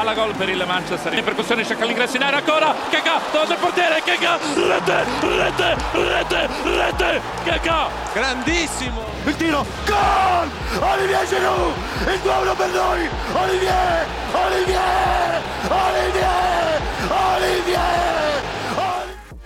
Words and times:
Palla 0.00 0.14
gol 0.14 0.34
per 0.34 0.48
il 0.48 0.64
Manchester. 0.66 1.12
In 1.12 1.22
percussione 1.22 1.62
cerca 1.62 1.84
l'ingresso 1.84 2.16
in 2.16 2.22
area 2.22 2.38
ancora. 2.38 2.72
Kaká 2.88 3.20
davanti 3.30 3.52
al 3.52 3.58
portiere. 3.58 4.00
Kaká 4.00 4.38
rete, 4.56 5.04
rete, 5.20 5.76
rete, 5.92 6.48
rete. 6.64 7.20
Kaká 7.44 7.88
grandissimo. 8.14 9.02
Il 9.26 9.36
tiro, 9.36 9.62
gol! 9.84 10.48
Olivier 10.80 11.26
Giroud, 11.26 11.74
il 12.08 12.20
2-1 12.24 12.56
per 12.56 12.70
noi. 12.72 13.08
Olivier, 13.44 14.06
Olivier, 14.32 15.42
Olivier, 15.68 16.80
Olivier. 17.36 18.40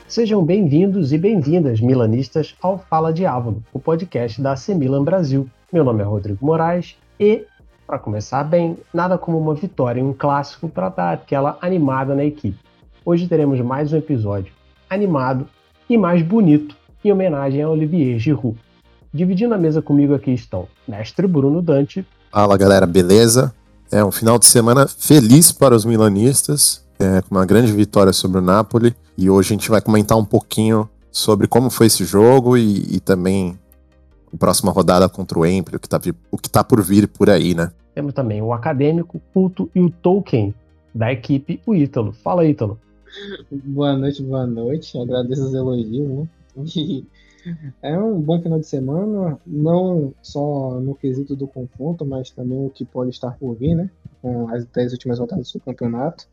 Sejam 0.06 0.44
bem-vindos 0.44 1.10
e 1.10 1.18
bem-vindas, 1.18 1.80
milanistas, 1.80 2.54
ao 2.62 2.78
Fala 2.78 3.12
Diabo, 3.12 3.60
o 3.72 3.80
podcast 3.80 4.40
da 4.40 4.52
AC 4.52 4.68
Milan 4.68 5.02
Brasil. 5.02 5.50
Meu 5.72 5.82
nome 5.82 6.02
é 6.02 6.04
Rodrigo 6.04 6.46
Moraes 6.46 6.96
e 7.18 7.44
para 7.86 7.98
começar 7.98 8.42
bem, 8.44 8.78
nada 8.92 9.18
como 9.18 9.38
uma 9.38 9.54
vitória 9.54 10.00
em 10.00 10.04
um 10.04 10.12
clássico 10.12 10.68
para 10.68 10.88
dar 10.88 11.12
aquela 11.12 11.58
animada 11.60 12.14
na 12.14 12.24
equipe. 12.24 12.58
Hoje 13.04 13.28
teremos 13.28 13.60
mais 13.60 13.92
um 13.92 13.96
episódio 13.96 14.52
animado 14.88 15.46
e 15.88 15.98
mais 15.98 16.22
bonito 16.22 16.76
em 17.04 17.12
homenagem 17.12 17.62
a 17.62 17.68
Olivier 17.68 18.18
Giroud. 18.18 18.58
Dividindo 19.12 19.54
a 19.54 19.58
mesa 19.58 19.82
comigo 19.82 20.14
aqui 20.14 20.32
estão 20.32 20.66
Mestre 20.88 21.26
Bruno 21.26 21.60
Dante. 21.60 22.06
Fala 22.32 22.56
galera, 22.56 22.86
beleza? 22.86 23.54
É 23.92 24.02
um 24.04 24.10
final 24.10 24.38
de 24.38 24.46
semana 24.46 24.88
feliz 24.88 25.52
para 25.52 25.74
os 25.74 25.84
milanistas, 25.84 26.84
é, 26.98 27.20
com 27.22 27.34
uma 27.34 27.44
grande 27.44 27.70
vitória 27.72 28.12
sobre 28.12 28.38
o 28.38 28.42
Napoli. 28.42 28.96
E 29.16 29.28
hoje 29.28 29.48
a 29.48 29.56
gente 29.56 29.70
vai 29.70 29.80
comentar 29.80 30.16
um 30.16 30.24
pouquinho 30.24 30.88
sobre 31.12 31.46
como 31.46 31.70
foi 31.70 31.86
esse 31.86 32.04
jogo 32.04 32.56
e, 32.56 32.96
e 32.96 33.00
também 33.00 33.56
próxima 34.36 34.72
rodada 34.72 35.08
contra 35.08 35.38
o 35.38 35.46
Empoli, 35.46 35.76
o 35.76 35.80
que, 35.80 35.88
tá, 35.88 36.00
o 36.30 36.38
que 36.38 36.50
tá 36.50 36.62
por 36.64 36.82
vir 36.82 37.08
por 37.08 37.30
aí, 37.30 37.54
né? 37.54 37.70
Temos 37.94 38.12
também 38.12 38.42
o 38.42 38.52
acadêmico, 38.52 39.20
culto 39.32 39.70
e 39.74 39.80
o 39.80 39.90
Tolkien 39.90 40.54
da 40.94 41.12
equipe, 41.12 41.60
o 41.66 41.74
Ítalo. 41.74 42.12
Fala, 42.12 42.44
Ítalo. 42.44 42.78
Boa 43.50 43.96
noite, 43.96 44.22
boa 44.22 44.46
noite. 44.46 44.98
Agradeço 44.98 45.46
os 45.46 45.54
elogios, 45.54 46.08
né? 46.08 46.28
E 46.76 47.04
é 47.82 47.98
um 47.98 48.20
bom 48.20 48.40
final 48.40 48.58
de 48.58 48.66
semana, 48.66 49.38
não 49.46 50.14
só 50.22 50.80
no 50.80 50.94
quesito 50.94 51.36
do 51.36 51.46
confronto, 51.46 52.04
mas 52.04 52.30
também 52.30 52.58
o 52.58 52.70
que 52.70 52.84
pode 52.84 53.10
estar 53.10 53.32
por 53.38 53.54
vir, 53.54 53.74
né? 53.74 53.90
Com 54.22 54.48
as 54.48 54.64
10 54.64 54.92
últimas 54.92 55.18
rodadas 55.18 55.52
do 55.52 55.60
campeonato. 55.60 56.26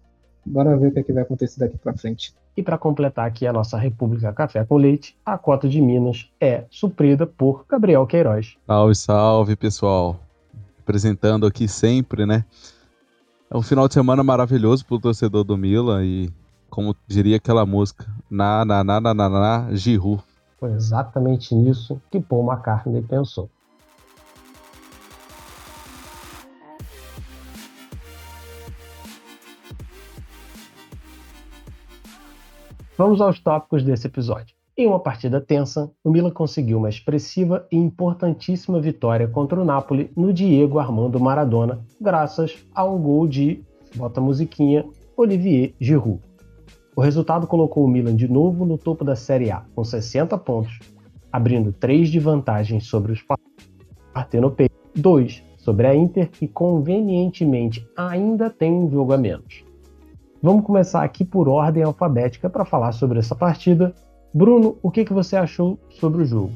Bora 0.46 0.76
ver 0.78 0.88
o 0.88 0.92
que, 0.92 1.00
é 1.00 1.04
que 1.04 1.14
vai 1.14 1.24
acontecer 1.24 1.60
daqui 1.60 1.78
para 1.78 1.94
frente. 1.94 2.34
E 2.56 2.64
para 2.64 2.78
completar 2.78 3.28
aqui 3.28 3.48
a 3.48 3.54
nossa 3.54 3.78
República 3.78 4.34
Café 4.34 4.66
com 4.66 4.78
Leite, 4.78 5.16
a 5.26 5.38
cota 5.38 5.70
de 5.70 5.80
Minas 5.80 6.30
é 6.40 6.66
suprida 6.70 7.26
por 7.26 7.66
Gabriel 7.70 8.06
Queiroz. 8.06 8.58
Salve, 8.68 8.96
salve, 8.96 9.56
pessoal. 9.56 10.20
Apresentando 10.80 11.46
aqui 11.46 11.68
sempre, 11.68 12.26
né? 12.26 12.44
É 13.50 13.58
um 13.58 13.62
final 13.62 13.88
de 13.88 13.94
semana 13.94 14.24
maravilhoso 14.24 14.86
para 14.86 14.96
o 14.96 15.00
torcedor 15.00 15.44
do 15.44 15.58
Mila 15.58 16.04
e, 16.04 16.30
como 16.70 16.96
diria 17.08 17.38
aquela 17.38 17.66
música, 17.66 18.06
na, 18.30 18.66
na, 18.66 18.84
na, 18.84 19.00
na, 19.00 19.14
na, 19.14 19.30
na, 19.30 19.76
Giru. 19.76 20.22
Foi 20.60 20.72
exatamente 20.72 21.54
nisso 21.54 22.02
que 22.10 22.20
Paul 22.20 22.52
McCartney 22.52 23.02
pensou. 23.02 23.50
Vamos 33.02 33.20
aos 33.20 33.40
tópicos 33.40 33.84
desse 33.84 34.06
episódio. 34.06 34.56
Em 34.78 34.86
uma 34.86 35.00
partida 35.00 35.42
tensa, 35.42 35.92
o 36.04 36.12
Milan 36.12 36.30
conseguiu 36.30 36.78
uma 36.78 36.88
expressiva 36.88 37.66
e 37.72 37.76
importantíssima 37.76 38.80
vitória 38.80 39.28
contra 39.28 39.60
o 39.60 39.66
Napoli 39.66 40.12
no 40.16 40.32
Diego 40.32 40.78
Armando 40.78 41.20
Maradona, 41.20 41.84
graças 42.00 42.64
ao 42.76 43.00
gol 43.00 43.28
de, 43.28 43.64
bota 43.96 44.20
a 44.20 44.24
musiquinha, 44.24 44.86
Olivier 45.18 45.74
Giroud. 45.82 46.22
O 46.96 47.02
resultado 47.02 47.48
colocou 47.48 47.84
o 47.84 47.88
Milan 47.88 48.16
de 48.16 48.28
novo 48.28 48.68
no 48.68 48.78
topo 48.78 49.04
da 49.04 49.16
Série 49.16 49.50
A, 49.50 49.66
com 49.74 49.84
60 49.84 50.38
pontos, 50.38 50.78
abrindo 51.32 51.74
3 51.74 52.08
de 52.08 52.20
vantagem 52.20 52.80
sobre 52.80 53.14
os 53.14 53.26
Partenopei, 54.14 54.70
2 54.96 55.44
sobre 55.58 55.88
a 55.88 55.96
Inter, 55.96 56.30
que 56.30 56.48
convenientemente 56.48 57.84
ainda 57.98 58.48
tem 58.48 58.72
um 58.72 58.92
jogo 58.92 59.12
a 59.12 59.18
menos. 59.18 59.71
Vamos 60.42 60.66
começar 60.66 61.04
aqui 61.04 61.24
por 61.24 61.48
ordem 61.48 61.84
alfabética 61.84 62.50
para 62.50 62.66
falar 62.66 62.92
sobre 62.94 63.20
essa 63.20 63.36
partida. 63.36 63.94
Bruno, 64.34 64.78
o 64.82 64.90
que, 64.90 65.06
que 65.06 65.14
você 65.14 65.36
achou 65.36 65.78
sobre 66.00 66.24
o 66.24 66.26
jogo? 66.26 66.52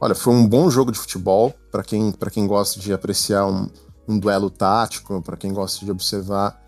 Olha, 0.00 0.14
foi 0.14 0.32
um 0.32 0.46
bom 0.46 0.70
jogo 0.70 0.90
de 0.90 0.98
futebol 0.98 1.52
para 1.70 1.82
quem, 1.82 2.12
quem 2.32 2.46
gosta 2.46 2.80
de 2.80 2.92
apreciar 2.92 3.46
um, 3.46 3.68
um 4.08 4.18
duelo 4.18 4.50
tático, 4.50 5.20
para 5.22 5.36
quem 5.36 5.52
gosta 5.52 5.84
de 5.84 5.90
observar 5.90 6.60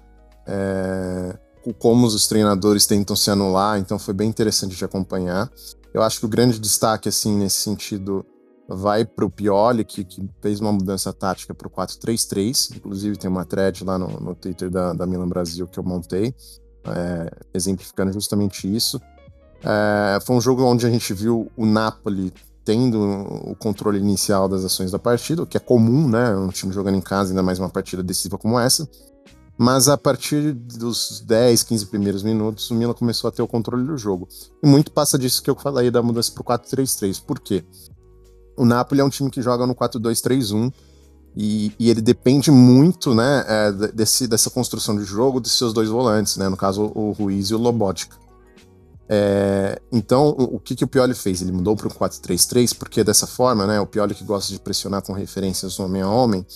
é, 0.46 1.36
como 1.78 2.06
os 2.06 2.26
treinadores 2.26 2.86
tentam 2.86 3.16
se 3.16 3.30
anular, 3.30 3.78
então 3.78 3.98
foi 3.98 4.12
bem 4.12 4.28
interessante 4.28 4.76
de 4.76 4.84
acompanhar. 4.84 5.50
Eu 5.92 6.02
acho 6.02 6.20
que 6.20 6.26
o 6.26 6.28
grande 6.28 6.58
destaque, 6.58 7.08
assim, 7.08 7.36
nesse 7.36 7.56
sentido, 7.56 8.24
vai 8.68 9.04
para 9.04 9.24
o 9.24 9.30
Pioli, 9.30 9.84
que, 9.84 10.04
que, 10.04 10.28
fez 10.40 10.60
uma 10.60 10.72
mudança 10.72 11.12
tática 11.12 11.54
para 11.54 11.68
o 11.68 11.70
4-3-3. 11.70 12.76
Inclusive, 12.76 13.16
tem 13.16 13.30
uma 13.30 13.44
thread 13.44 13.84
lá 13.84 13.98
no, 13.98 14.08
no 14.20 14.34
Twitter 14.34 14.70
da, 14.70 14.92
da 14.92 15.06
Milan 15.06 15.28
Brasil 15.28 15.66
que 15.66 15.78
eu 15.78 15.84
montei, 15.84 16.34
é, 16.86 17.30
exemplificando 17.52 18.12
justamente 18.12 18.72
isso. 18.74 19.00
É, 19.62 20.18
foi 20.20 20.36
um 20.36 20.40
jogo 20.40 20.62
onde 20.64 20.86
a 20.86 20.90
gente 20.90 21.12
viu 21.14 21.50
o 21.56 21.66
Napoli 21.66 22.32
tendo 22.64 22.98
o 22.98 23.54
controle 23.54 23.98
inicial 23.98 24.48
das 24.48 24.64
ações 24.64 24.90
da 24.90 24.98
partida, 24.98 25.42
o 25.42 25.46
que 25.46 25.56
é 25.56 25.60
comum, 25.60 26.08
né? 26.08 26.34
Um 26.34 26.48
time 26.48 26.72
jogando 26.72 26.96
em 26.96 27.00
casa, 27.00 27.30
ainda 27.30 27.42
mais 27.42 27.58
uma 27.58 27.68
partida 27.68 28.02
decisiva 28.02 28.38
como 28.38 28.58
essa. 28.58 28.88
Mas 29.56 29.86
a 29.86 29.96
partir 29.96 30.52
dos 30.52 31.20
10, 31.20 31.62
15 31.62 31.86
primeiros 31.86 32.22
minutos, 32.22 32.70
o 32.70 32.74
Milan 32.74 32.94
começou 32.94 33.28
a 33.28 33.30
ter 33.30 33.42
o 33.42 33.46
controle 33.46 33.84
do 33.84 33.96
jogo. 33.96 34.26
E 34.62 34.66
muito 34.66 34.90
passa 34.90 35.16
disso 35.18 35.42
que 35.42 35.50
eu 35.50 35.54
falei 35.54 35.90
da 35.90 36.02
mudança 36.02 36.32
para 36.32 36.40
o 36.40 36.44
4-3-3. 36.44 37.22
Por 37.22 37.38
quê? 37.38 37.64
O 38.56 38.64
Napoli 38.64 39.00
é 39.00 39.04
um 39.04 39.10
time 39.10 39.30
que 39.30 39.42
joga 39.42 39.66
no 39.66 39.74
4-2-3-1 39.74 40.72
e, 41.36 41.72
e, 41.78 41.90
ele 41.90 42.00
depende 42.00 42.50
muito, 42.50 43.12
né, 43.12 43.44
é, 43.48 43.72
desse, 43.92 44.28
dessa 44.28 44.48
construção 44.50 44.96
de 44.96 45.04
jogo 45.04 45.40
dos 45.40 45.58
seus 45.58 45.72
dois 45.72 45.88
volantes, 45.88 46.36
né, 46.36 46.48
no 46.48 46.56
caso 46.56 46.92
o 46.94 47.10
Ruiz 47.10 47.50
e 47.50 47.54
o 47.54 47.58
Lobotka. 47.58 48.16
É, 49.08 49.80
então, 49.92 50.28
o, 50.28 50.56
o, 50.56 50.60
que, 50.60 50.76
que 50.76 50.84
o 50.84 50.88
Pioli 50.88 51.14
fez? 51.14 51.42
Ele 51.42 51.52
mudou 51.52 51.76
para 51.76 51.88
o 51.88 51.90
4-3-3 51.90 52.76
porque 52.78 53.02
dessa 53.02 53.26
forma, 53.26 53.66
né, 53.66 53.80
o 53.80 53.86
Pioli 53.86 54.14
que 54.14 54.24
gosta 54.24 54.52
de 54.52 54.60
pressionar 54.60 55.02
com 55.02 55.12
referências 55.12 55.78
homem 55.80 56.02
a 56.02 56.08
homem. 56.08 56.46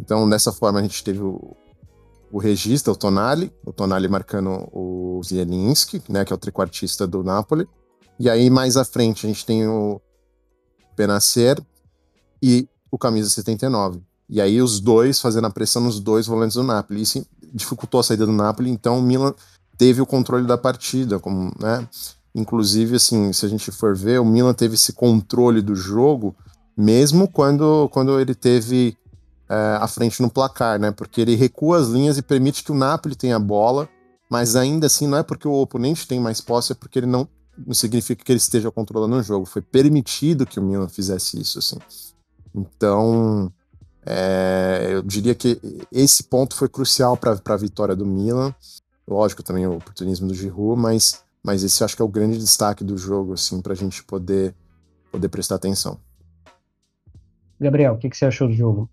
Então, 0.00 0.28
dessa 0.28 0.50
forma, 0.50 0.80
a 0.80 0.82
gente 0.82 1.04
teve 1.04 1.20
o, 1.20 1.54
o 2.32 2.38
regista, 2.38 2.90
o 2.90 2.96
Tonali, 2.96 3.52
o 3.64 3.72
Tonali 3.72 4.08
marcando 4.08 4.68
o 4.72 5.20
Zielinski, 5.22 6.02
né, 6.08 6.24
que 6.24 6.32
é 6.32 6.36
o 6.36 6.38
trequartista 6.38 7.06
do 7.06 7.22
Napoli. 7.22 7.68
E 8.18 8.30
aí, 8.30 8.48
mais 8.48 8.76
à 8.76 8.84
frente, 8.84 9.26
a 9.26 9.28
gente 9.28 9.44
tem 9.44 9.66
o, 9.68 10.00
Benacer 10.96 11.60
e 12.42 12.68
o 12.90 12.98
camisa 12.98 13.28
79. 13.30 14.00
E 14.28 14.40
aí 14.40 14.60
os 14.60 14.80
dois 14.80 15.20
fazendo 15.20 15.46
a 15.46 15.50
pressão 15.50 15.82
nos 15.82 16.00
dois 16.00 16.26
volantes 16.26 16.56
do 16.56 16.62
Napoli. 16.62 17.02
Isso 17.02 17.26
dificultou 17.52 18.00
a 18.00 18.02
saída 18.02 18.26
do 18.26 18.32
Napoli, 18.32 18.70
então 18.70 18.98
o 18.98 19.02
Milan 19.02 19.34
teve 19.76 20.00
o 20.00 20.06
controle 20.06 20.46
da 20.46 20.56
partida, 20.56 21.18
como, 21.18 21.52
né? 21.60 21.86
Inclusive, 22.34 22.96
assim, 22.96 23.32
se 23.32 23.46
a 23.46 23.48
gente 23.48 23.70
for 23.70 23.96
ver, 23.96 24.20
o 24.20 24.24
Milan 24.24 24.54
teve 24.54 24.74
esse 24.74 24.92
controle 24.92 25.62
do 25.62 25.76
jogo 25.76 26.34
mesmo 26.76 27.28
quando, 27.28 27.88
quando 27.90 28.18
ele 28.18 28.34
teve 28.34 28.96
é, 29.48 29.78
a 29.80 29.86
frente 29.86 30.20
no 30.20 30.30
placar, 30.30 30.78
né? 30.78 30.90
Porque 30.90 31.20
ele 31.20 31.34
recua 31.34 31.78
as 31.78 31.88
linhas 31.88 32.18
e 32.18 32.22
permite 32.22 32.64
que 32.64 32.72
o 32.72 32.74
Napoli 32.74 33.14
tenha 33.14 33.36
a 33.36 33.40
bola, 33.40 33.88
mas 34.28 34.56
ainda 34.56 34.86
assim 34.86 35.06
não 35.06 35.18
é 35.18 35.22
porque 35.22 35.46
o 35.46 35.52
oponente 35.52 36.08
tem 36.08 36.18
mais 36.18 36.40
posse, 36.40 36.72
é 36.72 36.74
porque 36.74 36.98
ele 36.98 37.06
não 37.06 37.28
não 37.56 37.74
significa 37.74 38.24
que 38.24 38.32
ele 38.32 38.38
esteja 38.38 38.70
controlando 38.70 39.16
o 39.16 39.22
jogo. 39.22 39.46
Foi 39.46 39.62
permitido 39.62 40.46
que 40.46 40.58
o 40.58 40.62
Milan 40.62 40.88
fizesse 40.88 41.40
isso, 41.40 41.58
assim. 41.58 41.76
Então, 42.54 43.52
é, 44.06 44.88
eu 44.90 45.02
diria 45.02 45.34
que 45.34 45.60
esse 45.90 46.24
ponto 46.24 46.54
foi 46.54 46.68
crucial 46.68 47.16
para 47.16 47.38
a 47.44 47.56
vitória 47.56 47.96
do 47.96 48.06
Milan. 48.06 48.54
Lógico, 49.06 49.42
também 49.42 49.66
o 49.66 49.76
oportunismo 49.76 50.28
do 50.28 50.34
Giroud, 50.34 50.80
mas, 50.80 51.24
mas 51.42 51.62
esse 51.62 51.84
acho 51.84 51.96
que 51.96 52.02
é 52.02 52.04
o 52.04 52.08
grande 52.08 52.38
destaque 52.38 52.82
do 52.82 52.96
jogo, 52.96 53.34
assim, 53.34 53.60
para 53.60 53.72
a 53.72 53.76
gente 53.76 54.02
poder, 54.04 54.54
poder 55.10 55.28
prestar 55.28 55.56
atenção. 55.56 55.98
Gabriel, 57.60 57.94
o 57.94 57.98
que, 57.98 58.08
que 58.08 58.16
você 58.16 58.26
achou 58.26 58.48
do 58.48 58.54
jogo? 58.54 58.88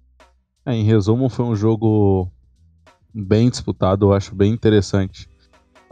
É, 0.66 0.74
em 0.74 0.84
resumo, 0.84 1.30
foi 1.30 1.46
um 1.46 1.56
jogo 1.56 2.30
bem 3.14 3.50
disputado, 3.50 4.06
eu 4.06 4.14
acho 4.14 4.36
bem 4.36 4.54
interessante. 4.54 5.30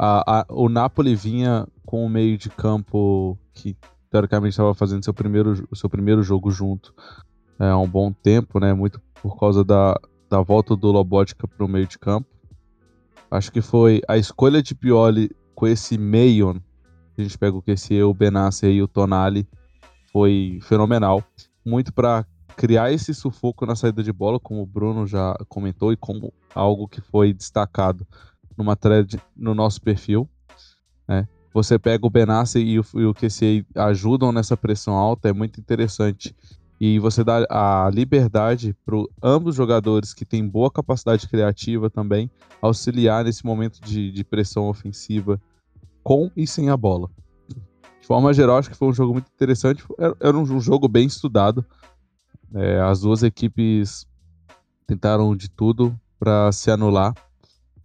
A, 0.01 0.39
a, 0.39 0.45
o 0.47 0.69
Napoli 0.69 1.13
vinha 1.13 1.67
com 1.85 2.05
o 2.05 2.09
meio 2.09 2.37
de 2.37 2.49
campo 2.49 3.37
que 3.53 3.75
teoricamente 4.09 4.51
estava 4.51 4.73
fazendo 4.73 5.03
seu 5.03 5.13
primeiro, 5.13 5.67
seu 5.75 5.89
primeiro 5.89 6.23
jogo 6.23 6.49
junto 6.49 6.95
é, 7.59 7.69
há 7.69 7.77
um 7.77 7.87
bom 7.87 8.13
tempo, 8.13 8.59
né? 8.61 8.73
Muito 8.73 9.01
por 9.21 9.37
causa 9.37 9.61
da, 9.61 9.99
da 10.29 10.41
volta 10.41 10.73
do 10.73 10.89
Lobotka 10.89 11.45
para 11.45 11.65
o 11.65 11.67
meio 11.67 11.85
de 11.85 11.99
campo. 11.99 12.29
Acho 13.29 13.51
que 13.51 13.61
foi 13.61 14.01
a 14.07 14.17
escolha 14.17 14.63
de 14.63 14.73
Pioli 14.73 15.29
com 15.53 15.67
esse 15.67 15.97
meio, 15.97 16.61
a 17.17 17.21
gente 17.21 17.37
pega 17.37 17.57
o 17.57 17.61
que 17.61 17.71
esse 17.71 18.01
o 18.01 18.13
Benassi 18.13 18.67
e 18.67 18.81
o 18.81 18.87
Tonali, 18.87 19.45
foi 20.13 20.59
fenomenal. 20.61 21.21
Muito 21.65 21.93
para 21.93 22.25
criar 22.55 22.91
esse 22.93 23.13
sufoco 23.13 23.65
na 23.65 23.75
saída 23.75 24.01
de 24.01 24.13
bola, 24.13 24.39
como 24.39 24.61
o 24.61 24.65
Bruno 24.65 25.05
já 25.05 25.35
comentou, 25.49 25.91
e 25.91 25.97
como 25.97 26.33
algo 26.55 26.87
que 26.87 27.01
foi 27.01 27.33
destacado 27.33 28.07
numa 28.59 28.75
thread 28.75 29.17
no 29.35 29.56
nosso 29.56 29.81
perfil. 29.81 30.29
Né? 31.07 31.25
Você 31.53 31.79
pega 31.79 32.06
o 32.06 32.09
Benassi 32.09 32.59
e 32.59 32.77
o, 32.77 32.85
e 32.95 33.06
o 33.06 33.15
ajudam 33.75 34.33
nessa 34.33 34.57
pressão 34.57 34.94
alta, 34.94 35.29
é 35.29 35.33
muito 35.33 35.59
interessante. 35.59 36.35
E 36.79 37.00
você 37.00 37.23
dá 37.23 37.45
a 37.50 37.89
liberdade 37.91 38.75
para 38.85 38.95
ambos 39.23 39.56
jogadores 39.56 40.13
que 40.13 40.25
têm 40.25 40.47
boa 40.47 40.69
capacidade 40.69 41.27
criativa 41.27 41.89
também 41.89 42.29
auxiliar 42.61 43.23
nesse 43.23 43.45
momento 43.45 43.81
de, 43.81 44.11
de 44.11 44.23
pressão 44.23 44.69
ofensiva 44.69 45.41
com 46.03 46.29
e 46.35 46.45
sem 46.45 46.69
a 46.69 46.77
bola. 46.77 47.09
De 48.00 48.07
forma 48.07 48.33
geral, 48.33 48.57
acho 48.57 48.69
que 48.69 48.77
foi 48.77 48.88
um 48.88 48.94
jogo 48.94 49.13
muito 49.13 49.29
interessante. 49.33 49.83
Era, 49.97 50.15
era 50.19 50.38
um 50.38 50.59
jogo 50.59 50.88
bem 50.88 51.07
estudado. 51.07 51.65
É, 52.53 52.79
as 52.81 53.01
duas 53.01 53.23
equipes 53.23 54.07
tentaram 54.88 55.35
de 55.35 55.50
tudo 55.50 56.00
para 56.17 56.51
se 56.51 56.71
anular. 56.71 57.13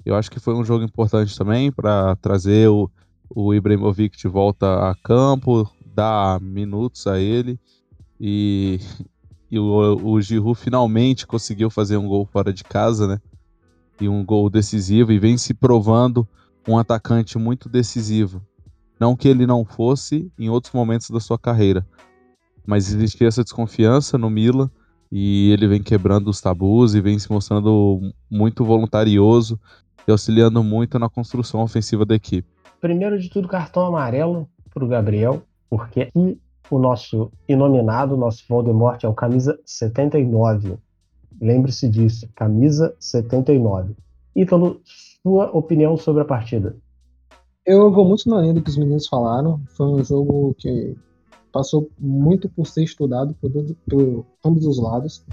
Eu 0.05 0.15
acho 0.15 0.31
que 0.31 0.39
foi 0.39 0.55
um 0.55 0.65
jogo 0.65 0.85
importante 0.85 1.37
também 1.37 1.73
para 1.73 2.15
trazer 2.17 2.69
o, 2.69 2.91
o 3.31 3.55
Ibrahimovic 3.55 4.19
de 4.19 4.29
volta 4.29 4.91
a 4.91 4.95
campo, 4.95 5.71
dar 5.95 6.41
minutos 6.41 7.07
a 7.07 7.19
ele. 7.19 7.59
E, 8.21 8.81
e 9.51 9.59
o, 9.59 9.97
o 10.05 10.21
Giroud 10.21 10.59
finalmente 10.59 11.27
conseguiu 11.27 11.71
fazer 11.71 11.97
um 11.97 12.07
gol 12.07 12.27
fora 12.27 12.53
de 12.53 12.65
casa, 12.65 13.07
né? 13.07 13.21
E 14.01 14.09
um 14.09 14.25
gol 14.25 14.51
decisivo 14.51 15.11
e 15.13 15.19
vem 15.19 15.39
se 15.39 15.55
provando 15.55 16.29
um 16.69 16.77
atacante 16.77 17.39
muito 17.39 17.69
decisivo. 17.69 18.43
Não 19.01 19.17
que 19.17 19.29
ele 19.29 19.47
não 19.47 19.65
fosse 19.65 20.31
em 20.39 20.51
outros 20.51 20.73
momentos 20.73 21.11
da 21.11 21.21
sua 21.21 21.39
carreira, 21.39 21.87
mas 22.67 22.93
existia 22.93 23.29
essa 23.29 23.43
desconfiança 23.43 24.19
no 24.19 24.31
Milan 24.31 24.71
e 25.11 25.51
ele 25.51 25.69
vem 25.69 25.83
quebrando 25.83 26.29
os 26.29 26.41
tabus 26.41 26.95
e 26.95 27.01
vem 27.01 27.19
se 27.19 27.31
mostrando 27.31 28.01
muito 28.31 28.65
voluntarioso 28.65 29.61
e 30.07 30.11
auxiliando 30.11 30.63
muito 30.63 30.99
na 30.99 31.09
construção 31.09 31.63
ofensiva 31.63 32.05
da 32.05 32.15
equipe. 32.15 32.49
Primeiro 32.81 33.19
de 33.19 33.31
tudo, 33.31 33.49
cartão 33.49 33.87
amarelo 33.87 34.49
para 34.73 34.85
o 34.85 34.89
Gabriel, 34.89 35.43
porque 35.71 36.03
aqui 36.03 36.39
o 36.71 36.79
nosso 36.79 37.31
inominado, 37.49 38.17
nosso 38.17 38.45
Voldemort, 38.49 39.03
é 39.05 39.09
o 39.09 39.15
camisa 39.15 39.59
79. 39.65 40.77
Lembre-se 41.41 41.89
disso, 41.89 42.29
camisa 42.35 42.95
79. 42.99 43.95
Ítalo, 44.35 44.81
sua 45.23 45.51
opinião 45.51 45.97
sobre 45.97 46.23
a 46.23 46.25
partida? 46.25 46.77
Eu 47.67 47.91
vou 47.91 48.05
muito 48.05 48.29
na 48.29 48.41
linha 48.41 48.55
do 48.55 48.63
que 48.63 48.69
os 48.69 48.77
meninos 48.77 49.07
falaram. 49.07 49.61
Foi 49.77 49.87
um 49.87 50.05
jogo 50.05 50.55
que 50.59 50.95
passou 51.51 51.89
muito 51.99 52.49
por 52.49 52.67
ser 52.67 52.83
estudado 52.83 53.35
por, 53.41 53.51
por 53.89 54.27
ambos 54.45 54.67
os 54.67 54.79
lados. 54.79 55.25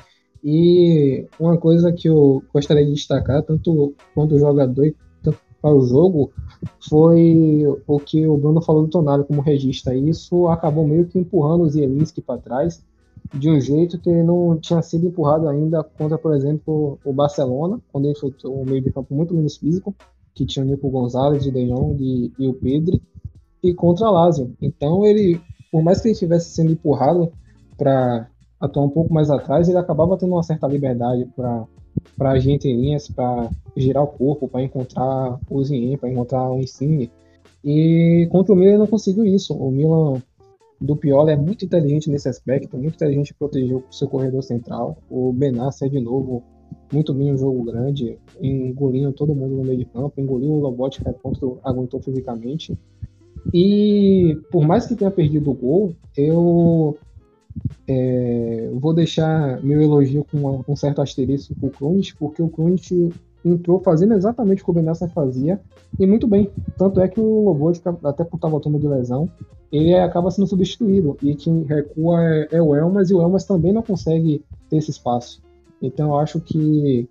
E 0.44 1.26
uma 1.40 1.58
coisa 1.58 1.92
que 1.92 2.08
eu 2.08 2.44
gostaria 2.54 2.86
de 2.86 2.94
destacar, 2.94 3.44
tanto 3.44 3.94
quanto 4.14 4.40
jogador 4.40 4.94
tanto 5.22 5.38
para 5.62 5.76
o 5.76 5.86
jogo, 5.86 6.32
foi 6.90 7.64
o 7.88 8.00
que 8.00 8.26
o 8.26 8.38
Bruno 8.38 8.62
falou 8.62 8.84
do 8.84 8.90
Tonali 8.90 9.24
como 9.24 9.42
regista. 9.42 9.94
Isso 9.96 10.48
acabou 10.48 10.88
meio 10.88 11.06
que 11.06 11.20
empurrando 11.20 11.62
o 11.62 11.70
Zielinski 11.70 12.22
para 12.22 12.42
trás 12.42 12.84
de 13.34 13.50
um 13.50 13.60
jeito 13.60 14.00
que 14.00 14.12
não 14.24 14.58
tinha 14.58 14.82
sido 14.82 15.08
empurrado 15.08 15.48
ainda 15.48 15.84
contra, 15.84 16.18
por 16.18 16.36
exemplo, 16.36 17.00
o 17.06 17.14
Barcelona, 17.14 17.80
quando 17.92 18.06
ele 18.06 18.16
foi 18.16 18.34
um 18.46 18.66
meio 18.66 18.82
de 18.82 18.92
campo 18.92 19.14
muito 19.14 19.34
menos 19.34 19.58
físico, 19.58 19.96
que 20.34 20.46
tinha 20.46 20.66
o 20.66 20.68
Nico 20.68 20.90
Gonzalez, 20.90 21.46
o 21.46 21.52
De 21.52 21.66
Jong 21.68 22.04
e, 22.04 22.32
e 22.38 22.48
o 22.48 22.54
Pedri, 22.54 23.02
e 23.64 23.74
contra 23.74 24.08
a 24.08 24.12
Lazio. 24.12 24.54
Então 24.62 25.06
ele, 25.06 25.40
por 25.72 25.84
mais 25.84 26.02
que 26.02 26.08
ele 26.08 26.14
estivesse 26.14 26.50
sendo 26.52 26.72
empurrado 26.72 27.32
para 27.78 28.28
atuar 28.62 28.86
um 28.86 28.90
pouco 28.90 29.14
mais 29.14 29.30
atrás, 29.30 29.68
ele 29.68 29.78
acabava 29.78 30.18
tendo 30.18 30.34
uma 30.34 30.44
certa 30.44 30.68
liberdade 30.68 31.26
para 31.36 31.66
para 32.18 32.36
linhas, 32.36 33.10
para 33.10 33.50
girar 33.76 34.04
o 34.04 34.08
corpo, 34.08 34.48
para 34.48 34.62
encontrar 34.62 35.40
o 35.50 35.64
Zien, 35.64 35.98
para 35.98 36.10
encontrar 36.10 36.50
o 36.50 36.60
Insigne. 36.60 37.12
E 37.64 38.28
contra 38.32 38.54
o 38.54 38.56
Milan 38.56 38.72
ele 38.72 38.78
não 38.80 38.88
conseguiu 38.88 39.26
isso. 39.26 39.54
O 39.54 39.72
Milan 39.72 40.22
do 40.80 40.96
Pioli 40.96 41.32
é 41.32 41.36
muito 41.36 41.66
inteligente 41.66 42.10
nesse 42.10 42.30
aspecto, 42.30 42.78
muito 42.78 42.96
inteligente 42.96 43.34
proteger 43.34 43.76
o 43.76 43.84
seu 43.92 44.08
corredor 44.08 44.42
central. 44.42 44.98
O 45.10 45.34
Benassi 45.34 45.86
é 45.86 45.90
de 45.90 46.00
novo 46.00 46.44
muito 46.92 47.14
bem 47.14 47.34
um 47.34 47.38
jogo 47.38 47.64
grande, 47.64 48.18
engolindo 48.42 49.14
todo 49.14 49.36
mundo 49.36 49.56
no 49.56 49.64
meio 49.64 49.78
de 49.78 49.86
campo, 49.86 50.20
engoliu 50.20 50.52
o 50.52 50.60
Lobotka 50.60 51.14
quanto 51.22 51.60
aguentou 51.64 52.02
fisicamente. 52.02 52.78
E 53.54 54.38
por 54.52 54.66
mais 54.66 54.86
que 54.86 54.96
tenha 54.96 55.12
perdido 55.12 55.52
o 55.52 55.54
gol, 55.54 55.94
eu 56.16 56.98
é, 57.88 58.70
vou 58.74 58.94
deixar 58.94 59.62
meu 59.64 59.82
elogio 59.82 60.26
com 60.32 60.64
um 60.68 60.76
certo 60.76 61.02
asterisco 61.02 61.56
para 61.56 61.68
o 61.68 61.72
Krunic, 61.72 62.16
porque 62.16 62.42
o 62.42 62.50
Krunic 62.50 63.12
entrou 63.44 63.80
fazendo 63.80 64.14
exatamente 64.14 64.62
o 64.62 64.66
que 64.66 64.72
o 64.72 64.74
Benassa 64.74 65.08
fazia, 65.10 65.60
e 66.00 66.06
muito 66.06 66.28
bem. 66.28 66.50
Tanto 66.78 67.02
é 67.02 67.08
que 67.08 67.20
o 67.20 67.44
Lobotka, 67.46 67.98
até 68.04 68.24
por 68.24 68.38
estar 68.38 68.48
voltando 68.48 68.80
de 68.80 68.88
lesão, 68.88 69.30
ele 69.72 69.96
acaba 69.96 70.30
sendo 70.30 70.48
substituído. 70.48 71.18
E 71.22 71.36
quem 71.36 71.64
recua 71.64 72.22
é, 72.24 72.48
é 72.52 72.62
o 72.62 72.76
Elmas, 72.76 73.10
e 73.10 73.14
o 73.14 73.22
Elmas 73.22 73.46
também 73.46 73.74
não 73.74 73.82
consegue 73.82 74.44
ter 74.70 74.78
esse 74.78 74.92
espaço. 74.92 75.42
Então 75.82 76.10
eu 76.10 76.20
acho 76.20 76.40
que, 76.40 77.10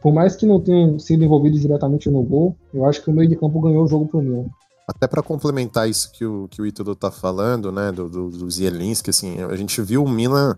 por 0.00 0.12
mais 0.12 0.34
que 0.36 0.46
não 0.46 0.60
tenham 0.60 0.98
sido 0.98 1.24
envolvidos 1.24 1.60
diretamente 1.60 2.10
no 2.10 2.22
gol, 2.22 2.56
eu 2.72 2.86
acho 2.86 3.02
que 3.02 3.10
o 3.10 3.12
meio 3.12 3.28
de 3.28 3.36
campo 3.36 3.60
ganhou 3.60 3.84
o 3.84 3.88
jogo 3.88 4.06
pro 4.06 4.22
Milan. 4.22 4.46
Até 4.86 5.08
para 5.08 5.22
complementar 5.22 5.88
isso 5.88 6.12
que 6.12 6.24
o, 6.24 6.46
que 6.48 6.62
o 6.62 6.66
Ítalo 6.66 6.94
tá 6.94 7.10
falando, 7.10 7.72
né, 7.72 7.90
do, 7.90 8.08
do, 8.08 8.30
do 8.30 8.50
Zielinski, 8.50 9.10
assim, 9.10 9.42
a 9.42 9.56
gente 9.56 9.82
viu 9.82 10.04
o 10.04 10.08
Milan. 10.08 10.56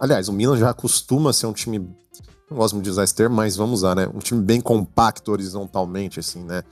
Aliás, 0.00 0.28
o 0.28 0.32
Milan 0.32 0.56
já 0.56 0.72
costuma 0.72 1.32
ser 1.32 1.46
um 1.46 1.52
time. 1.52 1.78
Não 2.50 2.56
gosto 2.56 2.74
muito 2.74 2.84
de 2.84 2.90
usar 2.90 3.04
esse 3.04 3.14
termo, 3.14 3.36
mas 3.36 3.54
vamos 3.54 3.80
usar, 3.80 3.94
né? 3.94 4.08
Um 4.14 4.18
time 4.18 4.40
bem 4.40 4.60
compacto 4.62 5.30
horizontalmente, 5.30 6.18
assim, 6.18 6.42
né? 6.42 6.62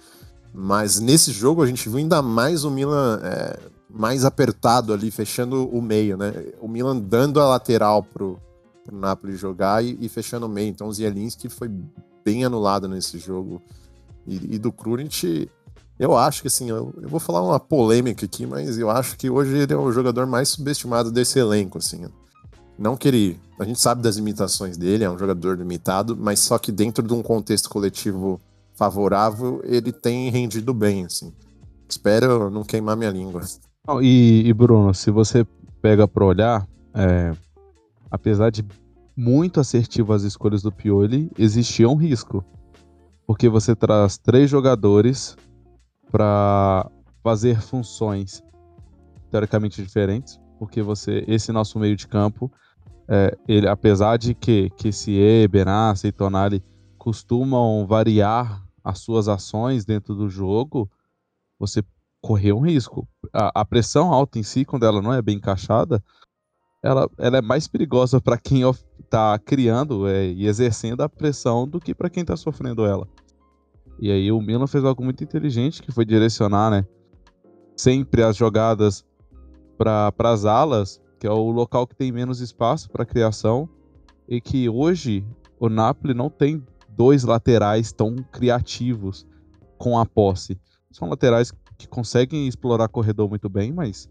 Mas 0.55 0.99
nesse 0.99 1.31
jogo 1.31 1.63
a 1.63 1.67
gente 1.67 1.89
viu 1.89 1.99
ainda 1.99 2.23
mais 2.23 2.65
o 2.65 2.71
Milan 2.71 3.21
é, 3.23 3.59
mais 3.91 4.25
apertado 4.25 4.93
ali, 4.93 5.11
fechando 5.11 5.69
o 5.69 5.83
meio, 5.83 6.17
né? 6.17 6.33
O 6.61 6.69
Milan 6.69 6.97
dando 6.97 7.39
a 7.41 7.49
lateral 7.49 8.03
pro, 8.03 8.41
pro 8.85 8.97
Napoli 8.97 9.37
jogar 9.37 9.85
e, 9.85 9.99
e 10.01 10.09
fechando 10.09 10.47
o 10.47 10.49
meio. 10.49 10.69
Então 10.69 10.89
o 10.89 10.93
Zielinski 10.93 11.51
foi 11.51 11.71
bem 12.25 12.45
anulado 12.45 12.89
nesse 12.89 13.19
jogo. 13.19 13.61
E, 14.27 14.55
e 14.55 14.59
do 14.59 14.73
Krunic, 14.73 15.51
eu 15.99 16.17
acho 16.17 16.43
que 16.43 16.49
assim, 16.49 16.69
eu, 16.69 16.93
eu, 17.01 17.09
vou 17.09 17.21
falar 17.21 17.43
uma 17.43 17.61
polêmica 17.61 18.25
aqui, 18.27 18.47
mas 18.47 18.79
eu 18.79 18.91
acho 18.91 19.17
que 19.17 19.31
hoje 19.31 19.57
ele 19.57 19.73
é 19.73 19.77
o 19.77 19.93
jogador 19.93 20.27
mais 20.27 20.49
subestimado 20.49 21.11
desse 21.11 21.39
elenco, 21.39 21.79
assim. 21.79 22.05
Não 22.79 22.97
que 22.97 23.07
ele. 23.07 23.41
A 23.59 23.65
gente 23.65 23.81
sabe 23.81 24.03
das 24.03 24.17
limitações 24.17 24.77
dele, 24.77 25.05
é 25.05 25.11
um 25.11 25.19
jogador 25.19 25.57
limitado, 25.57 26.17
mas 26.17 26.41
só 26.41 26.59
que 26.59 26.73
dentro 26.73 27.07
de 27.07 27.15
um 27.15 27.23
contexto 27.23 27.71
coletivo 27.71 28.41
favorável, 28.75 29.61
ele 29.65 29.93
tem 29.93 30.29
rendido 30.31 30.75
bem, 30.75 31.05
assim. 31.05 31.33
Espero 31.89 32.51
não 32.51 32.65
queimar 32.65 32.97
minha 32.97 33.11
língua. 33.11 33.43
E, 34.01 34.43
e 34.45 34.53
Bruno, 34.53 34.93
se 34.93 35.11
você 35.13 35.47
pega 35.81 36.09
para 36.09 36.25
olhar, 36.25 36.67
é, 36.93 37.33
apesar 38.11 38.51
de 38.51 38.65
muito 39.17 39.61
assertivo 39.61 40.13
as 40.13 40.23
escolhas 40.23 40.63
do 40.63 40.73
Pioli, 40.73 41.31
existia 41.39 41.89
um 41.89 41.95
risco. 41.95 42.45
Porque 43.27 43.49
você 43.49 43.77
traz 43.77 44.19
três 44.19 44.51
jogadores 44.51 45.37
para 46.15 46.89
fazer 47.25 47.61
funções 47.61 48.41
teoricamente 49.33 49.83
diferentes, 49.83 50.41
porque 50.61 50.81
você 50.81 51.25
esse 51.27 51.51
nosso 51.51 51.77
meio 51.77 51.97
de 51.97 52.07
campo, 52.07 52.53
é, 53.09 53.37
ele 53.49 53.67
apesar 53.67 54.17
de 54.17 54.33
que 54.33 54.71
se 54.93 55.19
Benassa 55.51 56.07
e 56.07 56.13
Tonali 56.13 56.63
costumam 56.97 57.85
variar 57.85 58.65
as 58.85 59.01
suas 59.01 59.27
ações 59.27 59.85
dentro 59.85 60.15
do 60.15 60.31
jogo, 60.31 60.89
você 61.59 61.83
correu 62.23 62.59
um 62.59 62.65
risco. 62.65 63.09
A, 63.33 63.63
a, 63.63 63.65
pressão 63.65 64.13
alta 64.13 64.39
em 64.39 64.45
si, 64.45 64.65
quando 64.65 64.87
ela 64.87 65.03
não 65.03 65.13
é 65.13 65.21
bem 65.21 65.39
encaixada, 65.39 66.01
ela, 66.81 67.11
ela 67.19 67.39
é 67.39 67.43
mais 67.43 67.67
perigosa 67.67 68.21
para 68.21 68.39
quem 68.39 68.63
está 69.01 69.37
criando 69.41 70.07
é, 70.07 70.27
e 70.29 70.47
exercendo 70.47 71.01
a 71.01 71.09
pressão 71.09 71.67
do 71.67 71.81
que 71.81 71.93
para 71.93 72.09
quem 72.09 72.21
está 72.21 72.37
sofrendo 72.37 72.87
ela. 72.87 73.09
E 73.99 74.11
aí 74.11 74.31
o 74.33 74.41
Milan 74.41 74.67
fez 74.67 74.85
algo 74.85 75.05
muito 75.05 75.23
inteligente, 75.23 75.83
que 75.83 75.93
foi 75.93 76.05
direcionar, 76.05 76.71
né, 76.71 76.87
sempre 77.77 78.23
as 78.23 78.37
jogadas 78.37 79.05
para 79.79 80.13
as 80.19 80.45
alas, 80.45 81.01
que 81.19 81.27
é 81.27 81.31
o 81.31 81.51
local 81.51 81.87
que 81.87 81.95
tem 81.95 82.13
menos 82.13 82.41
espaço 82.41 82.91
para 82.91 83.05
criação, 83.05 83.69
e 84.29 84.41
que 84.41 84.69
hoje 84.69 85.25
o 85.59 85.69
Napoli 85.69 86.15
não 86.15 86.31
tem 86.31 86.65
dois 86.89 87.25
laterais 87.25 87.93
tão 87.93 88.17
criativos 88.33 89.27
com 89.79 89.99
a 89.99 90.07
posse. 90.07 90.59
São 90.91 91.09
laterais 91.09 91.53
que 91.77 91.89
conseguem 91.89 92.47
explorar 92.47 92.89
corredor 92.89 93.29
muito 93.29 93.49
bem, 93.49 93.73
mas 93.73 94.09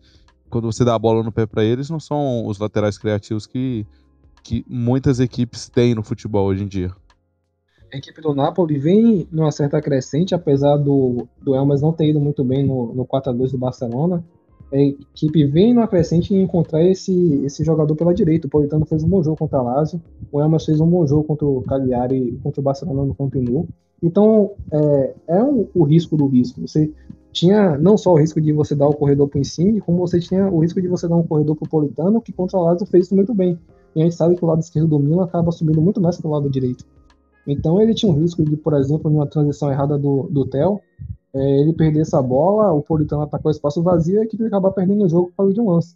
quando 0.49 0.71
você 0.71 0.83
dá 0.83 0.95
a 0.95 0.99
bola 0.99 1.23
no 1.23 1.31
pé 1.31 1.45
para 1.45 1.63
eles, 1.63 1.89
não 1.89 1.99
são 1.99 2.45
os 2.45 2.59
laterais 2.59 2.97
criativos 2.97 3.47
que, 3.47 3.87
que 4.43 4.65
muitas 4.67 5.19
equipes 5.19 5.69
têm 5.69 5.95
no 5.95 6.03
futebol 6.03 6.47
hoje 6.47 6.63
em 6.63 6.67
dia 6.67 6.93
a 7.93 7.97
equipe 7.97 8.19
do 8.21 8.33
Napoli 8.33 8.79
vem 8.79 9.27
numa 9.31 9.51
certa 9.51 9.79
crescente, 9.79 10.33
apesar 10.33 10.77
do, 10.77 11.27
do 11.39 11.53
Elmas 11.53 11.81
não 11.81 11.93
ter 11.93 12.09
ido 12.09 12.19
muito 12.19 12.43
bem 12.43 12.65
no, 12.65 12.91
no 12.91 13.05
4x2 13.05 13.51
do 13.51 13.57
Barcelona. 13.57 14.23
a 14.71 14.77
equipe 14.77 15.45
vem 15.45 15.75
na 15.75 15.87
crescente 15.87 16.33
e 16.33 16.41
encontrar 16.41 16.83
esse, 16.83 17.13
esse 17.45 17.63
jogador 17.63 17.95
pela 17.95 18.11
direita. 18.11 18.47
O 18.47 18.49
Politano 18.49 18.83
fez 18.85 19.03
um 19.03 19.09
bom 19.09 19.23
jogo 19.23 19.37
contra 19.37 19.59
a 19.59 19.61
Lazio, 19.61 20.01
o 20.31 20.41
Elmas 20.41 20.65
fez 20.65 20.81
um 20.81 20.87
bom 20.87 21.05
jogo 21.05 21.23
contra 21.23 21.45
o 21.45 21.61
Cagliari 21.61 22.17
e 22.17 22.37
contra 22.37 22.59
o 22.59 22.63
Barcelona 22.63 23.05
no 23.05 23.13
Camp 23.13 23.35
Nou. 23.35 23.67
Então, 24.01 24.51
é, 24.71 25.13
é 25.27 25.43
um, 25.43 25.67
o 25.75 25.83
risco 25.83 26.17
do 26.17 26.25
risco. 26.25 26.61
Você 26.61 26.91
tinha 27.31 27.77
não 27.77 27.95
só 27.95 28.13
o 28.13 28.17
risco 28.17 28.41
de 28.41 28.51
você 28.51 28.73
dar 28.73 28.87
o 28.87 28.95
corredor 28.95 29.29
para 29.29 29.37
o 29.37 29.41
Insigne, 29.41 29.79
como 29.79 29.99
você 29.99 30.19
tinha 30.19 30.49
o 30.49 30.59
risco 30.59 30.81
de 30.81 30.87
você 30.87 31.07
dar 31.07 31.15
um 31.15 31.27
corredor 31.27 31.55
para 31.55 31.67
o 31.67 31.69
Politano, 31.69 32.19
que 32.19 32.33
contra 32.33 32.57
a 32.57 32.61
Lazio 32.61 32.87
fez 32.87 33.05
isso 33.05 33.15
muito 33.15 33.35
bem. 33.35 33.57
E 33.95 34.01
a 34.01 34.03
gente 34.03 34.15
sabe 34.15 34.35
que 34.35 34.43
o 34.43 34.47
lado 34.47 34.61
esquerdo 34.61 34.87
do 34.87 34.99
Milan 34.99 35.25
acaba 35.25 35.51
subindo 35.51 35.79
muito 35.79 36.01
mais 36.01 36.17
que 36.17 36.25
o 36.25 36.29
lado 36.31 36.49
direito. 36.49 36.83
Então 37.47 37.81
ele 37.81 37.93
tinha 37.93 38.11
um 38.11 38.15
risco 38.15 38.43
de, 38.43 38.55
por 38.55 38.73
exemplo, 38.73 39.11
numa 39.11 39.27
transição 39.27 39.71
errada 39.71 39.97
do, 39.97 40.27
do 40.29 40.45
Theo, 40.45 40.79
é, 41.33 41.59
ele 41.59 41.73
perder 41.73 42.01
essa 42.01 42.21
bola, 42.21 42.71
o 42.71 42.81
Politano 42.81 43.23
atacou 43.23 43.49
o 43.49 43.51
espaço 43.51 43.81
vazio 43.81 44.15
e 44.15 44.19
a 44.19 44.23
equipe 44.23 44.45
acabar 44.45 44.71
perdendo 44.71 45.03
o 45.03 45.09
jogo 45.09 45.27
por 45.29 45.37
causa 45.37 45.53
de 45.53 45.61
um 45.61 45.69
lance. 45.69 45.95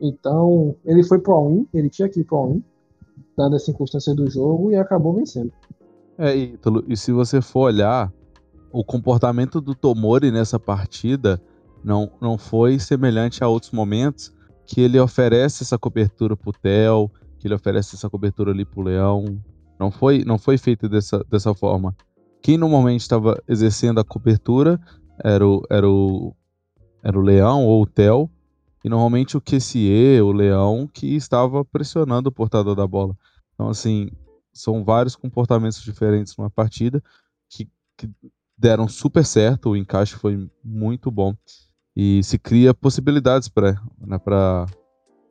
Então, 0.00 0.76
ele 0.84 1.02
foi 1.02 1.18
pro 1.18 1.40
1, 1.40 1.66
ele 1.74 1.90
tinha 1.90 2.08
que 2.08 2.20
ir 2.20 2.24
pro 2.24 2.44
1, 2.44 2.62
dada 3.36 3.56
as 3.56 3.64
circunstâncias 3.64 4.14
do 4.14 4.30
jogo, 4.30 4.70
e 4.70 4.76
acabou 4.76 5.14
vencendo. 5.14 5.52
É, 6.18 6.34
Ítalo, 6.34 6.84
e 6.86 6.96
se 6.96 7.12
você 7.12 7.40
for 7.40 7.60
olhar, 7.62 8.12
o 8.72 8.84
comportamento 8.84 9.60
do 9.60 9.74
Tomori 9.74 10.30
nessa 10.30 10.58
partida 10.58 11.40
não, 11.82 12.10
não 12.20 12.38
foi 12.38 12.78
semelhante 12.78 13.42
a 13.42 13.48
outros 13.48 13.72
momentos 13.72 14.32
que 14.66 14.80
ele 14.80 14.98
oferece 14.98 15.62
essa 15.62 15.78
cobertura 15.78 16.36
pro 16.36 16.52
Theo, 16.52 17.10
que 17.38 17.46
ele 17.46 17.54
oferece 17.54 17.94
essa 17.94 18.10
cobertura 18.10 18.50
ali 18.50 18.64
pro 18.64 18.82
Leão. 18.82 19.38
Não 19.78 19.90
foi, 19.90 20.24
não 20.24 20.38
foi 20.38 20.58
feito 20.58 20.88
dessa, 20.88 21.24
dessa 21.24 21.54
forma. 21.54 21.94
Quem 22.42 22.56
normalmente 22.56 23.00
estava 23.00 23.42
exercendo 23.48 23.98
a 23.98 24.04
cobertura 24.04 24.80
era 25.22 25.46
o, 25.46 25.62
era 25.70 25.88
o, 25.88 26.34
era 27.02 27.18
o 27.18 27.22
Leão 27.22 27.64
ou 27.64 27.82
o 27.82 27.86
Theo, 27.86 28.30
e 28.84 28.88
normalmente 28.88 29.36
o 29.36 29.40
QCE, 29.40 30.20
o 30.20 30.32
Leão, 30.32 30.88
que 30.92 31.16
estava 31.16 31.64
pressionando 31.64 32.28
o 32.28 32.32
portador 32.32 32.74
da 32.74 32.86
bola. 32.86 33.16
Então, 33.54 33.68
assim, 33.68 34.10
são 34.52 34.84
vários 34.84 35.16
comportamentos 35.16 35.82
diferentes 35.82 36.36
numa 36.36 36.50
partida 36.50 37.02
que, 37.48 37.68
que 37.96 38.08
deram 38.56 38.88
super 38.88 39.24
certo, 39.24 39.70
o 39.70 39.76
encaixe 39.76 40.14
foi 40.14 40.48
muito 40.64 41.10
bom 41.10 41.34
e 41.94 42.22
se 42.22 42.38
cria 42.38 42.74
possibilidades 42.74 43.48
para 43.48 43.72
né, 43.98 44.18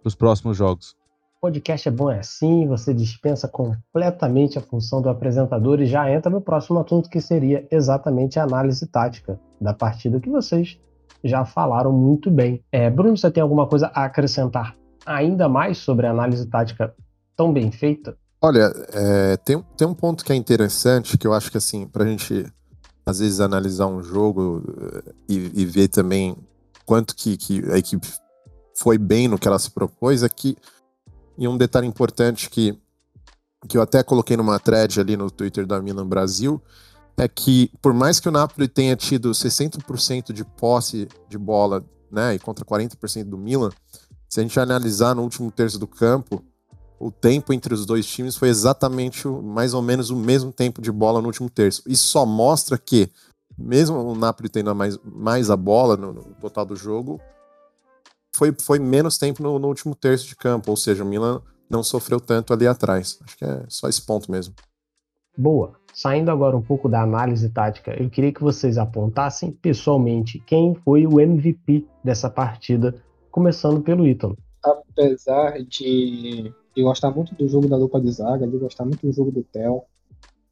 os 0.03 0.15
próximos 0.15 0.57
jogos 0.57 0.95
podcast 1.42 1.88
é 1.88 1.92
bom 1.92 2.12
é 2.12 2.20
assim, 2.20 2.68
você 2.68 2.94
dispensa 2.94 3.48
completamente 3.48 4.58
a 4.58 4.62
função 4.62 5.01
do 5.01 5.10
apresentador 5.10 5.82
e 5.82 5.86
já 5.86 6.10
entra 6.12 6.30
no 6.30 6.42
próximo 6.42 6.80
assunto 6.80 7.10
que 7.10 7.22
seria 7.22 7.68
exatamente 7.72 8.39
a 8.39 8.44
análise 8.44 8.86
tática 8.88 9.39
da 9.60 9.74
partida 9.74 10.20
que 10.20 10.30
vocês 10.30 10.80
já 11.24 11.44
falaram 11.46 11.92
muito 11.92 12.30
bem. 12.30 12.63
É, 12.72 12.89
Bruno, 12.89 13.18
você 13.18 13.32
tem 13.32 13.42
alguma 13.42 13.68
coisa 13.68 13.88
a 13.94 14.06
acrescentar 14.06 14.75
ainda 15.06 15.48
mais 15.48 15.77
sobre 15.77 16.08
a 16.08 16.12
análise 16.12 16.46
tática 16.48 16.94
tão 17.36 17.51
bem 17.51 17.72
feita? 17.72 18.18
Olha, 18.42 18.72
é, 18.94 19.38
tem, 19.38 19.63
tem 19.77 19.88
um 19.88 19.94
ponto 19.94 20.24
que 20.24 20.32
é 20.32 20.36
interessante 20.36 21.18
que 21.18 21.25
eu 21.25 21.34
acho 21.34 21.51
que 21.51 21.58
assim, 21.58 21.88
para 21.88 22.04
a 22.04 22.08
gente 22.08 22.46
às 23.06 23.20
vezes 23.20 23.39
analisar 23.39 23.86
um 23.86 24.01
jogo 24.01 24.63
eh, 24.68 25.13
e, 25.30 25.62
e 25.62 25.65
ver 25.65 25.88
também 25.89 26.36
quanto 26.86 27.15
que, 27.15 27.38
que 27.38 27.63
a 27.72 27.77
equipe 27.77 28.08
foi 28.75 28.98
bem 28.98 29.27
no 29.27 29.38
que 29.38 29.48
ela 29.48 29.60
se 29.60 29.70
propôs, 29.70 30.24
é 30.24 30.30
que 30.30 30.58
e 31.38 31.48
um 31.48 31.58
detalhe 31.58 31.88
importante 31.88 32.50
que, 32.50 32.77
que 33.68 33.77
eu 33.77 33.82
até 33.82 34.04
coloquei 34.04 34.38
numa 34.38 34.60
thread 34.60 35.00
ali 35.00 35.18
no 35.18 35.30
Twitter 35.30 35.65
da 35.65 35.82
Milan 35.82 36.08
Brasil 36.08 36.62
é 37.18 37.27
que, 37.27 37.72
por 37.82 37.94
mais 37.94 38.20
que 38.20 38.27
o 38.27 38.32
Napoli 38.32 38.68
tenha 38.68 38.96
tido 38.96 39.32
60% 39.32 40.34
de 40.34 40.44
posse 40.44 41.08
de 41.30 41.38
bola, 41.38 41.84
né, 42.12 42.36
e 42.36 42.39
contra 42.39 42.65
40% 42.65 43.25
do 43.25 43.38
Milan, 43.38 43.70
se 44.27 44.39
a 44.39 44.44
gente 44.44 44.60
analisar 44.60 45.15
no 45.15 45.22
último 45.22 45.50
terço 45.51 45.80
do 45.80 45.88
campo, 45.88 46.44
o 47.00 47.12
tempo 47.12 47.54
entre 47.54 47.74
os 47.74 47.86
dois 47.86 48.06
times 48.06 48.36
foi 48.36 48.50
exatamente 48.50 49.27
o, 49.27 49.42
mais 49.42 49.74
ou 49.74 49.82
menos 49.82 50.10
o 50.10 50.15
mesmo 50.15 50.51
tempo 50.51 50.82
de 50.82 50.92
bola 50.92 51.22
no 51.22 51.27
último 51.27 51.50
terço. 51.50 51.82
Isso 51.86 52.08
só 52.08 52.25
mostra 52.25 52.77
que, 52.77 53.10
mesmo 53.58 53.98
o 53.98 54.15
Napoli 54.15 54.50
tendo 54.50 54.74
mais, 54.75 54.98
mais 55.04 55.50
a 55.50 55.56
bola 55.56 55.96
no, 55.96 56.13
no 56.13 56.24
total 56.42 56.65
do 56.65 56.75
jogo, 56.75 57.20
foi, 58.36 58.54
foi 58.62 58.80
menos 58.80 59.18
tempo 59.18 59.42
no, 59.42 59.58
no, 59.58 59.68
último 59.68 59.96
terço 59.96 60.27
de 60.27 60.36
campo, 60.36 60.70
ou 60.70 60.77
seja, 60.77 61.04
o 61.04 61.08
Milan 61.08 61.42
não 61.70 61.82
sofreu 61.82 62.20
tanto 62.20 62.54
ali 62.54 62.68
atrás. 62.68 63.20
Acho 63.24 63.38
que 63.38 63.46
é 63.46 63.63
só 63.68 63.88
esse 63.88 64.01
ponto 64.01 64.32
mesmo. 64.32 64.54
Boa. 65.38 65.74
Saindo 65.94 66.30
agora 66.30 66.56
um 66.56 66.62
pouco 66.62 66.89
da 66.89 67.01
análise 67.01 67.50
tática, 67.50 67.92
eu 68.01 68.10
queria 68.10 68.34
que 68.34 68.42
vocês 68.42 68.77
apontassem 68.77 69.51
pessoalmente 69.51 70.39
quem 70.46 70.75
foi 70.75 71.08
o 71.08 71.20
MVP 71.20 71.88
dessa 72.04 72.30
partida, 72.30 72.96
começando 73.32 73.82
pelo 73.82 74.06
Ítalo. 74.06 74.38
Apesar 74.63 75.63
de 75.63 76.54
eu 76.75 76.84
gostar 76.84 77.12
muito 77.12 77.34
do 77.36 77.48
jogo 77.48 77.70
da 77.70 77.77
dupla 77.77 78.01
de 78.01 78.12
zaga, 78.12 78.46
de 78.46 78.58
gostar 78.58 78.84
muito 78.84 79.08
do 79.08 79.13
jogo 79.13 79.32
do 79.32 79.44
Theo 79.44 79.84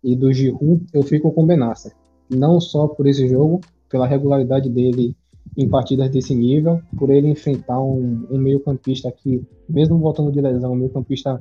e 0.02 0.16
do 0.16 0.32
Giroud, 0.32 0.86
eu 0.94 1.04
fico 1.04 1.32
com 1.32 1.44
o 1.44 1.46
Benassa. 1.46 1.94
Não 2.30 2.62
só 2.62 2.88
por 2.88 3.06
esse 3.06 3.28
jogo, 3.28 3.60
pela 3.90 4.08
regularidade 4.08 4.70
dele 4.70 5.16
em 5.56 5.70
partidas 5.70 6.10
desse 6.10 6.34
nível, 6.34 6.82
por 6.98 7.10
ele 7.10 7.28
enfrentar 7.28 7.82
um, 7.82 8.26
um 8.30 8.38
meio-campista 8.38 9.12
que, 9.12 9.46
mesmo 9.70 9.98
voltando 9.98 10.32
de 10.32 10.42
lesão, 10.42 10.74
um 10.74 10.76
meio-campista 10.76 11.40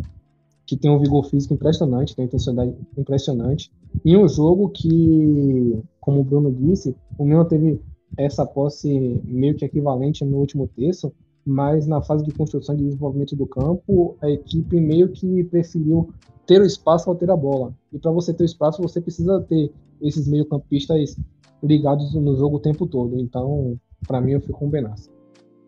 que 0.67 0.77
tem 0.77 0.91
um 0.91 0.99
vigor 0.99 1.25
físico 1.25 1.55
impressionante, 1.55 2.15
tem 2.15 2.25
uma 2.25 2.27
intensidade 2.27 2.75
impressionante, 2.97 3.71
em 4.05 4.17
um 4.17 4.29
jogo 4.29 4.69
que, 4.69 5.83
como 6.01 6.21
o 6.21 6.25
Bruno 6.25 6.53
disse, 6.53 6.95
o 7.19 7.25
Milan 7.25 7.45
teve 7.45 7.81
essa 8.17 8.45
posse 8.45 9.21
meio 9.25 9.55
que 9.55 9.65
equivalente 9.65 10.25
no 10.25 10.39
último 10.39 10.69
terço, 10.69 11.13
mas 11.45 11.87
na 11.87 12.01
fase 12.01 12.25
de 12.25 12.33
construção 12.33 12.75
e 12.75 12.79
desenvolvimento 12.79 13.35
do 13.35 13.47
campo, 13.47 14.17
a 14.21 14.31
equipe 14.31 14.81
meio 14.81 15.09
que 15.09 15.45
preferiu 15.45 16.11
ter 16.47 16.61
o 16.61 16.67
espaço 16.67 17.09
ao 17.09 17.17
ter 17.17 17.31
a 17.31 17.37
bola. 17.37 17.75
E 17.93 17.99
para 17.99 18.11
você 18.11 18.33
ter 18.33 18.45
o 18.45 18.47
espaço, 18.47 18.83
você 18.83 19.01
precisa 19.01 19.41
ter 19.41 19.73
esses 20.01 20.29
meio-campistas 20.29 21.17
ligados 21.63 22.15
no 22.15 22.37
jogo 22.37 22.57
o 22.57 22.61
tempo 22.61 22.87
todo. 22.87 23.19
Então, 23.19 23.79
para 24.07 24.21
mim, 24.21 24.33
eu 24.33 24.41
fico 24.41 24.59
com 24.59 24.67
o 24.67 24.71
Benassa. 24.71 25.11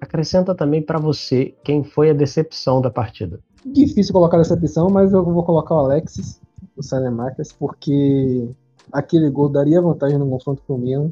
Acrescenta 0.00 0.54
também 0.54 0.82
para 0.82 0.98
você 0.98 1.54
quem 1.64 1.82
foi 1.82 2.10
a 2.10 2.14
decepção 2.14 2.80
da 2.80 2.90
partida. 2.90 3.40
Difícil 3.64 4.12
colocar 4.12 4.36
decepção, 4.36 4.90
mas 4.90 5.12
eu 5.12 5.24
vou 5.24 5.42
colocar 5.42 5.74
o 5.74 5.78
Alexis, 5.78 6.40
o 6.76 6.82
Sanemarcas, 6.82 7.52
porque 7.52 8.48
aquele 8.92 9.30
gol 9.30 9.48
daria 9.48 9.80
vantagem 9.80 10.18
no 10.18 10.28
confronto 10.28 10.62
pro 10.66 10.76
Milan. 10.76 11.10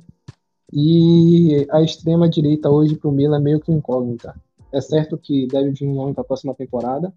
E 0.73 1.67
a 1.71 1.83
extrema 1.83 2.29
direita 2.29 2.71
hoje 2.71 2.97
pro 2.97 3.13
Milan 3.13 3.39
é 3.39 3.41
meio 3.41 3.61
que 3.61 3.73
incógnita. 3.73 4.35
É 4.73 4.81
certo 4.81 5.19
que 5.19 5.47
deve 5.47 5.71
vir 5.71 5.87
um 5.87 5.95
nome 5.95 6.15
para 6.15 6.23
a 6.23 6.27
próxima 6.27 6.55
temporada. 6.55 7.13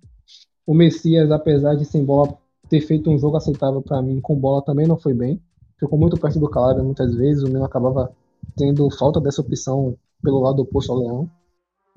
O 0.66 0.74
Messias, 0.74 1.32
apesar 1.32 1.76
de 1.76 1.86
sem 1.86 2.04
bola 2.04 2.38
ter 2.70 2.82
feito 2.82 3.10
um 3.10 3.18
jogo 3.18 3.38
aceitável 3.38 3.82
para 3.82 4.02
mim, 4.02 4.20
com 4.20 4.36
bola 4.36 4.62
também 4.62 4.88
não 4.88 4.98
foi 4.98 5.14
bem. 5.14 5.42
Ficou 5.80 5.98
muito 5.98 6.18
perto 6.18 6.40
do 6.40 6.50
Calabria 6.50 6.84
muitas 6.84 7.14
vezes, 7.14 7.44
o 7.44 7.48
Milan 7.48 7.66
acabava 7.66 8.12
tendo 8.56 8.90
falta 8.92 9.20
dessa 9.20 9.42
opção 9.42 9.96
pelo 10.22 10.42
lado 10.42 10.62
oposto 10.62 10.92
ao 10.92 11.00
Leão. 11.00 11.30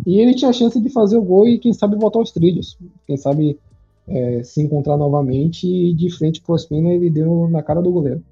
E 0.07 0.21
ele 0.21 0.35
tinha 0.35 0.50
a 0.50 0.52
chance 0.52 0.81
de 0.81 0.90
fazer 0.90 1.17
o 1.17 1.23
gol 1.23 1.49
e, 1.49 1.59
quem 1.59 1.73
sabe, 1.73 1.97
voltar 1.97 2.21
aos 2.21 2.31
trilhos. 2.31 2.78
Quem 3.07 3.17
sabe 3.17 3.59
é, 4.07 4.43
se 4.43 4.62
encontrar 4.62 4.97
novamente 4.97 5.67
e 5.67 5.95
de 5.95 6.11
frente 6.11 6.40
pro 6.40 6.55
Ospina 6.55 6.90
ele 6.90 7.11
deu 7.11 7.49
na 7.49 7.62
cara 7.62 7.83
do 7.83 7.90
goleiro. 7.90 8.23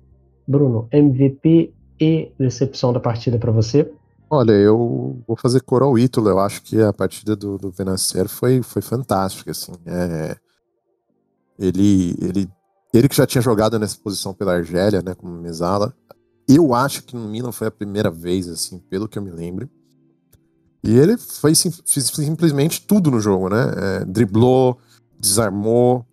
Bruno, 0.46 0.86
MVP 0.92 1.72
e 2.00 2.30
decepção 2.38 2.92
da 2.92 3.00
partida 3.00 3.38
para 3.38 3.50
você? 3.50 3.90
Olha, 4.30 4.52
eu 4.52 5.18
vou 5.26 5.36
fazer 5.36 5.60
cor 5.60 5.82
ao 5.82 5.98
Ítalo. 5.98 6.28
Eu 6.28 6.38
acho 6.38 6.62
que 6.62 6.80
a 6.80 6.92
partida 6.92 7.36
do, 7.36 7.58
do 7.58 7.72
Benacer 7.72 8.28
foi, 8.28 8.62
foi 8.62 8.82
fantástica. 8.82 9.50
Assim. 9.50 9.72
É, 9.84 10.36
ele, 11.58 12.14
ele, 12.20 12.48
ele 12.92 13.08
que 13.08 13.16
já 13.16 13.26
tinha 13.26 13.42
jogado 13.42 13.78
nessa 13.78 13.96
posição 14.02 14.34
pela 14.34 14.54
Argélia, 14.54 15.02
né, 15.02 15.14
como 15.14 15.32
mesala, 15.32 15.94
eu 16.48 16.74
acho 16.74 17.02
que 17.02 17.16
no 17.16 17.28
Milan 17.28 17.52
foi 17.52 17.66
a 17.66 17.70
primeira 17.70 18.10
vez, 18.10 18.48
assim, 18.48 18.78
pelo 18.78 19.08
que 19.08 19.18
eu 19.18 19.22
me 19.22 19.30
lembro. 19.30 19.68
E 20.82 20.96
ele 20.96 21.16
foi 21.16 21.54
sim, 21.54 21.70
fez 21.70 22.06
simplesmente 22.06 22.80
tudo 22.82 23.10
no 23.10 23.20
jogo, 23.20 23.48
né? 23.48 23.72
É, 23.76 24.04
driblou, 24.04 24.78
desarmou, 25.18 26.06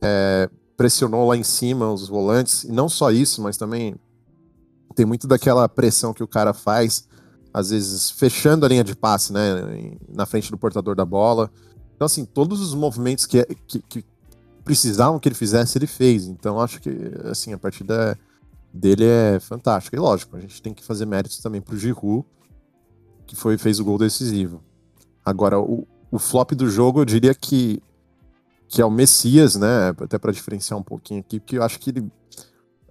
é, 0.00 0.48
pressionou 0.76 1.26
lá 1.26 1.36
em 1.36 1.42
cima 1.42 1.92
os 1.92 2.06
volantes. 2.06 2.62
E 2.62 2.70
não 2.70 2.88
só 2.88 3.10
isso, 3.10 3.42
mas 3.42 3.56
também 3.56 3.96
tem 4.94 5.04
muito 5.04 5.26
daquela 5.26 5.68
pressão 5.68 6.14
que 6.14 6.22
o 6.22 6.28
cara 6.28 6.52
faz, 6.52 7.08
às 7.52 7.70
vezes 7.70 8.10
fechando 8.10 8.64
a 8.64 8.68
linha 8.68 8.84
de 8.84 8.94
passe, 8.94 9.32
né? 9.32 9.96
Na 10.08 10.26
frente 10.26 10.50
do 10.50 10.58
portador 10.58 10.94
da 10.94 11.04
bola. 11.04 11.50
Então, 11.96 12.06
assim, 12.06 12.24
todos 12.24 12.60
os 12.60 12.74
movimentos 12.74 13.26
que, 13.26 13.44
que, 13.66 13.80
que 13.80 14.04
precisavam 14.64 15.18
que 15.18 15.28
ele 15.28 15.34
fizesse, 15.34 15.76
ele 15.76 15.88
fez. 15.88 16.28
Então, 16.28 16.60
acho 16.60 16.80
que, 16.80 16.90
assim, 17.24 17.52
a 17.52 17.58
partida 17.58 18.16
dele 18.72 19.04
é 19.04 19.40
fantástico. 19.40 19.96
E 19.96 19.98
lógico, 19.98 20.36
a 20.36 20.40
gente 20.40 20.62
tem 20.62 20.72
que 20.72 20.84
fazer 20.84 21.06
méritos 21.06 21.38
também 21.38 21.60
pro 21.60 21.76
Giroud, 21.76 22.24
que 23.26 23.36
foi, 23.36 23.58
fez 23.58 23.80
o 23.80 23.84
gol 23.84 23.98
decisivo. 23.98 24.62
Agora, 25.24 25.60
o, 25.60 25.86
o 26.10 26.18
flop 26.18 26.52
do 26.52 26.68
jogo, 26.68 27.00
eu 27.00 27.04
diria 27.04 27.34
que, 27.34 27.82
que 28.68 28.80
é 28.80 28.84
o 28.84 28.90
Messias, 28.90 29.56
né? 29.56 29.88
Até 30.00 30.18
para 30.18 30.32
diferenciar 30.32 30.78
um 30.78 30.82
pouquinho 30.82 31.20
aqui, 31.20 31.38
porque 31.38 31.58
eu 31.58 31.62
acho 31.62 31.78
que 31.78 31.90
ele, 31.90 32.10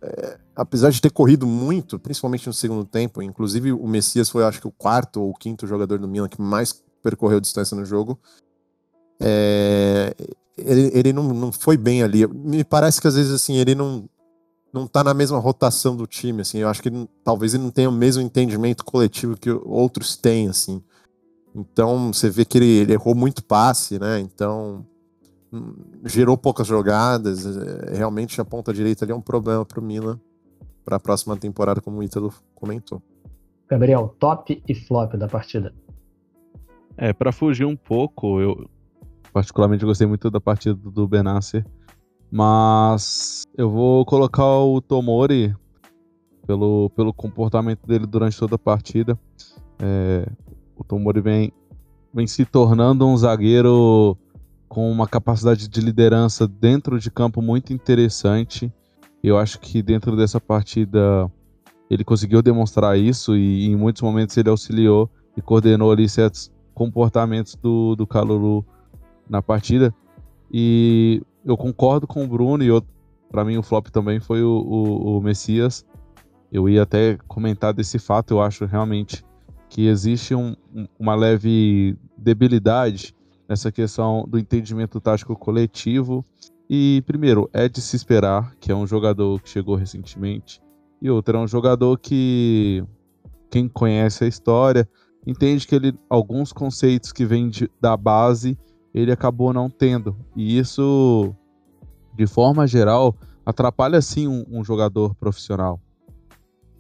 é, 0.01 0.39
apesar 0.55 0.89
de 0.91 1.01
ter 1.01 1.12
corrido 1.12 1.45
muito, 1.45 2.00
principalmente 2.00 2.48
no 2.48 2.53
segundo 2.53 2.86
tempo, 2.86 3.21
inclusive 3.21 3.71
o 3.71 3.88
Messias 3.88 4.29
foi, 4.29 4.43
acho 4.43 4.62
que, 4.62 4.67
o 4.67 4.71
quarto 4.71 5.21
ou 5.21 5.33
quinto 5.33 5.67
jogador 5.67 6.00
do 6.00 6.07
Milan 6.07 6.29
que 6.29 6.41
mais 6.41 6.83
percorreu 7.01 7.39
distância 7.39 7.75
no 7.75 7.86
jogo. 7.86 8.19
É, 9.19 10.15
ele, 10.57 10.91
ele 10.93 11.13
não, 11.13 11.33
não 11.33 11.51
foi 11.51 11.77
bem 11.77 12.03
ali. 12.03 12.25
Me 12.27 12.63
parece 12.63 13.01
que 13.01 13.07
às 13.07 13.15
vezes 13.15 13.33
assim, 13.33 13.55
ele 13.55 13.75
não, 13.75 14.07
não 14.74 14.88
tá 14.88 15.04
na 15.04 15.14
mesma 15.14 15.40
rotação 15.40 15.96
do 15.96 16.06
time, 16.06 16.42
assim. 16.42 16.60
Eu 16.60 16.70
acho 16.70 16.82
que 16.82 16.92
talvez 17.24 17.54
ele 17.54 17.64
não 17.64 17.72
tenha 17.72 17.90
o 17.90 17.94
mesmo 17.94 18.22
entendimento 18.22 18.86
coletivo 18.86 19.38
que 19.38 19.50
outros 19.50 20.16
têm, 20.16 20.50
assim. 20.50 20.82
Então, 21.56 22.14
você 22.14 22.30
vê 22.30 22.46
que 22.46 22.58
ele, 22.58 22.70
ele 22.70 22.94
errou 22.94 23.16
muito 23.16 23.44
passe, 23.44 24.00
né? 24.00 24.20
Então, 24.20 24.86
hum, 25.52 25.74
gerou 26.06 26.38
poucas 26.38 26.68
jogadas. 26.68 27.46
É, 27.46 27.98
realmente 27.98 28.40
a 28.40 28.46
ponta 28.46 28.74
direita 28.74 29.06
ali 29.06 29.12
é 29.12 29.16
um 29.16 29.22
problema 29.22 29.66
para 29.66 29.80
o 29.80 29.84
Milan 29.84 30.20
para 30.90 30.98
a 30.98 31.00
próxima 31.00 31.38
temporada, 31.38 31.80
como 31.80 32.00
o 32.00 32.04
Ítalo 32.04 32.34
comentou. 32.56 33.00
Gabriel, 33.68 34.16
top 34.20 34.64
e 34.68 34.74
flop 34.74 35.14
da 35.14 35.28
partida. 35.28 35.72
É, 36.98 37.14
para 37.14 37.32
fugir 37.32 37.66
um 37.66 37.76
pouco, 37.76 38.42
eu 38.42 38.68
particularmente 39.32 39.86
gostei 39.86 40.08
muito 40.08 40.32
da 40.32 40.42
partida 40.42 40.74
do 40.74 41.08
Benasser, 41.08 41.64
mas 42.31 43.43
eu 43.57 43.69
vou 43.69 44.05
colocar 44.05 44.59
o 44.59 44.79
Tomori 44.81 45.55
pelo, 46.45 46.89
pelo 46.95 47.13
comportamento 47.13 47.86
dele 47.86 48.05
durante 48.05 48.38
toda 48.38 48.55
a 48.55 48.59
partida. 48.59 49.17
É, 49.79 50.27
o 50.75 50.83
Tomori 50.83 51.21
vem, 51.21 51.51
vem 52.13 52.27
se 52.27 52.45
tornando 52.45 53.07
um 53.07 53.17
zagueiro 53.17 54.17
com 54.67 54.91
uma 54.91 55.07
capacidade 55.07 55.67
de 55.67 55.81
liderança 55.81 56.48
dentro 56.48 57.00
de 57.00 57.09
campo 57.09 57.41
muito 57.41 57.74
interessante. 57.74 58.71
Eu 59.24 59.38
acho 59.38 59.59
que 59.59 59.81
dentro 59.81 60.15
dessa 60.15 60.39
partida 60.39 61.29
ele 61.89 62.03
conseguiu 62.03 62.41
demonstrar 62.41 62.98
isso 62.98 63.36
e 63.36 63.65
em 63.65 63.75
muitos 63.75 64.03
momentos 64.03 64.38
ele 64.38 64.50
auxiliou 64.50 65.09
e 65.36 65.41
coordenou 65.41 65.91
ali 65.91 66.07
certos 66.07 66.51
comportamentos 66.74 67.55
do, 67.55 67.95
do 67.95 68.05
Calulu 68.05 68.63
na 69.27 69.41
partida. 69.41 69.93
E 70.51 71.21
eu 71.43 71.58
concordo 71.58 72.08
com 72.08 72.24
o 72.24 72.27
Bruno 72.27 72.63
e 72.63 72.69
para 73.29 73.46
mim 73.46 73.58
o 73.58 73.63
flop 73.63 73.88
também 73.88 74.19
foi 74.19 74.43
o, 74.43 74.50
o, 74.50 75.17
o 75.17 75.22
Messias. 75.22 75.86
Eu 76.51 76.67
ia 76.67 76.84
até 76.84 77.17
comentar 77.27 77.74
desse 77.74 78.00
fato, 78.00 78.31
eu 78.31 78.41
acho 78.41 78.65
realmente 78.65 79.24
que 79.69 79.88
existe 79.88 80.34
um, 80.34 80.55
uma 81.00 81.13
leve 81.13 81.96
debilidade 82.17 83.15
nessa 83.48 83.72
questão 83.72 84.25
do 84.27 84.39
entendimento 84.39 85.00
tático 85.00 85.36
coletivo. 85.36 86.25
E, 86.67 87.03
primeiro, 87.05 87.50
é 87.53 87.67
de 87.69 87.81
se 87.81 87.96
esperar 87.96 88.55
que 88.60 88.72
é 88.72 88.75
um 88.75 88.86
jogador 88.86 89.41
que 89.41 89.50
chegou 89.50 89.75
recentemente. 89.75 90.62
E 91.01 91.10
outro, 91.10 91.38
é 91.38 91.39
um 91.39 91.48
jogador 91.48 91.98
que 91.98 92.84
quem 93.50 93.67
conhece 93.67 94.24
a 94.24 94.27
história 94.27 94.88
entende 95.25 95.67
que 95.67 95.75
ele 95.75 95.93
alguns 96.10 96.51
conceitos 96.51 97.12
que 97.12 97.25
vêm 97.25 97.50
da 97.79 97.96
base 97.96 98.58
ele 98.93 99.12
acabou 99.12 99.53
não 99.53 99.69
tendo. 99.69 100.15
E 100.36 100.58
isso, 100.58 101.34
de 102.15 102.27
forma 102.27 102.67
geral, 102.67 103.15
atrapalha 103.46 104.01
sim 104.01 104.27
um, 104.27 104.46
um 104.50 104.63
jogador 104.63 105.15
profissional. 105.15 105.79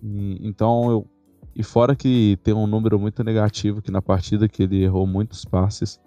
E, 0.01 0.39
então 0.41 0.89
eu 0.89 1.07
e 1.55 1.63
fora 1.63 1.93
que 1.93 2.37
tem 2.41 2.53
um 2.53 2.67
número 2.67 2.97
muito 2.97 3.21
negativo 3.21 3.79
aqui 3.79 3.91
na 3.91 4.01
partida, 4.01 4.47
que 4.47 4.63
ele 4.63 4.81
errou 4.81 5.05
muitos 5.05 5.43
passes. 5.43 5.99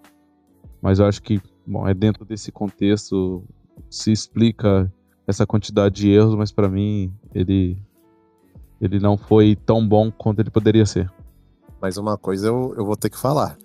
Mas 0.81 0.97
eu 0.97 1.05
acho 1.05 1.21
que, 1.21 1.39
bom, 1.65 1.87
é 1.87 1.93
dentro 1.93 2.25
desse 2.25 2.51
contexto 2.51 3.43
se 3.87 4.11
explica 4.11 4.91
essa 5.27 5.45
quantidade 5.45 5.95
de 5.95 6.09
erros, 6.09 6.35
mas 6.35 6.51
para 6.51 6.67
mim 6.67 7.13
ele 7.33 7.77
ele 8.81 8.99
não 8.99 9.15
foi 9.15 9.55
tão 9.55 9.87
bom 9.87 10.11
quanto 10.11 10.39
ele 10.39 10.49
poderia 10.49 10.85
ser. 10.85 11.07
Mas 11.79 11.97
uma 11.97 12.17
coisa 12.17 12.47
eu, 12.47 12.73
eu 12.75 12.83
vou 12.83 12.97
ter 12.97 13.09
que 13.09 13.17
falar. 13.17 13.57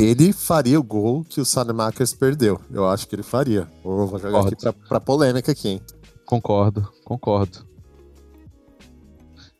Ele 0.00 0.32
faria 0.32 0.80
o 0.80 0.82
gol 0.82 1.22
que 1.22 1.42
o 1.42 1.44
Sanemakers 1.44 2.14
perdeu. 2.14 2.58
Eu 2.72 2.88
acho 2.88 3.06
que 3.06 3.14
ele 3.14 3.22
faria. 3.22 3.68
vou 3.84 4.06
jogar 4.18 4.30
concordo. 4.30 4.48
aqui 4.48 4.56
pra, 4.56 4.72
pra 4.72 4.98
polêmica 5.00 5.52
aqui, 5.52 5.68
hein? 5.68 5.80
Concordo, 6.24 6.90
concordo. 7.04 7.66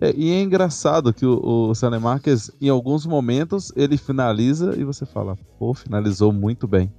É, 0.00 0.14
e 0.16 0.30
é 0.32 0.40
engraçado 0.40 1.12
que 1.12 1.26
o, 1.26 1.68
o 1.68 1.74
Sanemarques, 1.74 2.50
em 2.58 2.70
alguns 2.70 3.04
momentos, 3.04 3.70
ele 3.76 3.98
finaliza 3.98 4.74
e 4.78 4.82
você 4.82 5.04
fala, 5.04 5.36
pô, 5.58 5.74
finalizou 5.74 6.32
muito 6.32 6.66
bem. 6.66 6.90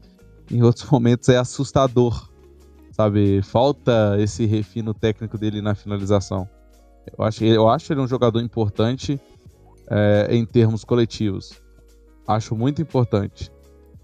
Em 0.51 0.61
outros 0.61 0.87
momentos 0.91 1.27
é 1.27 1.37
assustador, 1.37 2.29
sabe? 2.91 3.41
Falta 3.41 4.17
esse 4.19 4.45
refino 4.45 4.93
técnico 4.93 5.35
dele 5.35 5.63
na 5.63 5.73
finalização. 5.73 6.47
Eu 7.17 7.25
acho, 7.25 7.43
eu 7.43 7.67
acho 7.67 7.91
ele 7.91 8.01
um 8.01 8.07
jogador 8.07 8.39
importante 8.39 9.19
é, 9.89 10.27
em 10.29 10.45
termos 10.45 10.83
coletivos. 10.83 11.59
Acho 12.27 12.55
muito 12.55 12.81
importante. 12.81 13.51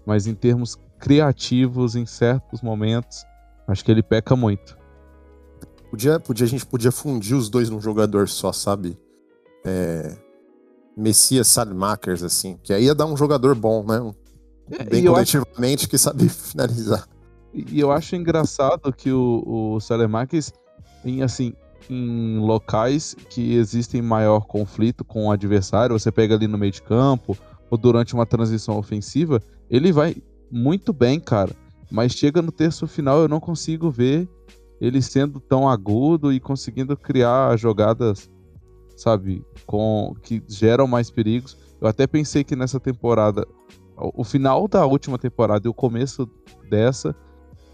Mas 0.06 0.26
em 0.26 0.34
termos 0.34 0.76
criativos, 0.98 1.94
em 1.94 2.06
certos 2.06 2.60
momentos, 2.60 3.24
acho 3.66 3.84
que 3.84 3.90
ele 3.90 4.02
peca 4.02 4.34
muito. 4.34 4.76
Podia, 5.90 6.20
podia, 6.20 6.44
a 6.44 6.48
gente 6.48 6.66
podia 6.66 6.92
fundir 6.92 7.36
os 7.36 7.48
dois 7.48 7.70
num 7.70 7.80
jogador 7.80 8.28
só, 8.28 8.52
sabe? 8.52 8.98
É, 9.64 10.16
Messias 10.96 11.48
Salmakers, 11.48 12.22
assim. 12.22 12.58
Que 12.62 12.72
aí 12.72 12.84
ia 12.84 12.94
dar 12.94 13.06
um 13.06 13.16
jogador 13.16 13.54
bom, 13.54 13.84
né? 13.84 14.12
É, 14.70 14.84
Bem 14.84 15.04
coletivamente 15.04 15.82
acho... 15.82 15.88
que 15.88 15.98
sabe 15.98 16.28
finalizar. 16.28 17.06
E 17.54 17.80
eu 17.80 17.90
acho 17.90 18.14
engraçado 18.14 18.92
que 18.92 19.10
o, 19.10 19.42
o 19.46 19.80
Salemakers, 19.80 20.52
em 21.04 21.22
assim, 21.22 21.54
em 21.88 22.38
locais 22.38 23.16
que 23.30 23.54
existem 23.54 24.02
maior 24.02 24.40
conflito 24.40 25.04
com 25.04 25.26
o 25.26 25.30
adversário, 25.30 25.98
você 25.98 26.12
pega 26.12 26.34
ali 26.34 26.46
no 26.46 26.58
meio 26.58 26.72
de 26.72 26.82
campo 26.82 27.36
ou 27.70 27.78
durante 27.78 28.14
uma 28.14 28.26
transição 28.26 28.78
ofensiva, 28.78 29.42
ele 29.70 29.92
vai 29.92 30.16
muito 30.50 30.92
bem, 30.92 31.20
cara. 31.20 31.54
Mas 31.90 32.12
chega 32.12 32.42
no 32.42 32.52
terço 32.52 32.86
final 32.86 33.20
eu 33.20 33.28
não 33.28 33.40
consigo 33.40 33.90
ver 33.90 34.28
ele 34.80 35.02
sendo 35.02 35.40
tão 35.40 35.68
agudo 35.68 36.32
e 36.32 36.38
conseguindo 36.38 36.96
criar 36.96 37.56
jogadas, 37.56 38.30
sabe, 38.96 39.44
com 39.66 40.14
que 40.22 40.42
geram 40.48 40.86
mais 40.86 41.10
perigos. 41.10 41.56
Eu 41.80 41.88
até 41.88 42.06
pensei 42.06 42.44
que 42.44 42.54
nessa 42.54 42.78
temporada, 42.78 43.46
o 43.96 44.22
final 44.22 44.68
da 44.68 44.84
última 44.86 45.18
temporada 45.18 45.66
e 45.66 45.70
o 45.70 45.74
começo 45.74 46.28
dessa, 46.68 47.14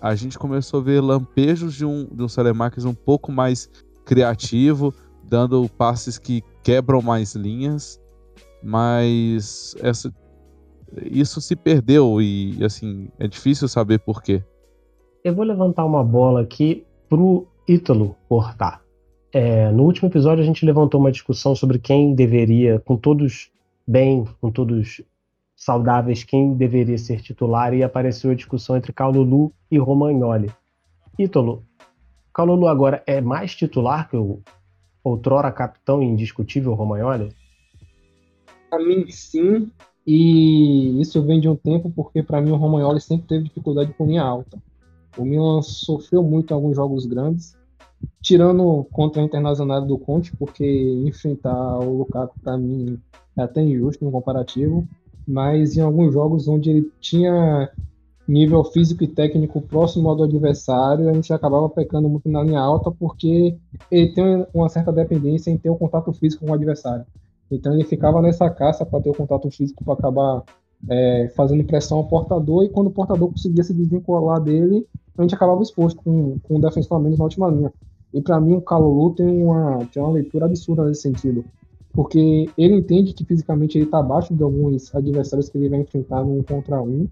a 0.00 0.14
gente 0.14 0.38
começou 0.38 0.80
a 0.80 0.82
ver 0.82 1.00
lampejos 1.00 1.74
de 1.74 1.84
um, 1.84 2.04
de 2.04 2.22
um 2.22 2.88
um 2.88 2.94
pouco 2.94 3.32
mais 3.32 3.70
criativo, 4.04 4.94
dando 5.22 5.68
passes 5.78 6.18
que 6.18 6.42
quebram 6.62 7.00
mais 7.00 7.34
linhas, 7.34 7.98
mas 8.64 9.76
essa, 9.80 10.12
isso 11.02 11.40
se 11.40 11.54
perdeu 11.54 12.20
e 12.20 12.64
assim 12.64 13.08
é 13.18 13.28
difícil 13.28 13.68
saber 13.68 13.98
por 13.98 14.22
quê. 14.22 14.42
Eu 15.22 15.34
vou 15.34 15.44
levantar 15.44 15.84
uma 15.84 16.02
bola 16.02 16.40
aqui 16.40 16.84
pro 17.08 17.46
Ítalo 17.68 18.16
cortar. 18.28 18.82
É, 19.32 19.70
no 19.70 19.84
último 19.84 20.08
episódio 20.08 20.42
a 20.42 20.46
gente 20.46 20.64
levantou 20.64 21.00
uma 21.00 21.12
discussão 21.12 21.54
sobre 21.54 21.78
quem 21.78 22.14
deveria, 22.14 22.78
com 22.80 22.96
todos 22.96 23.50
bem, 23.86 24.24
com 24.40 24.50
todos 24.50 25.02
saudáveis, 25.56 26.24
quem 26.24 26.54
deveria 26.54 26.98
ser 26.98 27.20
titular 27.20 27.74
e 27.74 27.82
apareceu 27.82 28.30
a 28.30 28.34
discussão 28.34 28.76
entre 28.76 28.92
Calulu 28.92 29.52
e 29.70 29.78
Romagnoli. 29.78 30.50
Ítalo, 31.18 31.64
Calulu 32.32 32.66
agora 32.66 33.02
é 33.06 33.20
mais 33.20 33.54
titular 33.54 34.08
que 34.08 34.16
o 34.16 34.40
outrora 35.02 35.52
capitão 35.52 36.02
indiscutível 36.02 36.74
Romagnoli? 36.74 37.30
Para 38.74 38.84
mim, 38.84 39.06
sim. 39.08 39.70
E 40.04 41.00
isso 41.00 41.22
vem 41.22 41.40
de 41.40 41.48
um 41.48 41.54
tempo 41.54 41.92
porque, 41.94 42.24
para 42.24 42.40
mim, 42.40 42.50
o 42.50 42.56
Romagnoli 42.56 43.00
sempre 43.00 43.28
teve 43.28 43.44
dificuldade 43.44 43.94
com 43.94 44.06
linha 44.06 44.22
alta. 44.22 44.58
O 45.16 45.24
Milan 45.24 45.62
sofreu 45.62 46.24
muito 46.24 46.50
em 46.50 46.54
alguns 46.54 46.74
jogos 46.74 47.06
grandes, 47.06 47.56
tirando 48.20 48.84
contra 48.90 49.22
a 49.22 49.24
Internacional 49.24 49.86
do 49.86 49.96
Conte, 49.96 50.36
porque 50.36 50.66
enfrentar 51.06 51.78
o 51.78 51.98
Lukaku 51.98 52.34
para 52.40 52.58
mim 52.58 52.98
é 53.36 53.42
até 53.42 53.62
injusto 53.62 54.04
no 54.04 54.10
comparativo, 54.10 54.86
mas 55.26 55.76
em 55.76 55.80
alguns 55.80 56.12
jogos 56.12 56.48
onde 56.48 56.70
ele 56.70 56.92
tinha 57.00 57.70
nível 58.26 58.64
físico 58.64 59.04
e 59.04 59.08
técnico 59.08 59.60
próximo 59.60 60.08
ao 60.08 60.16
do 60.16 60.24
adversário, 60.24 61.08
a 61.08 61.12
gente 61.12 61.32
acabava 61.32 61.68
pecando 61.68 62.08
muito 62.08 62.28
na 62.28 62.42
linha 62.42 62.60
alta 62.60 62.90
porque 62.90 63.56
ele 63.88 64.12
tem 64.14 64.46
uma 64.52 64.68
certa 64.68 64.92
dependência 64.92 65.50
em 65.50 65.56
ter 65.56 65.70
o 65.70 65.76
contato 65.76 66.12
físico 66.12 66.44
com 66.44 66.50
o 66.50 66.54
adversário. 66.54 67.06
Então 67.50 67.74
ele 67.74 67.84
ficava 67.84 68.20
nessa 68.22 68.48
caça 68.50 68.84
para 68.84 69.00
ter 69.00 69.10
o 69.10 69.14
contato 69.14 69.50
físico 69.50 69.84
para 69.84 69.94
acabar 69.94 70.42
é, 70.88 71.32
fazendo 71.36 71.64
pressão 71.64 71.98
ao 71.98 72.08
portador 72.08 72.64
e 72.64 72.68
quando 72.68 72.88
o 72.88 72.90
portador 72.90 73.30
conseguia 73.30 73.62
se 73.62 73.72
desvincular 73.72 74.40
dele, 74.40 74.86
a 75.16 75.22
gente 75.22 75.34
acabava 75.34 75.62
exposto 75.62 76.02
com, 76.02 76.38
com 76.40 76.56
um 76.56 76.60
defensor 76.60 77.00
menos 77.00 77.18
na 77.18 77.24
última 77.24 77.48
linha. 77.48 77.72
E 78.12 78.20
para 78.20 78.40
mim 78.40 78.54
o 78.54 78.60
Calulu 78.60 79.14
tem 79.14 79.42
uma, 79.42 79.78
tem 79.92 80.02
uma 80.02 80.12
leitura 80.12 80.46
absurda 80.46 80.84
nesse 80.84 81.02
sentido. 81.02 81.44
Porque 81.92 82.50
ele 82.58 82.74
entende 82.74 83.12
que 83.12 83.24
fisicamente 83.24 83.78
ele 83.78 83.84
está 83.84 83.98
abaixo 83.98 84.34
de 84.34 84.42
alguns 84.42 84.94
adversários 84.94 85.48
que 85.48 85.56
ele 85.56 85.68
vai 85.68 85.80
enfrentar 85.80 86.24
no 86.24 86.38
um 86.38 86.42
contra 86.42 86.82
um. 86.82 87.08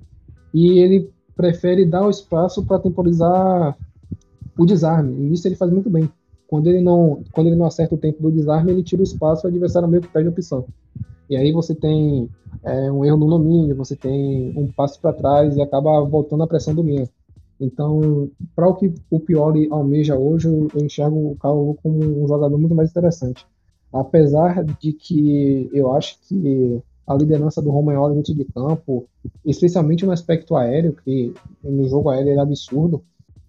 E 0.52 0.78
ele 0.78 1.10
prefere 1.36 1.86
dar 1.86 2.06
o 2.06 2.10
espaço 2.10 2.64
para 2.64 2.80
temporizar 2.80 3.76
o 4.58 4.66
desarme. 4.66 5.14
E 5.14 5.32
isso 5.32 5.46
ele 5.46 5.56
faz 5.56 5.72
muito 5.72 5.88
bem. 5.88 6.08
Quando 6.52 6.66
ele 6.66 6.82
não, 6.82 7.22
quando 7.32 7.46
ele 7.46 7.56
não 7.56 7.64
acerta 7.64 7.94
o 7.94 7.98
tempo 7.98 8.22
do 8.22 8.30
desarme, 8.30 8.72
ele 8.72 8.82
tira 8.82 9.00
o 9.00 9.02
espaço 9.02 9.46
e 9.46 9.48
o 9.48 9.48
adversário 9.48 9.88
meio 9.88 10.02
que 10.02 10.08
perde 10.08 10.28
a 10.28 10.30
opção. 10.32 10.66
E 11.30 11.34
aí 11.34 11.50
você 11.50 11.74
tem 11.74 12.28
é, 12.62 12.92
um 12.92 13.02
erro 13.06 13.16
no 13.16 13.26
domínio, 13.26 13.74
você 13.74 13.96
tem 13.96 14.52
um 14.54 14.70
passo 14.70 15.00
para 15.00 15.14
trás 15.14 15.56
e 15.56 15.62
acaba 15.62 16.04
voltando 16.04 16.42
a 16.42 16.46
pressão 16.46 16.74
do 16.74 16.84
Milan. 16.84 17.08
Então, 17.58 18.28
para 18.54 18.68
o 18.68 18.74
que 18.74 18.92
o 19.10 19.18
Pioli 19.18 19.66
almeja 19.70 20.14
hoje, 20.14 20.46
eu 20.46 20.68
enxergo 20.84 21.30
o 21.30 21.36
Calvo 21.36 21.78
como 21.82 22.22
um 22.22 22.28
jogador 22.28 22.58
muito 22.58 22.74
mais 22.74 22.90
interessante. 22.90 23.46
Apesar 23.90 24.62
de 24.62 24.92
que 24.92 25.70
eu 25.72 25.90
acho 25.92 26.18
que 26.28 26.82
a 27.06 27.14
liderança 27.14 27.62
do 27.62 27.70
Romagnoli 27.70 28.16
dentro 28.16 28.34
de 28.34 28.44
campo, 28.44 29.06
especialmente 29.42 30.04
no 30.04 30.12
aspecto 30.12 30.54
aéreo, 30.54 30.94
que 31.02 31.32
no 31.64 31.88
jogo 31.88 32.10
aéreo 32.10 32.34
é 32.34 32.38
absurdo, 32.38 33.02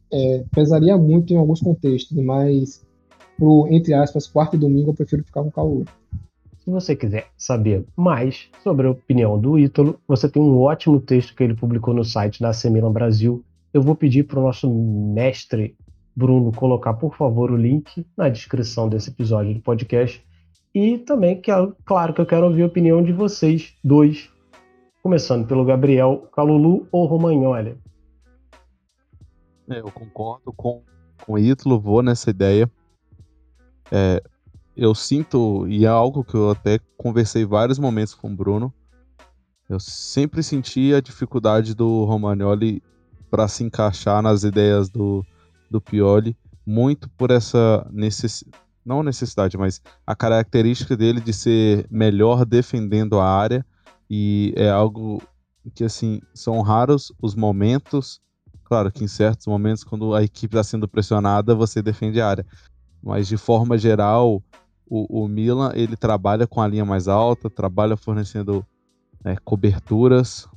é, 0.10 0.46
pesaria 0.56 0.96
muito 0.96 1.34
em 1.34 1.38
alguns 1.38 1.60
contextos, 1.60 2.16
mas 2.16 2.82
pro, 3.38 3.68
entre 3.70 3.94
aspas, 3.94 4.28
quarto 4.28 4.56
e 4.56 4.60
domingo 4.60 4.92
eu 4.92 4.94
prefiro 4.94 5.24
ficar 5.24 5.42
com 5.42 5.50
o 5.50 5.52
Calvo. 5.52 5.86
Se 6.64 6.70
você 6.70 6.96
quiser 6.96 7.28
saber 7.38 7.86
mais 7.96 8.50
sobre 8.64 8.88
a 8.88 8.92
opinião 8.92 9.38
do 9.38 9.60
Ítalo, 9.60 10.00
você 10.08 10.30
tem 10.30 10.42
um 10.42 10.58
ótimo 10.60 11.00
texto 11.00 11.36
que 11.36 11.44
ele 11.44 11.54
publicou 11.54 11.94
no 11.94 12.06
site 12.06 12.42
da 12.42 12.54
Semilan 12.54 12.92
Brasil, 12.92 13.44
eu 13.74 13.82
vou 13.82 13.96
pedir 13.96 14.24
para 14.24 14.40
o 14.40 14.44
nosso 14.44 14.72
mestre 14.72 15.76
Bruno 16.16 16.52
colocar, 16.52 16.94
por 16.94 17.16
favor, 17.16 17.52
o 17.52 17.58
link 17.58 18.06
na 18.16 18.30
descrição 18.30 18.88
desse 18.88 19.10
episódio 19.10 19.56
do 19.56 19.62
podcast. 19.62 20.24
E 20.74 21.00
também, 21.00 21.42
que, 21.42 21.52
claro, 21.84 22.14
que 22.14 22.22
eu 22.22 22.26
quero 22.26 22.46
ouvir 22.46 22.64
a 22.64 22.68
opinião 22.68 23.04
de 23.04 23.12
vocês 23.12 23.76
dois, 23.84 24.30
começando 25.02 25.48
pelo 25.48 25.66
Gabriel 25.66 26.30
Calulu 26.34 26.88
ou 26.92 27.06
Romagnoli. 27.06 27.78
É, 29.70 29.80
eu 29.80 29.92
concordo 29.92 30.54
com, 30.54 30.82
com 31.26 31.34
o 31.34 31.40
Ítalo, 31.40 31.80
vou 31.80 32.04
nessa 32.04 32.30
ideia. 32.30 32.70
É, 33.92 34.22
eu 34.76 34.96
sinto, 34.96 35.68
e 35.68 35.86
é 35.86 35.88
algo 35.88 36.24
que 36.24 36.36
eu 36.36 36.52
até 36.52 36.80
conversei 36.98 37.46
vários 37.46 37.78
momentos 37.78 38.14
com 38.14 38.32
o 38.32 38.36
Bruno, 38.36 38.74
eu 39.70 39.80
sempre 39.80 40.44
senti 40.44 40.94
a 40.94 41.02
dificuldade 41.02 41.74
do 41.74 42.04
Romagnoli 42.06 42.82
para 43.30 43.48
se 43.48 43.64
encaixar 43.64 44.22
nas 44.22 44.44
ideias 44.44 44.90
do, 44.90 45.26
do 45.70 45.80
Pioli, 45.82 46.36
muito 46.66 47.10
por 47.12 47.32
essa 47.32 47.88
necessidade, 47.92 48.62
não 48.86 49.02
necessidade, 49.02 49.58
mas 49.58 49.82
a 50.06 50.16
característica 50.16 50.96
dele 50.98 51.22
de 51.22 51.34
ser 51.34 51.88
melhor 51.90 52.46
defendendo 52.46 53.20
a 53.20 53.26
área, 53.26 53.66
e 54.10 54.54
é 54.56 54.70
algo 54.70 55.22
que, 55.74 55.84
assim, 55.84 56.22
são 56.34 56.62
raros 56.62 57.12
os 57.22 57.34
momentos, 57.34 58.22
claro 58.66 58.92
que 58.92 59.04
em 59.04 59.08
certos 59.08 59.48
momentos, 59.48 59.84
quando 59.84 60.14
a 60.14 60.22
equipe 60.22 60.54
está 60.56 60.64
sendo 60.64 60.88
pressionada, 60.88 61.56
você 61.56 61.82
defende 61.82 62.20
a 62.20 62.28
área, 62.28 62.46
mas 63.04 63.28
de 63.28 63.38
forma 63.38 63.78
geral, 63.78 64.42
o, 64.88 65.24
o 65.24 65.28
Milan, 65.28 65.72
ele 65.76 65.98
trabalha 65.98 66.48
com 66.48 66.62
a 66.62 66.68
linha 66.68 66.86
mais 66.86 67.08
alta, 67.08 67.50
trabalha 67.50 67.98
fornecendo 67.98 68.66
né, 69.24 69.36
coberturas, 69.44 70.48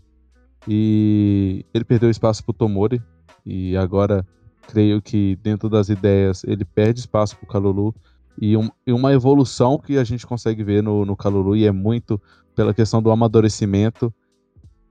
e 0.69 1.65
ele 1.73 1.85
perdeu 1.85 2.11
espaço 2.11 2.45
para 2.45 2.51
o 2.51 2.55
Tomori. 2.55 3.03
E 3.45 3.77
agora 3.77 4.27
creio 4.69 5.01
que 5.01 5.37
dentro 5.37 5.69
das 5.69 5.89
ideias 5.89 6.43
ele 6.45 6.65
perde 6.65 7.01
espaço 7.01 7.37
para 7.37 7.45
o 7.45 7.49
Calulu. 7.49 7.95
E, 8.41 8.57
um, 8.57 8.69
e, 8.87 8.93
uma 8.93 9.13
evolução 9.13 9.79
que 9.79 9.97
a 9.97 10.05
gente 10.05 10.27
consegue 10.27 10.63
ver 10.63 10.83
no, 10.83 11.07
no 11.07 11.17
Calulu, 11.17 11.57
e 11.57 11.65
é 11.65 11.73
muito 11.73 12.21
pela 12.55 12.75
questão 12.75 13.01
do 13.01 13.11
amadurecimento. 13.11 14.13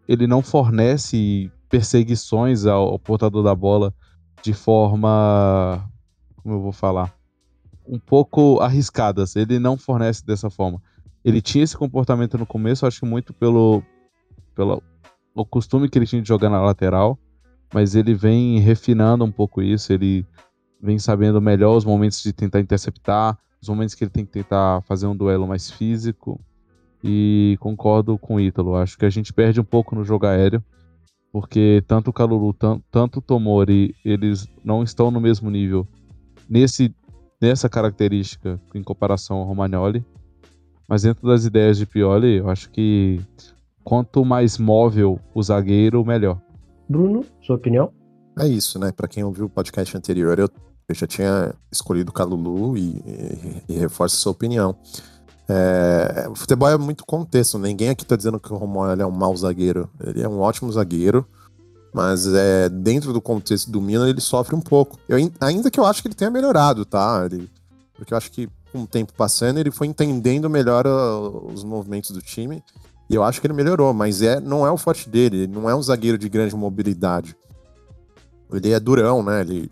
Ele 0.07 0.25
não 0.25 0.41
fornece 0.41 1.51
perseguições 1.69 2.65
ao, 2.65 2.89
ao 2.89 2.99
portador 2.99 3.43
da 3.43 3.53
bola 3.53 3.93
de 4.41 4.53
forma. 4.53 5.87
Como 6.41 6.55
eu 6.55 6.61
vou 6.61 6.71
falar? 6.71 7.13
Um 7.87 7.99
pouco 7.99 8.59
arriscadas. 8.59 9.35
Ele 9.35 9.59
não 9.59 9.77
fornece 9.77 10.25
dessa 10.25 10.49
forma. 10.49 10.81
Ele 11.23 11.41
tinha 11.41 11.63
esse 11.63 11.77
comportamento 11.77 12.37
no 12.37 12.45
começo, 12.45 12.85
acho 12.85 12.99
que 12.99 13.05
muito 13.05 13.33
pelo, 13.33 13.81
pelo, 14.53 14.81
o 15.33 15.45
costume 15.45 15.89
que 15.89 15.97
ele 15.97 16.05
tinha 16.05 16.21
de 16.21 16.27
jogar 16.27 16.49
na 16.49 16.61
lateral, 16.61 17.17
mas 17.73 17.95
ele 17.95 18.13
vem 18.13 18.59
refinando 18.59 19.25
um 19.25 19.31
pouco 19.31 19.61
isso, 19.61 19.91
ele 19.91 20.25
vem 20.81 20.99
sabendo 20.99 21.41
melhor 21.41 21.75
os 21.75 21.83
momentos 21.83 22.21
de 22.21 22.31
tentar 22.31 22.59
interceptar, 22.59 23.37
os 23.61 23.67
momentos 23.67 23.95
que 23.95 24.03
ele 24.03 24.11
tem 24.11 24.25
que 24.25 24.31
tentar 24.31 24.81
fazer 24.83 25.07
um 25.07 25.15
duelo 25.15 25.47
mais 25.47 25.69
físico. 25.69 26.39
E 27.03 27.57
concordo 27.59 28.17
com 28.17 28.35
o 28.35 28.39
Ítalo, 28.39 28.75
acho 28.75 28.97
que 28.97 29.05
a 29.05 29.09
gente 29.09 29.33
perde 29.33 29.59
um 29.59 29.63
pouco 29.63 29.95
no 29.95 30.03
jogo 30.03 30.25
aéreo, 30.25 30.63
porque 31.31 31.83
tanto 31.87 32.09
o 32.09 32.13
Calulu, 32.13 32.53
tanto 32.53 33.19
o 33.19 33.21
Tomori, 33.21 33.95
eles 34.05 34.47
não 34.63 34.81
estão 34.83 35.11
no 35.11 35.19
mesmo 35.19 35.49
nível 35.49 35.87
nesse, 36.49 36.95
nessa 37.41 37.69
característica 37.69 38.59
em 38.73 38.83
comparação 38.83 39.37
ao 39.37 39.45
Romagnoli. 39.45 40.05
Mas 40.87 41.01
dentro 41.01 41.27
das 41.27 41.45
ideias 41.45 41.77
de 41.77 41.85
Pioli, 41.85 42.37
eu 42.37 42.49
acho 42.49 42.69
que 42.69 43.19
quanto 43.83 44.23
mais 44.23 44.57
móvel 44.57 45.19
o 45.33 45.41
zagueiro, 45.41 46.05
melhor. 46.05 46.39
Bruno, 46.87 47.25
sua 47.41 47.55
opinião? 47.55 47.91
É 48.39 48.47
isso, 48.47 48.77
né? 48.77 48.91
Para 48.91 49.07
quem 49.07 49.23
ouviu 49.23 49.45
o 49.45 49.49
podcast 49.49 49.95
anterior, 49.97 50.37
eu, 50.37 50.49
eu 50.87 50.95
já 50.95 51.07
tinha 51.07 51.53
escolhido 51.71 52.11
o 52.11 52.13
Calulu 52.13 52.77
e, 52.77 53.01
e, 53.05 53.63
e 53.69 53.77
reforço 53.77 54.17
sua 54.17 54.31
opinião. 54.31 54.75
É, 55.47 56.27
o 56.29 56.35
futebol 56.35 56.69
é 56.69 56.77
muito 56.77 57.05
contexto. 57.05 57.57
Ninguém 57.57 57.89
aqui 57.89 58.05
tá 58.05 58.15
dizendo 58.15 58.39
que 58.39 58.51
o 58.51 58.57
Romário 58.57 59.01
é 59.01 59.05
um 59.05 59.11
mau 59.11 59.35
zagueiro. 59.35 59.89
Ele 60.03 60.21
é 60.21 60.27
um 60.27 60.39
ótimo 60.39 60.71
zagueiro, 60.71 61.25
mas 61.95 62.27
é, 62.27 62.67
dentro 62.67 63.13
do 63.13 63.21
contexto 63.21 63.71
do 63.71 63.79
Milan 63.79 64.09
ele 64.09 64.19
sofre 64.19 64.53
um 64.53 64.59
pouco. 64.59 64.99
Eu, 65.07 65.17
ainda 65.39 65.71
que 65.71 65.79
eu 65.79 65.85
acho 65.85 66.01
que 66.01 66.09
ele 66.09 66.15
tenha 66.15 66.29
melhorado, 66.29 66.83
tá? 66.83 67.23
Ele, 67.25 67.49
porque 67.95 68.13
eu 68.13 68.17
acho 68.17 68.29
que 68.29 68.49
com 68.73 68.83
o 68.83 68.87
tempo 68.87 69.13
passando 69.13 69.59
ele 69.59 69.71
foi 69.71 69.87
entendendo 69.87 70.49
melhor 70.49 70.85
uh, 70.85 71.49
os 71.53 71.63
movimentos 71.63 72.11
do 72.11 72.21
time 72.21 72.61
e 73.09 73.15
eu 73.15 73.23
acho 73.23 73.39
que 73.39 73.47
ele 73.47 73.53
melhorou, 73.53 73.93
mas 73.93 74.21
é, 74.21 74.41
não 74.41 74.67
é 74.67 74.71
o 74.71 74.77
forte 74.77 75.09
dele. 75.09 75.43
Ele 75.43 75.53
não 75.53 75.69
é 75.69 75.75
um 75.75 75.81
zagueiro 75.81 76.17
de 76.17 76.27
grande 76.27 76.53
mobilidade. 76.53 77.33
Ele 78.51 78.71
é 78.71 78.79
durão, 78.79 79.23
né? 79.23 79.39
Ele, 79.39 79.71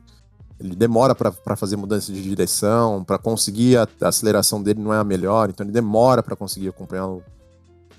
ele 0.57 0.75
demora 0.77 1.13
para 1.13 1.55
fazer 1.57 1.75
mudança 1.75 2.13
de 2.13 2.23
direção, 2.23 3.03
para 3.03 3.17
conseguir 3.17 3.77
a, 3.77 3.87
a, 4.01 4.07
aceleração 4.07 4.63
dele 4.63 4.81
não 4.81 4.93
é 4.93 4.97
a 4.97 5.03
melhor, 5.03 5.49
então 5.49 5.65
ele 5.65 5.73
demora 5.73 6.23
para 6.23 6.37
conseguir 6.37 6.69
acompanhar 6.69 7.07
um, 7.07 7.21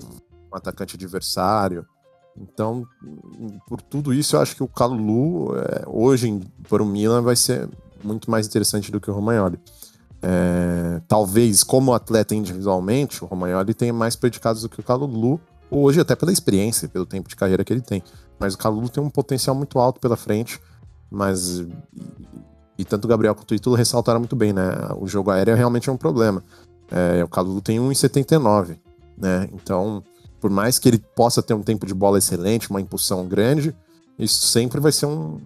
um, 0.03 0.57
atacante 0.57 0.97
adversário. 0.97 1.85
Então, 2.37 2.85
por 3.69 3.81
tudo 3.81 4.13
isso, 4.13 4.37
eu 4.37 4.41
acho 4.41 4.57
que 4.57 4.63
o 4.63 4.69
Calulu, 4.69 5.57
é, 5.57 5.85
hoje, 5.87 6.41
para 6.69 6.83
o 6.83 6.87
Milan, 6.87 7.23
vai 7.23 7.37
ser 7.37 7.69
muito 8.03 8.31
mais 8.31 8.47
interessante 8.47 8.91
do 8.91 9.01
que 9.01 9.11
o 9.11 9.15
Romagnoli. 9.15 9.59
É, 10.21 11.01
talvez, 11.07 11.63
como 11.63 11.93
atleta 11.93 12.35
individualmente, 12.35 13.23
o 13.23 13.27
Romagnoli 13.27 13.75
tenha 13.75 13.93
mais 13.93 14.17
predicados 14.17 14.63
do 14.63 14.69
que 14.69 14.81
o 14.81 14.83
Calulu, 14.83 15.41
hoje 15.71 16.01
até 16.01 16.17
pela 16.17 16.33
experiência, 16.33 16.89
pelo 16.89 17.07
tempo 17.07 17.29
de 17.29 17.37
carreira 17.37 17.65
que 17.65 17.73
ele 17.73 17.83
tem. 17.83 18.03
Mas 18.39 18.55
o 18.55 18.59
Calulu 18.59 18.89
tem 18.89 19.03
um 19.03 19.11
potencial 19.11 19.55
muito 19.55 19.79
alto 19.79 20.01
pela 20.01 20.17
frente, 20.17 20.61
mas... 21.11 21.65
E, 22.77 22.85
tanto 22.85 23.05
o 23.05 23.09
Gabriel 23.09 23.37
quanto 23.37 23.53
o 23.53 23.55
Ítalo 23.55 23.77
ressaltaram 23.77 24.19
muito 24.19 24.35
bem, 24.35 24.53
né? 24.53 24.65
O 24.99 25.07
jogo 25.07 25.31
aéreo 25.31 25.55
realmente 25.55 25.89
é 25.89 25.93
um 25.93 25.97
problema. 25.97 26.43
É, 26.91 27.23
o 27.23 27.29
Calulu 27.29 27.61
tem 27.61 27.79
1,79, 27.79 28.77
né? 29.17 29.49
Então, 29.53 30.03
por 30.45 30.51
mais 30.51 30.79
que 30.79 30.87
ele 30.87 30.99
possa 30.99 31.43
ter 31.43 31.55
um 31.55 31.63
tempo 31.63 31.87
de 31.87 31.95
bola 31.95 32.19
excelente, 32.19 32.69
uma 32.69 32.79
impulsão 32.79 33.27
grande, 33.27 33.75
isso 34.19 34.47
sempre 34.49 34.79
vai 34.79 34.93
ser 34.93 35.07
um 35.07 35.39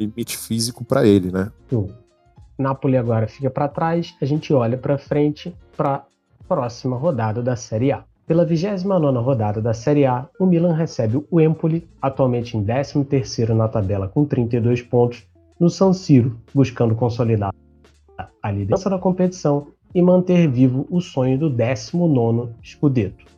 limite 0.00 0.36
físico 0.36 0.84
para 0.84 1.06
ele, 1.06 1.30
né? 1.30 1.52
Napoli 2.58 2.96
agora 2.96 3.28
fica 3.28 3.48
para 3.48 3.68
trás, 3.68 4.16
a 4.20 4.24
gente 4.24 4.52
olha 4.52 4.76
para 4.76 4.98
frente 4.98 5.56
para 5.76 6.04
próxima 6.48 6.96
rodada 6.96 7.40
da 7.40 7.54
Série 7.54 7.92
A. 7.92 8.02
Pela 8.26 8.44
29 8.44 9.16
rodada 9.18 9.62
da 9.62 9.72
Série 9.72 10.06
A, 10.06 10.28
o 10.40 10.44
Milan 10.44 10.74
recebe 10.74 11.24
o 11.30 11.40
Empoli, 11.40 11.88
atualmente 12.02 12.56
em 12.56 12.64
13º 12.64 13.50
na 13.50 13.68
tabela 13.68 14.08
com 14.08 14.24
32 14.24 14.82
pontos, 14.82 15.22
no 15.60 15.70
San 15.70 15.92
Siro, 15.92 16.36
buscando 16.52 16.96
consolidar 16.96 17.54
a 18.42 18.50
liderança 18.50 18.90
da 18.90 18.98
competição 18.98 19.68
e 19.94 20.02
manter 20.02 20.50
vivo 20.50 20.84
o 20.90 21.00
sonho 21.00 21.38
do 21.38 21.48
19º 21.48 22.48
Scudetto. 22.60 23.30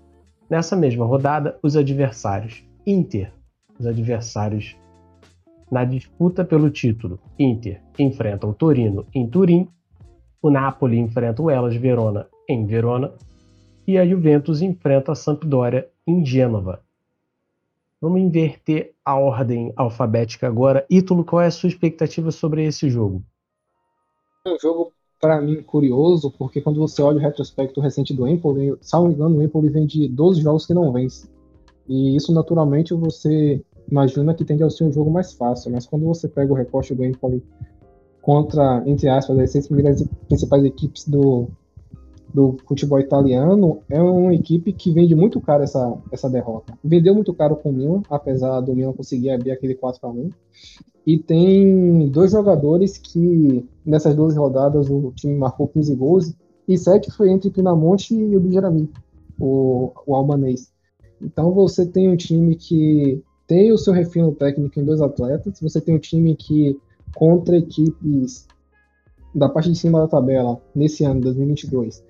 Nessa 0.49 0.77
mesma 0.77 1.07
rodada, 1.07 1.59
os 1.63 1.77
adversários 1.77 2.65
Inter, 2.87 3.33
os 3.79 3.87
adversários 3.87 4.77
na 5.71 5.85
disputa 5.85 6.45
pelo 6.45 6.71
título, 6.71 7.19
Inter 7.39 7.81
enfrenta 7.99 8.47
o 8.47 8.55
Torino 8.55 9.07
em 9.15 9.27
Turim, 9.27 9.69
o 10.43 10.51
Napoli 10.51 10.99
enfrenta 10.99 11.43
o 11.43 11.51
Hellas 11.51 11.75
Verona 11.77 12.29
em 12.49 12.67
Verona 12.67 13.15
e 13.87 13.99
a 13.99 14.07
Juventus 14.07 14.61
enfrenta 14.61 15.13
a 15.13 15.15
Sampdoria 15.15 15.91
em 16.07 16.25
Gênova. 16.25 16.83
Vamos 18.01 18.21
inverter 18.21 18.95
a 19.03 19.15
ordem 19.15 19.73
alfabética 19.77 20.47
agora. 20.47 20.87
Ítalo, 20.91 21.25
qual 21.25 21.41
é 21.41 21.47
a 21.47 21.51
sua 21.51 21.71
expectativa 21.71 22.31
sobre 22.31 22.65
esse 22.65 22.91
jogo? 22.91 23.25
Um 24.47 24.59
jogo, 24.59 24.93
para 25.25 25.41
mim, 25.41 25.63
curioso, 25.63 26.31
porque 26.31 26.61
quando 26.61 26.79
você 26.79 27.01
olha 27.01 27.17
o 27.17 27.21
retrospecto 27.21 27.81
recente 27.81 28.13
do 28.13 28.29
Empoli, 28.29 28.77
salvo 28.83 29.11
engano, 29.11 29.39
o 29.39 29.43
Empoli 29.43 29.71
vem 29.71 29.87
de 29.87 30.07
12 30.07 30.43
jogos 30.43 30.67
que 30.67 30.75
não 30.75 30.93
vence. 30.93 31.27
E 31.89 32.15
isso, 32.15 32.31
naturalmente, 32.31 32.93
você 32.93 33.65
imagina 33.91 34.35
que 34.35 34.45
tende 34.45 34.63
a 34.63 34.69
ser 34.69 34.85
um 34.85 34.93
jogo 34.93 35.11
mais 35.11 35.33
fácil, 35.33 35.73
mas 35.73 35.87
quando 35.87 36.05
você 36.05 36.29
pega 36.29 36.53
o 36.53 36.55
recorte 36.55 36.95
do 36.95 37.03
Empoli 37.03 37.43
contra, 38.21 38.83
entre 38.85 39.09
aspas, 39.09 39.39
as 39.39 39.51
seis 39.51 39.67
principais 40.29 40.63
equipes 40.63 41.09
do, 41.09 41.49
do 42.35 42.59
futebol 42.69 43.01
italiano, 43.01 43.79
é 43.89 44.03
uma 44.03 44.35
equipe 44.35 44.75
que 44.75 44.93
vende 44.93 45.15
muito 45.15 45.41
caro 45.41 45.63
essa, 45.63 45.97
essa 46.13 46.29
derrota. 46.29 46.79
Vendeu 46.85 47.15
muito 47.15 47.33
caro 47.33 47.57
com 47.57 47.71
o 47.71 47.73
Milan, 47.73 48.03
apesar 48.11 48.61
do 48.61 48.77
Milan 48.77 48.93
conseguir 48.93 49.31
abrir 49.31 49.53
aquele 49.53 49.75
4 49.75 50.07
x 50.07 50.19
1 50.19 50.31
E 51.07 51.19
tem 51.19 52.09
dois 52.09 52.33
jogadores 52.33 52.97
que, 52.97 53.69
nessas 53.85 54.15
duas 54.15 54.37
rodadas, 54.37 54.89
o 54.89 55.13
time 55.15 55.35
marcou 55.35 55.69
15 55.69 55.95
gols, 55.95 56.35
e 56.67 56.79
sete 56.79 57.11
foi 57.11 57.31
entre 57.31 57.51
Pinamonte 57.51 58.15
e 58.15 58.37
o 58.37 58.41
Bijirami, 58.41 58.91
o, 59.39 59.93
o 60.07 60.15
albanês. 60.15 60.73
Então 61.21 61.53
você 61.53 61.85
tem 61.85 62.09
um 62.09 62.17
time 62.17 62.57
que 62.57 63.23
tem 63.47 63.71
o 63.71 63.79
seu 63.79 63.93
refino 63.93 64.33
técnico 64.33 64.81
em 64.81 64.85
dois 64.85 65.01
atletas, 65.03 65.61
você 65.61 65.81
tem 65.81 65.95
um 65.95 65.99
time 65.99 66.35
que, 66.35 66.79
contra 67.15 67.59
equipes 67.59 68.47
da 69.35 69.49
parte 69.49 69.71
de 69.71 69.79
cima 69.79 70.01
da 70.01 70.09
tabela, 70.09 70.61
nesse 70.75 71.05
ano, 71.05 71.21
2022, 71.21 72.03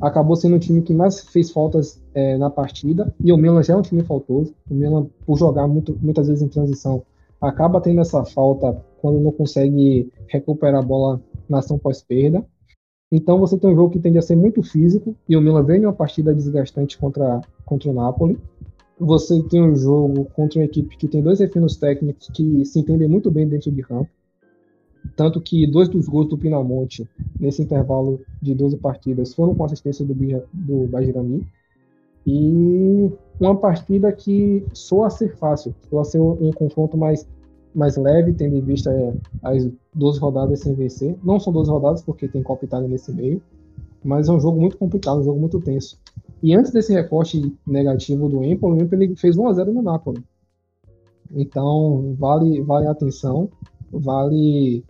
acabou 0.00 0.36
sendo 0.36 0.56
o 0.56 0.58
time 0.58 0.82
que 0.82 0.92
mais 0.92 1.20
fez 1.20 1.50
faltas 1.50 2.02
é, 2.12 2.36
na 2.36 2.50
partida, 2.50 3.14
e 3.18 3.32
o 3.32 3.36
Milan 3.36 3.62
já 3.62 3.74
é 3.74 3.76
um 3.76 3.82
time 3.82 4.02
faltoso. 4.02 4.54
O 4.70 4.74
Milan, 4.74 5.06
por 5.24 5.38
jogar 5.38 5.66
muito, 5.66 5.98
muitas 6.02 6.28
vezes 6.28 6.42
em 6.42 6.48
transição, 6.48 7.02
acaba 7.40 7.80
tendo 7.80 8.00
essa 8.00 8.24
falta 8.24 8.84
quando 9.00 9.20
não 9.20 9.32
consegue 9.32 10.10
recuperar 10.28 10.82
a 10.82 10.86
bola 10.86 11.20
na 11.48 11.58
ação 11.58 11.78
pós-perda. 11.78 12.44
Então 13.10 13.38
você 13.38 13.56
tem 13.56 13.70
um 13.70 13.76
jogo 13.76 13.90
que 13.90 14.00
tende 14.00 14.18
a 14.18 14.22
ser 14.22 14.36
muito 14.36 14.62
físico, 14.62 15.16
e 15.28 15.36
o 15.36 15.40
Milan 15.40 15.62
vem 15.62 15.82
em 15.82 15.86
uma 15.86 15.92
partida 15.92 16.34
desgastante 16.34 16.98
contra, 16.98 17.40
contra 17.64 17.90
o 17.90 17.92
Napoli. 17.92 18.38
Você 18.98 19.42
tem 19.44 19.62
um 19.62 19.76
jogo 19.76 20.24
contra 20.34 20.58
uma 20.58 20.64
equipe 20.64 20.96
que 20.96 21.06
tem 21.06 21.22
dois 21.22 21.38
refinos 21.38 21.76
técnicos 21.76 22.28
que 22.34 22.64
se 22.64 22.80
entendem 22.80 23.08
muito 23.08 23.30
bem 23.30 23.46
dentro 23.46 23.70
de 23.70 23.82
campo. 23.82 24.10
Tanto 25.14 25.40
que 25.40 25.66
dois 25.66 25.88
dos 25.88 26.08
gols 26.08 26.28
do 26.28 26.38
Pinamonte, 26.38 27.08
nesse 27.38 27.62
intervalo 27.62 28.20
de 28.42 28.54
12 28.54 28.78
partidas, 28.78 29.34
foram 29.34 29.54
com 29.54 29.64
assistência 29.64 30.04
do, 30.04 30.14
do 30.52 30.88
Bajirami. 30.88 31.46
E 32.26 33.12
uma 33.38 33.56
partida 33.56 34.12
que 34.12 34.64
soa 34.72 35.10
ser 35.10 35.36
fácil, 35.36 35.74
soa 35.88 36.04
ser 36.04 36.20
um, 36.20 36.48
um 36.48 36.52
confronto 36.52 36.96
mais, 36.96 37.28
mais 37.74 37.96
leve, 37.96 38.32
tendo 38.32 38.56
em 38.56 38.60
vista 38.60 38.90
é, 38.90 39.14
as 39.42 39.68
12 39.94 40.18
rodadas 40.18 40.60
sem 40.60 40.74
vencer. 40.74 41.16
Não 41.22 41.38
são 41.38 41.52
12 41.52 41.70
rodadas, 41.70 42.02
porque 42.02 42.28
tem 42.28 42.42
Copa 42.42 42.64
Itália 42.64 42.88
nesse 42.88 43.12
meio, 43.12 43.42
mas 44.02 44.28
é 44.28 44.32
um 44.32 44.40
jogo 44.40 44.60
muito 44.60 44.78
complicado, 44.78 45.20
um 45.20 45.24
jogo 45.24 45.38
muito 45.40 45.60
tenso. 45.60 45.98
E 46.42 46.54
antes 46.54 46.70
desse 46.70 46.92
recorte 46.92 47.52
negativo 47.66 48.28
do 48.28 48.42
Empoli, 48.42 48.80
o 48.80 48.84
Empoli 48.84 49.16
fez 49.16 49.36
1 49.36 49.48
a 49.48 49.52
0 49.52 49.72
no 49.72 49.82
Napoli. 49.82 50.22
Então, 51.34 52.14
vale, 52.18 52.62
vale 52.62 52.86
a 52.86 52.92
atenção, 52.92 53.48
vale 53.90 54.84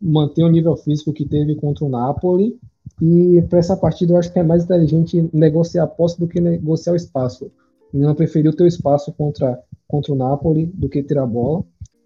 manter 0.00 0.42
o 0.42 0.50
nível 0.50 0.76
físico 0.76 1.12
que 1.12 1.24
teve 1.24 1.54
contra 1.54 1.84
o 1.84 1.88
Napoli. 1.88 2.58
E 3.00 3.42
para 3.48 3.58
essa 3.58 3.76
partida 3.76 4.12
eu 4.12 4.16
acho 4.16 4.32
que 4.32 4.38
é 4.38 4.42
mais 4.42 4.64
inteligente 4.64 5.28
negociar 5.32 5.84
a 5.84 5.86
posse 5.86 6.18
do 6.18 6.26
que 6.26 6.40
negociar 6.40 6.92
o 6.92 6.96
espaço. 6.96 7.50
O 7.92 7.98
Milan 7.98 8.14
preferiu 8.14 8.54
ter 8.54 8.64
o 8.64 8.68
espaço 8.68 9.12
contra, 9.12 9.58
contra 9.86 10.12
o 10.12 10.16
Napoli 10.16 10.66
do 10.66 10.88
que 10.88 11.02
ter 11.02 11.18
a 11.18 11.26
bola. 11.26 11.64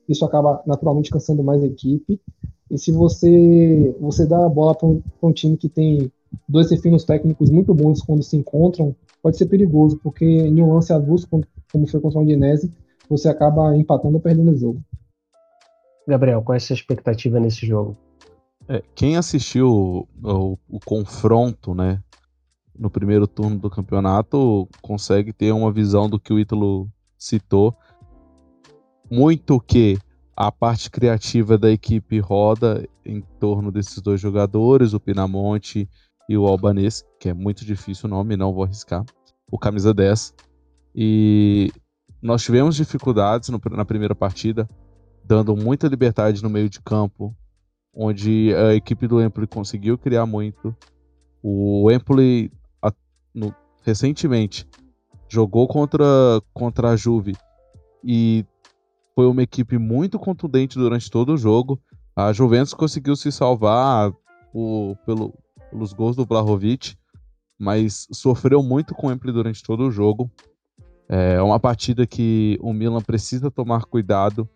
Isso 0.09 0.25
acaba 0.25 0.63
naturalmente 0.67 1.11
cansando 1.11 1.43
mais 1.43 1.63
a 1.63 1.67
equipe. 1.67 2.21
E 2.71 2.79
se 2.79 2.93
você 2.93 3.95
você 4.01 4.27
dá 4.27 4.45
a 4.45 4.49
bola 4.49 4.75
para 4.75 4.89
um, 4.89 5.03
um, 5.23 5.33
time 5.33 5.57
que 5.57 5.69
tem 5.69 6.11
dois 6.49 6.71
refinos 6.71 7.05
técnicos 7.05 7.51
muito 7.51 7.75
bons 7.75 8.03
quando 8.03 8.23
se 8.23 8.37
encontram, 8.37 8.95
pode 9.23 9.37
ser 9.37 9.47
perigoso, 9.47 9.99
porque 10.03 10.25
em 10.25 10.63
um 10.63 10.75
lance 10.75 10.93
avulso, 10.93 11.29
como 11.29 11.87
foi 11.89 12.01
contra 12.01 12.19
o 12.19 12.23
Udinese, 12.23 12.71
você 13.09 13.29
acaba 13.29 13.77
empatando 13.77 14.15
ou 14.15 14.21
perdendo 14.21 14.53
o 14.53 14.57
jogo. 14.57 14.81
Gabriel, 16.07 16.43
qual 16.43 16.55
é 16.55 16.57
a 16.57 16.61
sua 16.61 16.75
expectativa 16.75 17.39
nesse 17.41 17.67
jogo? 17.67 17.97
É, 18.69 18.83
quem 18.95 19.17
assistiu 19.17 19.69
o, 19.69 20.09
o, 20.23 20.59
o, 20.69 20.81
confronto, 20.85 21.75
né, 21.75 22.01
no 22.81 22.89
primeiro 22.91 23.27
turno 23.27 23.59
do 23.59 23.69
campeonato, 23.69 24.67
consegue 24.81 25.35
ter 25.35 25.53
uma 25.53 25.71
visão 25.71 26.09
do 26.09 26.19
que 26.19 26.33
o 26.33 26.39
Ítalo 26.39 26.91
citou. 27.19 27.77
Muito 29.11 29.61
que 29.61 29.99
a 30.35 30.51
parte 30.51 30.91
criativa 30.91 31.59
da 31.59 31.71
equipe 31.71 32.19
roda 32.19 32.89
em 33.05 33.21
torno 33.39 33.71
desses 33.71 34.01
dois 34.01 34.19
jogadores, 34.19 34.95
o 34.95 35.01
Pinamonte 35.01 35.87
e 36.27 36.39
o 36.39 36.47
Albanês, 36.47 37.05
que 37.19 37.29
é 37.29 37.35
muito 37.35 37.67
difícil 37.67 38.07
o 38.07 38.11
nome, 38.11 38.35
não 38.35 38.55
vou 38.55 38.65
arriscar. 38.65 39.05
O 39.53 39.59
camisa 39.59 39.93
10. 39.93 40.33
E 40.95 41.71
nós 42.23 42.43
tivemos 42.43 42.77
dificuldades 42.77 43.51
no, 43.51 43.61
na 43.73 43.85
primeira 43.85 44.15
partida 44.15 44.67
dando 45.23 45.55
muita 45.55 45.87
liberdade 45.87 46.43
no 46.43 46.49
meio 46.49 46.71
de 46.71 46.81
campo, 46.81 47.37
onde 47.95 48.55
a 48.55 48.75
equipe 48.75 49.07
do 49.07 49.23
Empoli 49.23 49.47
conseguiu 49.47 49.99
criar 49.99 50.25
muito. 50.25 50.75
O 51.43 51.91
Empoli 51.91 52.51
no, 53.35 53.55
recentemente 53.83 54.67
jogou 55.29 55.69
contra, 55.69 56.05
contra 56.53 56.91
a 56.91 56.97
Juve 56.97 57.37
e 58.05 58.45
foi 59.15 59.27
uma 59.27 59.43
equipe 59.43 59.79
muito 59.79 60.19
contundente 60.19 60.79
durante 60.79 61.11
todo 61.11 61.35
o 61.35 61.37
jogo. 61.37 61.81
A 62.17 62.33
Juventus 62.33 62.75
conseguiu 62.75 63.15
se 63.15 63.31
salvar 63.31 64.13
pelo, 65.07 65.35
pelos 65.71 65.93
gols 65.93 66.17
do 66.17 66.25
Vlahovic, 66.25 66.97
mas 67.59 68.09
sofreu 68.13 68.63
muito 68.63 68.95
com 68.95 69.09
o 69.09 69.13
Empoli 69.13 69.33
durante 69.33 69.63
todo 69.63 69.85
o 69.85 69.91
jogo. 69.91 70.31
É 71.09 71.41
uma 71.43 71.61
partida 71.61 72.07
que 72.07 72.59
o 72.61 72.73
Milan 72.73 73.03
precisa 73.03 73.51
tomar 73.51 73.85
cuidado 73.85 74.49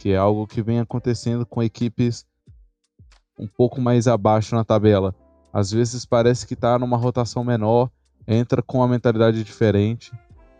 que 0.00 0.12
é 0.12 0.16
algo 0.16 0.46
que 0.46 0.62
vem 0.62 0.80
acontecendo 0.80 1.44
com 1.44 1.62
equipes 1.62 2.24
um 3.38 3.46
pouco 3.46 3.82
mais 3.82 4.08
abaixo 4.08 4.54
na 4.54 4.64
tabela. 4.64 5.14
Às 5.52 5.70
vezes 5.70 6.06
parece 6.06 6.46
que 6.46 6.54
está 6.54 6.78
numa 6.78 6.96
rotação 6.96 7.44
menor, 7.44 7.90
entra 8.30 8.62
com 8.62 8.78
uma 8.78 8.88
mentalidade 8.88 9.42
diferente. 9.42 10.12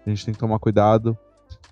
A 0.05 0.11
gente 0.11 0.25
tem 0.25 0.35
que 0.35 0.41
tomar 0.41 0.59
cuidado, 0.59 1.17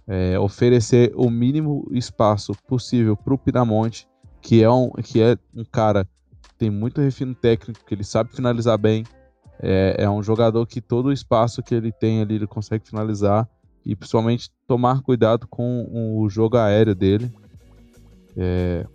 é, 0.06 0.38
oferecer 0.38 1.12
o 1.16 1.28
mínimo 1.28 1.88
espaço 1.90 2.52
possível 2.68 3.16
para 3.16 3.34
o 3.34 3.38
Pinamonte, 3.38 4.06
que 4.40 4.62
é 4.62 4.70
um, 4.70 4.90
que 4.90 5.20
é 5.20 5.36
um 5.52 5.64
cara 5.64 6.04
que 6.40 6.54
tem 6.56 6.70
muito 6.70 7.00
refino 7.00 7.34
técnico, 7.34 7.84
que 7.84 7.94
ele 7.94 8.04
sabe 8.04 8.34
finalizar 8.34 8.78
bem. 8.78 9.04
É, 9.60 9.96
é 9.98 10.08
um 10.08 10.22
jogador 10.22 10.64
que 10.66 10.80
todo 10.80 11.06
o 11.06 11.12
espaço 11.12 11.62
que 11.64 11.74
ele 11.74 11.90
tem 11.90 12.22
ali 12.22 12.36
ele 12.36 12.46
consegue 12.46 12.86
finalizar 12.86 13.48
e 13.84 13.96
principalmente 13.96 14.50
tomar 14.68 15.02
cuidado 15.02 15.48
com 15.48 15.88
o 15.92 16.28
jogo 16.28 16.56
aéreo 16.56 16.94
dele. 16.94 17.32
É, 18.36 18.86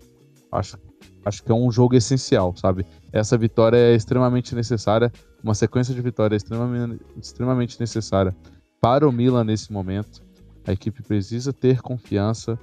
acho, 0.50 0.78
acho 1.26 1.44
que 1.44 1.52
é 1.52 1.56
um 1.56 1.72
jogo 1.72 1.96
essencial, 1.96 2.56
sabe? 2.56 2.86
Essa 3.12 3.38
vitória 3.38 3.78
é 3.78 3.96
extremamente 3.96 4.56
necessária, 4.56 5.12
uma 5.44 5.54
sequência 5.54 5.94
de 5.94 6.02
vitórias 6.02 6.42
é 6.42 6.46
extremamente, 6.46 7.06
extremamente 7.18 7.80
necessária 7.80 8.36
para 8.82 9.08
o 9.08 9.12
Milan 9.12 9.44
nesse 9.44 9.72
momento. 9.72 10.22
A 10.68 10.72
equipe 10.72 11.04
precisa 11.04 11.52
ter 11.52 11.82
confiança, 11.82 12.58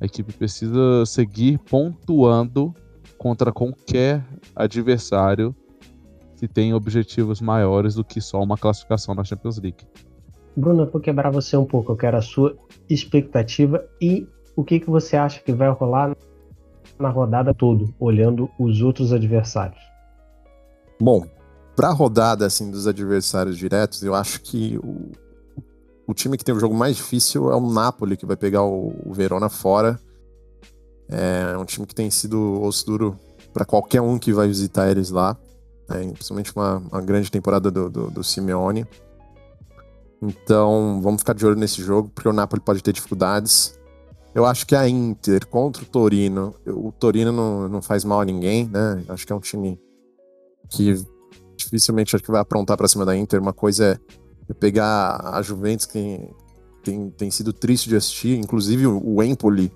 a 0.00 0.06
equipe 0.06 0.32
precisa 0.32 1.04
seguir 1.06 1.58
pontuando 1.58 2.74
contra 3.18 3.52
qualquer 3.52 4.24
adversário 4.54 5.54
que 6.36 6.48
tem 6.48 6.72
objetivos 6.72 7.40
maiores 7.40 7.94
do 7.94 8.04
que 8.04 8.20
só 8.20 8.42
uma 8.42 8.56
classificação 8.56 9.14
na 9.14 9.22
Champions 9.22 9.58
League. 9.58 9.84
Bruno, 10.56 10.84
eu 10.84 10.90
vou 10.90 11.00
quebrar 11.00 11.30
você 11.30 11.56
um 11.56 11.66
pouco. 11.66 11.92
Eu 11.92 11.96
quero 11.96 12.16
a 12.16 12.22
sua 12.22 12.56
expectativa 12.88 13.84
e 14.00 14.26
o 14.56 14.64
que, 14.64 14.80
que 14.80 14.88
você 14.88 15.16
acha 15.16 15.40
que 15.40 15.52
vai 15.52 15.70
rolar 15.70 16.16
na 17.00 17.08
rodada 17.08 17.54
todo, 17.54 17.94
olhando 17.98 18.48
os 18.58 18.82
outros 18.82 19.12
adversários? 19.12 19.80
Bom, 21.00 21.26
para 21.74 21.88
a 21.88 21.92
rodada 21.92 22.46
assim 22.46 22.70
dos 22.70 22.86
adversários 22.86 23.56
diretos, 23.56 24.02
eu 24.02 24.14
acho 24.14 24.42
que 24.42 24.78
o, 24.78 25.10
o 26.06 26.12
time 26.12 26.36
que 26.36 26.44
tem 26.44 26.54
o 26.54 26.60
jogo 26.60 26.74
mais 26.74 26.96
difícil 26.96 27.50
é 27.50 27.56
o 27.56 27.72
Napoli, 27.72 28.16
que 28.16 28.26
vai 28.26 28.36
pegar 28.36 28.62
o, 28.64 28.94
o 29.06 29.14
Verona 29.14 29.48
fora. 29.48 29.98
É 31.08 31.56
um 31.56 31.64
time 31.64 31.86
que 31.86 31.94
tem 31.94 32.10
sido 32.10 32.62
osso 32.62 32.86
duro 32.86 33.18
para 33.52 33.64
qualquer 33.64 34.00
um 34.00 34.18
que 34.18 34.32
vai 34.32 34.46
visitar 34.46 34.90
eles 34.90 35.10
lá. 35.10 35.36
É, 35.90 36.06
principalmente 36.06 36.54
uma, 36.54 36.76
uma 36.76 37.00
grande 37.00 37.30
temporada 37.30 37.70
do, 37.70 37.90
do, 37.90 38.10
do 38.10 38.22
Simeone. 38.22 38.86
Então, 40.22 41.00
vamos 41.02 41.22
ficar 41.22 41.32
de 41.32 41.46
olho 41.46 41.56
nesse 41.56 41.82
jogo, 41.82 42.10
porque 42.14 42.28
o 42.28 42.32
Napoli 42.32 42.62
pode 42.62 42.82
ter 42.82 42.92
dificuldades. 42.92 43.79
Eu 44.34 44.46
acho 44.46 44.66
que 44.66 44.76
a 44.76 44.88
Inter 44.88 45.46
contra 45.46 45.82
o 45.82 45.86
Torino, 45.86 46.54
o 46.66 46.92
Torino 46.92 47.32
não, 47.32 47.68
não 47.68 47.82
faz 47.82 48.04
mal 48.04 48.20
a 48.20 48.24
ninguém, 48.24 48.68
né? 48.68 49.02
Acho 49.08 49.26
que 49.26 49.32
é 49.32 49.36
um 49.36 49.40
time 49.40 49.78
que 50.68 50.94
dificilmente 51.56 52.14
acho 52.14 52.24
que 52.24 52.30
vai 52.30 52.40
aprontar 52.40 52.76
para 52.76 52.88
cima 52.88 53.04
da 53.04 53.16
Inter. 53.16 53.40
Uma 53.40 53.52
coisa 53.52 54.00
é 54.48 54.54
pegar 54.54 55.20
a 55.34 55.42
Juventus, 55.42 55.86
que 55.86 56.30
tem, 56.84 57.10
tem 57.10 57.30
sido 57.30 57.52
triste 57.52 57.88
de 57.88 57.96
assistir, 57.96 58.38
inclusive 58.38 58.86
o 58.86 59.22
Empoli 59.22 59.72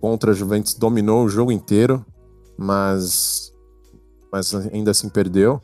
contra 0.00 0.30
a 0.30 0.34
Juventus 0.34 0.74
dominou 0.74 1.24
o 1.24 1.28
jogo 1.28 1.52
inteiro, 1.52 2.04
mas, 2.56 3.52
mas 4.32 4.54
ainda 4.54 4.92
assim 4.92 5.08
perdeu. 5.08 5.60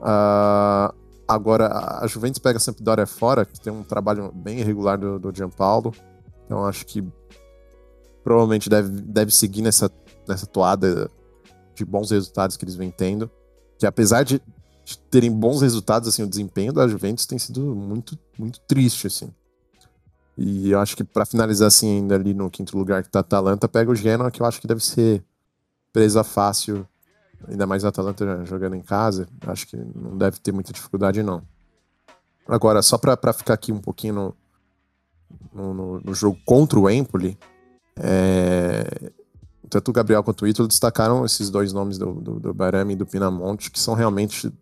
Uh, 0.00 0.94
agora, 1.26 2.00
a 2.00 2.06
Juventus 2.06 2.38
pega 2.38 2.58
a 2.58 2.60
Sampdoria 2.60 3.06
fora, 3.06 3.44
que 3.44 3.58
tem 3.60 3.72
um 3.72 3.82
trabalho 3.82 4.30
bem 4.32 4.60
irregular 4.60 4.98
do, 4.98 5.18
do 5.18 5.34
Gianpaolo. 5.34 5.92
Então 6.44 6.64
acho 6.66 6.86
que 6.86 7.02
provavelmente 8.22 8.68
deve, 8.68 8.88
deve 8.88 9.30
seguir 9.34 9.62
nessa, 9.62 9.90
nessa 10.26 10.46
toada 10.46 11.10
de 11.74 11.84
bons 11.84 12.10
resultados 12.10 12.56
que 12.56 12.64
eles 12.64 12.74
vêm 12.74 12.90
tendo. 12.90 13.30
Que 13.78 13.86
apesar 13.86 14.22
de 14.22 14.40
de 14.84 14.98
terem 14.98 15.32
bons 15.32 15.62
resultados, 15.62 16.08
assim, 16.08 16.22
o 16.22 16.28
desempenho 16.28 16.72
da 16.72 16.86
Juventus 16.86 17.24
tem 17.24 17.38
sido 17.38 17.74
muito, 17.74 18.18
muito 18.38 18.60
triste, 18.60 19.06
assim. 19.06 19.32
E 20.36 20.70
eu 20.70 20.80
acho 20.80 20.96
que 20.96 21.02
para 21.02 21.24
finalizar 21.24 21.68
assim, 21.68 21.98
ainda 21.98 22.16
ali 22.16 22.34
no 22.34 22.50
quinto 22.50 22.76
lugar 22.76 23.02
que 23.02 23.08
tá 23.08 23.20
a 23.20 23.22
Atalanta, 23.22 23.68
pega 23.68 23.90
o 23.90 23.94
Genoa, 23.94 24.30
que 24.30 24.42
eu 24.42 24.46
acho 24.46 24.60
que 24.60 24.66
deve 24.66 24.84
ser 24.84 25.24
presa 25.92 26.22
fácil, 26.22 26.86
ainda 27.48 27.66
mais 27.66 27.84
a 27.84 27.88
Atalanta 27.88 28.44
jogando 28.44 28.74
em 28.74 28.82
casa, 28.82 29.26
acho 29.46 29.66
que 29.66 29.76
não 29.76 30.18
deve 30.18 30.38
ter 30.40 30.52
muita 30.52 30.72
dificuldade 30.72 31.22
não. 31.22 31.42
Agora, 32.46 32.82
só 32.82 32.98
para 32.98 33.32
ficar 33.32 33.54
aqui 33.54 33.72
um 33.72 33.80
pouquinho 33.80 34.14
no, 34.14 34.36
no, 35.52 36.00
no, 36.00 36.14
jogo 36.14 36.38
contra 36.44 36.78
o 36.78 36.88
Empoli, 36.88 37.38
é, 37.96 39.10
tanto 39.68 39.90
o 39.90 39.94
Gabriel 39.94 40.22
quanto 40.22 40.42
o 40.42 40.48
Ítalo 40.48 40.68
destacaram 40.68 41.24
esses 41.24 41.50
dois 41.50 41.72
nomes 41.72 41.98
do, 41.98 42.12
do, 42.14 42.40
do 42.40 42.54
Barami 42.54 42.94
e 42.94 42.96
do 42.96 43.06
Pinamonte, 43.06 43.70
que 43.70 43.80
são 43.80 43.94
realmente 43.94 44.52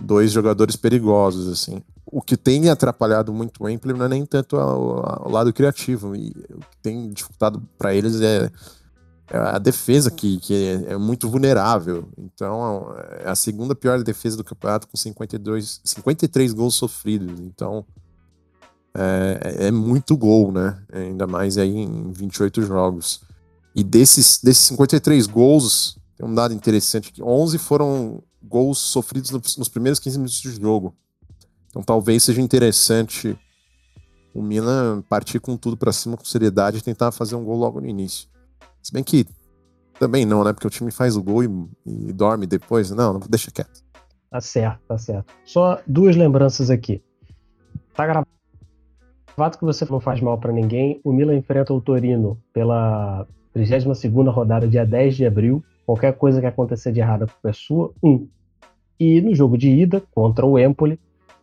dois 0.00 0.30
jogadores 0.30 0.76
perigosos, 0.76 1.48
assim. 1.48 1.82
O 2.06 2.22
que 2.22 2.36
tem 2.36 2.70
atrapalhado 2.70 3.32
muito 3.32 3.62
o 3.62 3.68
Empoli 3.68 3.94
não 3.94 4.06
é 4.06 4.08
nem 4.08 4.24
tanto 4.24 4.56
o 4.56 5.30
lado 5.30 5.52
criativo, 5.52 6.16
e 6.16 6.30
o 6.50 6.60
que 6.60 6.76
tem 6.82 7.10
dificultado 7.10 7.62
para 7.76 7.94
eles 7.94 8.20
é, 8.20 8.50
é, 9.30 9.36
a 9.36 9.58
defesa, 9.58 10.10
que, 10.10 10.38
que 10.38 10.54
é, 10.54 10.92
é, 10.92 10.96
muito 10.96 11.28
vulnerável. 11.28 12.08
Então, 12.16 12.94
é 13.20 13.28
a 13.28 13.34
segunda 13.34 13.74
pior 13.74 14.02
defesa 14.02 14.36
do 14.36 14.44
campeonato, 14.44 14.88
com 14.88 14.96
52, 14.96 15.80
53 15.84 16.52
gols 16.54 16.74
sofridos. 16.74 17.38
Então, 17.40 17.84
é, 18.98 19.66
é 19.68 19.70
muito 19.70 20.16
gol, 20.16 20.50
né? 20.50 20.82
Ainda 20.92 21.26
mais 21.26 21.56
aí 21.56 21.76
em 21.76 22.10
28 22.10 22.62
jogos. 22.62 23.20
E 23.74 23.84
desses, 23.84 24.40
desses 24.42 24.66
53 24.68 25.26
gols, 25.26 25.98
tem 26.16 26.26
um 26.26 26.34
dado 26.34 26.52
interessante 26.52 27.12
que 27.12 27.22
11 27.22 27.58
foram 27.58 28.22
gols 28.42 28.78
sofridos 28.78 29.30
nos 29.56 29.68
primeiros 29.68 30.00
15 30.00 30.18
minutos 30.18 30.40
de 30.40 30.50
jogo. 30.50 30.94
Então 31.68 31.82
talvez 31.82 32.24
seja 32.24 32.40
interessante 32.40 33.38
o 34.34 34.42
Milan 34.42 35.02
partir 35.08 35.38
com 35.38 35.56
tudo 35.56 35.76
para 35.76 35.92
cima 35.92 36.16
com 36.16 36.24
seriedade 36.24 36.78
e 36.78 36.82
tentar 36.82 37.12
fazer 37.12 37.36
um 37.36 37.44
gol 37.44 37.56
logo 37.56 37.80
no 37.80 37.86
início. 37.86 38.28
Se 38.82 38.92
bem 38.92 39.04
que 39.04 39.26
também 39.98 40.24
não, 40.24 40.44
né? 40.44 40.52
Porque 40.52 40.66
o 40.66 40.70
time 40.70 40.90
faz 40.90 41.16
o 41.16 41.22
gol 41.22 41.44
e, 41.44 41.48
e 41.86 42.12
dorme 42.12 42.46
depois. 42.46 42.90
Não, 42.90 43.12
não 43.12 43.20
deixa 43.28 43.50
quieto. 43.50 43.82
Tá 44.30 44.40
certo, 44.40 44.80
tá 44.86 44.98
certo. 44.98 45.32
Só 45.44 45.80
duas 45.86 46.16
lembranças 46.16 46.70
aqui. 46.70 47.02
Tá 47.94 48.06
gravado 48.06 48.37
que 49.58 49.64
você 49.64 49.86
não 49.90 50.00
faz 50.00 50.20
mal 50.20 50.38
para 50.38 50.52
ninguém. 50.52 51.00
O 51.04 51.12
Milan 51.12 51.36
enfrenta 51.36 51.72
o 51.72 51.80
Torino 51.80 52.38
pela 52.52 53.26
32 53.52 54.04
rodada, 54.28 54.66
dia 54.66 54.84
10 54.84 55.16
de 55.16 55.26
abril. 55.26 55.62
Qualquer 55.86 56.12
coisa 56.14 56.40
que 56.40 56.46
acontecer 56.46 56.92
de 56.92 57.00
errada 57.00 57.26
é 57.44 57.52
sua. 57.52 57.92
Um. 58.02 58.26
E 58.98 59.20
no 59.20 59.34
jogo 59.34 59.56
de 59.56 59.70
ida 59.70 60.02
contra 60.14 60.44
o 60.44 60.58
Empoli, 60.58 60.98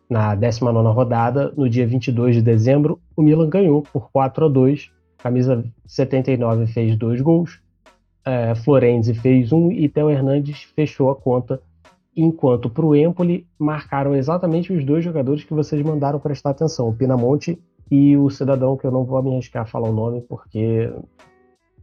na 0.09 0.35
19 0.35 0.87
rodada, 0.93 1.53
no 1.55 1.69
dia 1.69 1.87
22 1.87 2.35
de 2.35 2.41
dezembro, 2.41 2.99
o 3.15 3.21
Milan 3.21 3.49
ganhou 3.49 3.81
por 3.81 4.11
4 4.11 4.45
a 4.45 4.49
2. 4.49 4.91
Camisa 5.17 5.65
79 5.87 6.67
fez 6.67 6.95
dois 6.95 7.19
gols, 7.19 7.59
é, 8.23 8.53
Florenzi 8.55 9.13
fez 9.13 9.51
um 9.51 9.71
e 9.71 9.87
Theo 9.87 10.09
Hernandes 10.09 10.63
fechou 10.75 11.09
a 11.09 11.15
conta. 11.15 11.61
Enquanto 12.15 12.69
para 12.69 12.85
o 12.85 12.95
Empoli 12.95 13.45
marcaram 13.57 14.15
exatamente 14.15 14.71
os 14.71 14.85
dois 14.85 15.03
jogadores 15.03 15.43
que 15.43 15.53
vocês 15.53 15.81
mandaram 15.81 16.19
prestar 16.19 16.51
atenção, 16.51 16.89
o 16.89 16.93
Pinamonte 16.93 17.59
e 17.89 18.17
o 18.17 18.29
cidadão 18.29 18.77
que 18.77 18.85
eu 18.85 18.91
não 18.91 19.05
vou 19.05 19.21
me 19.21 19.33
arriscar 19.33 19.63
a 19.63 19.67
falar 19.67 19.89
o 19.89 19.93
nome 19.93 20.21
porque, 20.21 20.91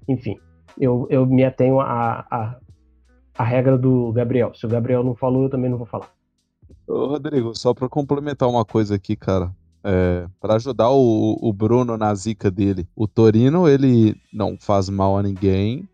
enfim, 0.08 0.36
eu, 0.78 1.06
eu 1.10 1.26
me 1.26 1.44
atenho 1.44 1.80
a, 1.80 2.26
a, 2.30 2.56
a 3.36 3.44
regra 3.44 3.78
do 3.78 4.12
Gabriel. 4.12 4.52
Se 4.54 4.66
o 4.66 4.68
Gabriel 4.68 5.04
não 5.04 5.14
falou, 5.14 5.44
eu 5.44 5.50
também 5.50 5.70
não 5.70 5.78
vou 5.78 5.86
falar. 5.86 6.10
Ô, 6.86 7.06
Rodrigo, 7.06 7.54
só 7.56 7.72
para 7.72 7.88
complementar 7.88 8.48
uma 8.48 8.64
coisa 8.64 8.94
aqui, 8.94 9.16
cara. 9.16 9.54
É, 9.84 10.26
para 10.40 10.54
ajudar 10.54 10.90
o, 10.90 11.36
o 11.40 11.52
Bruno 11.52 11.96
na 11.96 12.14
zica 12.14 12.50
dele. 12.50 12.86
O 12.94 13.08
Torino, 13.08 13.68
ele 13.68 14.14
não 14.32 14.56
faz 14.58 14.88
mal 14.88 15.18
a 15.18 15.22
ninguém, 15.22 15.88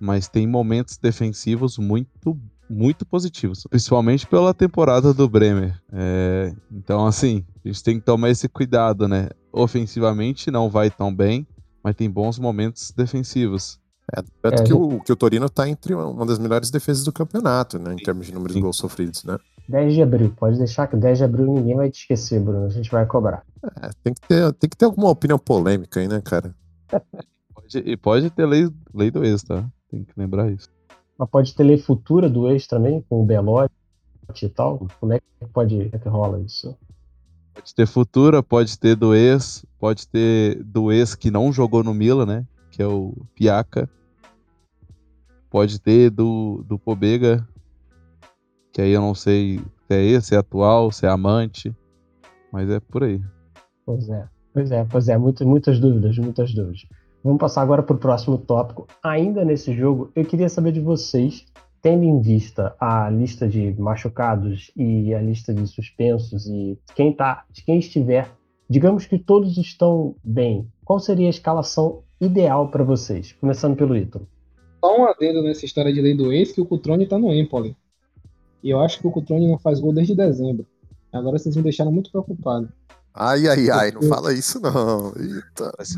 mas 0.00 0.28
tem 0.28 0.46
momentos 0.46 0.96
defensivos 0.96 1.78
muito, 1.78 2.36
muito 2.68 3.06
positivos. 3.06 3.64
Principalmente 3.68 4.26
pela 4.26 4.52
temporada 4.52 5.12
do 5.14 5.28
Bremer. 5.28 5.80
É, 5.92 6.52
então, 6.70 7.06
assim, 7.06 7.44
a 7.64 7.68
gente 7.68 7.82
tem 7.82 7.98
que 7.98 8.04
tomar 8.04 8.30
esse 8.30 8.48
cuidado, 8.48 9.06
né? 9.08 9.28
Ofensivamente 9.52 10.50
não 10.50 10.68
vai 10.68 10.90
tão 10.90 11.14
bem, 11.14 11.46
mas 11.82 11.94
tem 11.94 12.10
bons 12.10 12.38
momentos 12.38 12.92
defensivos. 12.96 13.78
É, 14.14 14.22
tanto 14.40 14.62
é, 14.62 14.64
que, 14.64 14.72
o, 14.72 15.00
que 15.00 15.12
o 15.12 15.16
Torino 15.16 15.48
tá 15.50 15.68
entre 15.68 15.94
uma 15.94 16.24
das 16.24 16.38
melhores 16.38 16.70
defesas 16.70 17.04
do 17.04 17.12
campeonato, 17.12 17.78
né? 17.78 17.94
Em 17.94 17.96
termos 17.96 18.26
de 18.26 18.32
número 18.32 18.54
de 18.54 18.60
gols 18.60 18.76
sofridos, 18.76 19.24
né? 19.24 19.38
10 19.68 19.94
de 19.94 20.02
abril, 20.02 20.32
pode 20.36 20.58
deixar 20.58 20.86
que 20.86 20.96
10 20.96 21.18
de 21.18 21.24
abril 21.24 21.46
ninguém 21.46 21.74
vai 21.74 21.90
te 21.90 22.00
esquecer, 22.00 22.40
Bruno. 22.40 22.66
A 22.66 22.70
gente 22.70 22.90
vai 22.90 23.04
cobrar. 23.04 23.42
É, 23.82 23.90
tem 24.02 24.14
que 24.14 24.20
ter, 24.20 24.52
tem 24.54 24.70
que 24.70 24.76
ter 24.76 24.84
alguma 24.84 25.10
opinião 25.10 25.38
polêmica 25.38 25.98
aí, 25.98 26.06
né, 26.06 26.20
cara? 26.20 26.54
pode, 27.52 27.78
e 27.78 27.96
pode 27.96 28.30
ter 28.30 28.46
lei, 28.46 28.68
lei 28.94 29.10
do 29.10 29.24
ex, 29.24 29.42
tá? 29.42 29.68
Tem 29.90 30.04
que 30.04 30.12
lembrar 30.16 30.50
isso. 30.52 30.68
Mas 31.18 31.30
pode 31.30 31.54
ter 31.54 31.64
lei 31.64 31.78
futura 31.78 32.28
do 32.28 32.48
ex 32.50 32.66
também, 32.66 33.04
com 33.08 33.22
o 33.22 33.26
Belote 33.26 33.72
e 34.42 34.48
tal? 34.48 34.86
Como 35.00 35.12
é 35.12 35.20
que 35.20 35.46
pode 35.52 35.88
é 35.92 35.98
que 35.98 36.08
rola 36.08 36.40
isso? 36.40 36.76
Pode 37.54 37.74
ter 37.74 37.86
futura, 37.86 38.42
pode 38.42 38.78
ter 38.78 38.94
do 38.94 39.14
ex, 39.14 39.64
pode 39.78 40.06
ter 40.06 40.62
do 40.62 40.92
ex 40.92 41.14
que 41.14 41.30
não 41.30 41.52
jogou 41.52 41.82
no 41.82 41.94
Mila, 41.94 42.26
né? 42.26 42.46
Que 42.70 42.82
é 42.82 42.86
o 42.86 43.14
Piaca. 43.34 43.88
Pode 45.48 45.80
ter 45.80 46.10
do, 46.10 46.62
do 46.68 46.78
Pobega, 46.78 47.48
que 48.72 48.82
aí 48.82 48.90
eu 48.90 49.00
não 49.00 49.14
sei 49.14 49.58
se 49.58 49.94
é 49.94 50.04
esse, 50.04 50.28
se 50.28 50.34
é 50.34 50.38
atual, 50.38 50.92
se 50.92 51.06
é 51.06 51.08
amante, 51.08 51.74
mas 52.52 52.68
é 52.68 52.78
por 52.78 53.04
aí. 53.04 53.22
Pois 53.86 54.06
é, 54.10 54.28
pois 54.52 54.70
é, 54.70 54.84
pois 54.84 55.08
é, 55.08 55.16
muitas, 55.16 55.46
muitas 55.46 55.80
dúvidas, 55.80 56.18
muitas 56.18 56.52
dúvidas. 56.52 56.84
Vamos 57.26 57.40
passar 57.40 57.62
agora 57.62 57.82
para 57.82 57.96
o 57.96 57.98
próximo 57.98 58.38
tópico. 58.38 58.86
Ainda 59.02 59.44
nesse 59.44 59.72
jogo, 59.72 60.12
eu 60.14 60.24
queria 60.24 60.48
saber 60.48 60.70
de 60.70 60.78
vocês, 60.78 61.44
tendo 61.82 62.04
em 62.04 62.20
vista 62.20 62.76
a 62.78 63.10
lista 63.10 63.48
de 63.48 63.74
machucados 63.80 64.70
e 64.76 65.12
a 65.12 65.20
lista 65.20 65.52
de 65.52 65.66
suspensos 65.66 66.46
e 66.46 66.78
quem 66.94 67.12
tá, 67.12 67.44
quem 67.64 67.80
estiver, 67.80 68.30
digamos 68.70 69.06
que 69.06 69.18
todos 69.18 69.58
estão 69.58 70.14
bem, 70.22 70.68
qual 70.84 71.00
seria 71.00 71.26
a 71.26 71.30
escalação 71.30 72.04
ideal 72.20 72.68
para 72.68 72.84
vocês? 72.84 73.32
Começando 73.32 73.74
pelo 73.74 73.96
Ítalo. 73.96 74.28
Só 74.78 74.96
um 74.96 75.04
adendo 75.06 75.42
nessa 75.42 75.64
história 75.64 75.92
de 75.92 76.00
lei 76.00 76.16
do 76.16 76.32
ex, 76.32 76.52
que 76.52 76.60
o 76.60 76.66
Cutrone 76.66 77.02
está 77.02 77.18
no 77.18 77.34
Empoli. 77.34 77.76
E 78.62 78.70
eu 78.70 78.78
acho 78.78 79.00
que 79.00 79.06
o 79.08 79.10
Cutrone 79.10 79.48
não 79.48 79.58
faz 79.58 79.80
gol 79.80 79.92
desde 79.92 80.14
dezembro. 80.14 80.64
Agora 81.12 81.36
vocês 81.40 81.56
me 81.56 81.62
deixaram 81.64 81.90
muito 81.90 82.08
preocupado. 82.08 82.68
Ai, 83.16 83.48
ai, 83.48 83.70
ai, 83.72 83.90
não 83.92 84.02
fala 84.02 84.32
isso 84.32 84.60
não. 84.60 85.12
Eita. 85.16 85.72
Se, 85.82 85.96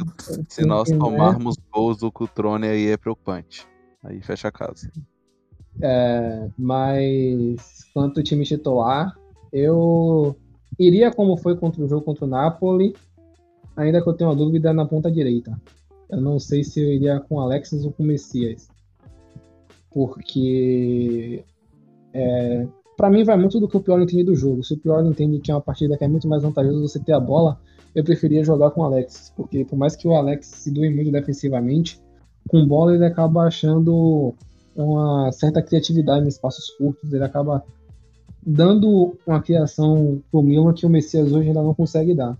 se 0.48 0.64
nós 0.64 0.88
tomarmos 0.88 1.56
gols 1.72 1.98
do 1.98 2.12
Cutrone 2.12 2.68
aí 2.68 2.86
é 2.86 2.96
preocupante. 2.96 3.66
Aí 4.04 4.22
fecha 4.22 4.48
a 4.48 4.52
casa. 4.52 4.90
É, 5.82 6.48
mas 6.56 7.84
quanto 7.92 8.18
ao 8.18 8.24
time 8.24 8.44
titular, 8.44 9.16
eu 9.52 10.36
iria 10.78 11.12
como 11.12 11.36
foi 11.36 11.56
contra 11.56 11.82
o 11.82 11.88
jogo 11.88 12.04
contra 12.04 12.24
o 12.24 12.28
Napoli, 12.28 12.94
ainda 13.76 14.00
que 14.00 14.08
eu 14.08 14.14
tenho 14.14 14.30
uma 14.30 14.36
dúvida 14.36 14.72
na 14.72 14.86
ponta 14.86 15.10
direita. 15.10 15.60
Eu 16.08 16.20
não 16.20 16.38
sei 16.38 16.62
se 16.62 16.80
eu 16.80 16.92
iria 16.92 17.20
com 17.20 17.40
Alexis 17.40 17.84
ou 17.84 17.92
com 17.92 18.04
Messias. 18.04 18.68
Porque 19.90 21.44
é, 22.12 22.66
para 22.98 23.08
mim 23.08 23.22
vai 23.22 23.36
muito 23.36 23.60
do 23.60 23.68
que 23.68 23.76
o 23.76 23.80
Pior 23.80 24.02
entende 24.02 24.24
do 24.24 24.34
jogo. 24.34 24.64
Se 24.64 24.74
o 24.74 24.76
Pior 24.76 25.06
entende 25.06 25.38
que 25.38 25.52
é 25.52 25.54
uma 25.54 25.60
partida 25.60 25.96
que 25.96 26.02
é 26.02 26.08
muito 26.08 26.26
mais 26.26 26.42
vantajosa 26.42 26.80
você 26.80 26.98
ter 26.98 27.12
a 27.12 27.20
bola, 27.20 27.56
eu 27.94 28.02
preferia 28.02 28.42
jogar 28.42 28.72
com 28.72 28.80
o 28.80 28.84
Alexis. 28.84 29.32
Porque 29.36 29.64
por 29.64 29.78
mais 29.78 29.94
que 29.94 30.08
o 30.08 30.14
Alexis 30.16 30.64
se 30.64 30.70
doe 30.72 30.90
muito 30.90 31.12
defensivamente, 31.12 32.02
com 32.48 32.66
bola 32.66 32.96
ele 32.96 33.04
acaba 33.04 33.42
achando 33.42 34.34
uma 34.74 35.30
certa 35.30 35.62
criatividade 35.62 36.24
em 36.24 36.28
espaços 36.28 36.70
curtos, 36.70 37.12
ele 37.12 37.22
acaba 37.22 37.62
dando 38.44 39.16
uma 39.24 39.40
criação 39.40 40.20
pro 40.32 40.42
Milan 40.42 40.72
que 40.72 40.84
o 40.84 40.90
Messias 40.90 41.30
hoje 41.30 41.48
ainda 41.48 41.62
não 41.62 41.74
consegue 41.74 42.16
dar. 42.16 42.36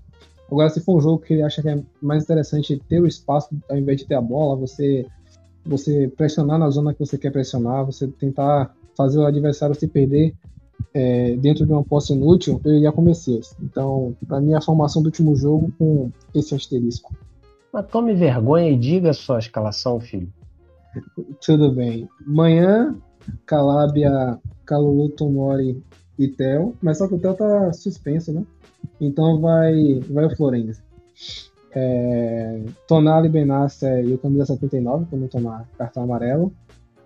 Agora, 0.50 0.68
se 0.70 0.80
for 0.80 0.96
um 0.96 1.00
jogo 1.00 1.22
que 1.22 1.34
ele 1.34 1.42
acha 1.42 1.62
que 1.62 1.68
é 1.68 1.80
mais 2.02 2.24
interessante 2.24 2.82
ter 2.88 3.00
o 3.00 3.06
espaço 3.06 3.50
ao 3.70 3.76
invés 3.76 3.98
de 3.98 4.06
ter 4.06 4.16
a 4.16 4.20
bola, 4.20 4.56
você, 4.56 5.06
você 5.64 6.08
pressionar 6.16 6.58
na 6.58 6.68
zona 6.68 6.92
que 6.92 6.98
você 6.98 7.16
quer 7.16 7.30
pressionar, 7.30 7.86
você 7.86 8.08
tentar 8.08 8.74
fazer 8.96 9.18
o 9.18 9.26
adversário 9.26 9.76
se 9.76 9.86
perder 9.86 10.34
é, 10.94 11.36
dentro 11.36 11.66
de 11.66 11.72
uma 11.72 11.84
posse 11.84 12.12
inútil, 12.12 12.60
eu 12.64 12.74
iria 12.74 12.92
com 12.92 13.02
Messias. 13.02 13.54
Então, 13.62 14.16
para 14.26 14.40
mim, 14.40 14.54
a 14.54 14.60
formação 14.60 15.02
do 15.02 15.06
último 15.06 15.36
jogo 15.36 15.72
com 15.78 16.10
esse 16.34 16.54
asterisco. 16.54 17.14
Mas 17.72 17.86
tome 17.86 18.14
vergonha 18.14 18.70
e 18.70 18.76
diga 18.76 19.10
a 19.10 19.14
sua 19.14 19.38
escalação, 19.38 20.00
filho. 20.00 20.32
Tudo 21.44 21.70
bem. 21.72 22.08
Manhã, 22.26 22.96
Calabria, 23.46 24.38
Calulu, 24.64 25.10
Tomori 25.10 25.82
e 26.18 26.28
Theo. 26.28 26.74
Mas 26.82 26.98
só 26.98 27.06
que 27.06 27.14
o 27.14 27.18
Theo 27.18 27.34
tá 27.34 27.72
suspenso, 27.72 28.32
né? 28.32 28.44
Então 29.00 29.40
vai, 29.40 30.00
vai 30.10 30.26
o 30.26 30.36
Florenzi. 30.36 30.82
É, 31.72 32.62
Tonali, 32.86 33.28
Benassi 33.28 33.86
e 33.86 34.14
o 34.14 34.18
camisa 34.18 34.46
79, 34.46 35.04
para 35.06 35.18
não 35.18 35.28
tomar 35.28 35.68
cartão 35.76 36.02
amarelo. 36.02 36.52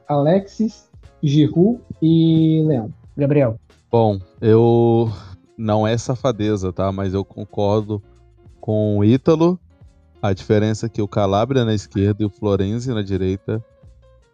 Alexis, 0.08 0.88
Giroud 1.22 1.80
e 2.00 2.62
Leão. 2.66 2.90
Gabriel. 3.16 3.58
Bom, 3.92 4.18
eu 4.40 5.12
não 5.54 5.86
é 5.86 5.98
safadeza, 5.98 6.72
tá? 6.72 6.90
Mas 6.90 7.12
eu 7.12 7.22
concordo 7.22 8.02
com 8.58 8.96
o 8.96 9.04
Ítalo. 9.04 9.60
A 10.22 10.32
diferença 10.32 10.86
é 10.86 10.88
que 10.88 11.02
o 11.02 11.06
Calabria 11.06 11.62
na 11.62 11.74
esquerda 11.74 12.22
e 12.22 12.24
o 12.24 12.30
Florenzi 12.30 12.94
na 12.94 13.02
direita. 13.02 13.62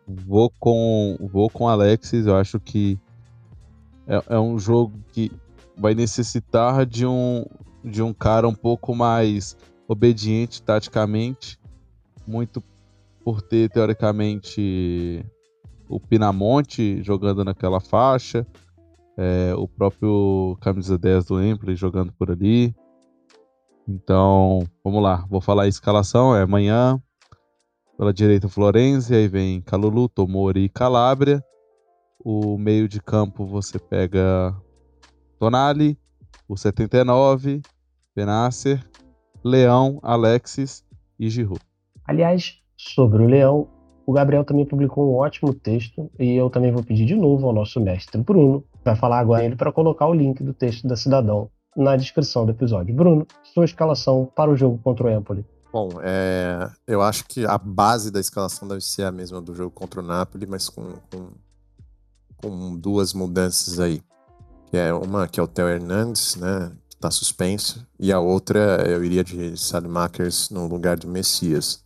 Vou 0.07 0.49
com 0.61 1.17
vou 1.21 1.51
com 1.51 1.67
Alexis. 1.67 2.27
Eu 2.27 2.37
acho 2.37 2.61
que 2.61 2.97
é, 4.07 4.23
é 4.29 4.39
um 4.39 4.61
jogo 4.61 4.97
que 5.13 5.33
vai 5.77 5.93
necessitar 5.93 6.87
de 6.87 7.05
um 7.05 7.45
de 7.85 8.01
um 8.01 8.15
cara 8.15 8.47
um 8.47 8.55
pouco 8.55 8.95
mais 8.95 9.57
obediente 9.89 10.63
taticamente, 10.63 11.59
muito 12.25 12.63
por 13.25 13.43
ter 13.43 13.69
teoricamente 13.71 15.27
o 15.89 15.99
Pinamonte 15.99 17.03
jogando 17.03 17.45
naquela 17.45 17.81
faixa, 17.81 18.47
é, 19.19 19.53
o 19.57 19.67
próprio 19.67 20.57
camisa 20.61 20.97
10 20.97 21.25
do 21.25 21.43
Empoli 21.43 21.75
jogando 21.75 22.13
por 22.13 22.31
ali. 22.31 22.73
Então, 23.87 24.61
vamos 24.85 25.03
lá, 25.03 25.27
vou 25.29 25.41
falar 25.41 25.65
a 25.65 25.69
escalação, 25.69 26.37
é 26.37 26.43
amanhã, 26.43 27.03
pela 27.97 28.13
direita 28.13 28.49
Florenzi, 28.49 29.15
aí 29.15 29.27
vem 29.27 29.61
Calulu, 29.61 30.09
Tomori 30.09 30.65
e 30.65 30.69
Calabria. 30.69 31.43
O 32.21 32.57
meio 32.57 32.87
de 32.87 33.01
campo 33.01 33.45
você 33.45 33.79
pega 33.79 34.55
Tonali, 35.39 35.99
o 36.49 36.57
79, 36.57 37.61
Benasser, 38.15 38.85
Leão, 39.43 39.99
Alexis 40.03 40.85
e 41.19 41.29
Giroud. 41.29 41.61
Aliás, 42.05 42.61
sobre 42.77 43.23
o 43.23 43.27
Leão, 43.27 43.69
o 44.07 44.13
Gabriel 44.13 44.45
também 44.45 44.65
publicou 44.65 45.13
um 45.13 45.17
ótimo 45.17 45.53
texto 45.53 46.11
e 46.19 46.35
eu 46.35 46.49
também 46.49 46.73
vou 46.73 46.83
pedir 46.83 47.05
de 47.05 47.15
novo 47.15 47.47
ao 47.47 47.53
nosso 47.53 47.81
mestre 47.81 48.21
Bruno, 48.23 48.65
vai 48.89 48.97
falar 48.97 49.19
agora 49.19 49.45
ele 49.45 49.57
para 49.57 49.73
colocar 49.73 50.07
o 50.07 50.15
link 50.15 50.43
do 50.43 50.53
texto 50.53 50.87
da 50.87 50.97
Cidadão 50.97 51.51
na 51.77 51.97
descrição 51.97 52.45
do 52.45 52.53
episódio. 52.53 52.95
Bruno, 52.95 53.27
sua 53.55 53.65
escalação 53.65 54.31
para 54.35 54.51
o 54.51 54.57
jogo 54.57 54.79
contra 54.83 55.07
o 55.07 55.11
Empoli. 55.11 55.45
Bom, 55.73 55.91
é, 56.03 56.69
eu 56.87 57.03
acho 57.03 57.25
que 57.27 57.45
a 57.45 57.59
base 57.59 58.11
da 58.11 58.19
escalação 58.19 58.67
deve 58.67 58.81
ser 58.81 59.05
a 59.05 59.13
mesma 59.13 59.41
do 59.41 59.55
jogo 59.55 59.71
contra 59.71 60.01
o 60.01 60.03
Napoli, 60.03 60.47
mas 60.47 60.69
com, 60.69 60.95
com, 61.11 61.31
com 62.37 62.77
duas 62.77 63.13
mudanças 63.13 63.79
aí. 63.79 64.03
Que 64.71 64.77
é 64.77 64.93
uma 64.93 65.29
que 65.29 65.39
é 65.39 65.43
o 65.43 65.47
Theo 65.47 65.69
Hernandes, 65.69 66.37
né? 66.37 66.73
Que 66.89 66.97
tá 66.97 67.11
suspenso, 67.11 67.87
e 67.99 68.13
a 68.13 68.19
outra 68.19 68.83
eu 68.89 69.05
iria 69.05 69.23
de 69.23 69.57
Sadmakers 69.57 70.51
no 70.51 70.67
lugar 70.67 70.97
do 70.97 71.07
Messias. 71.07 71.85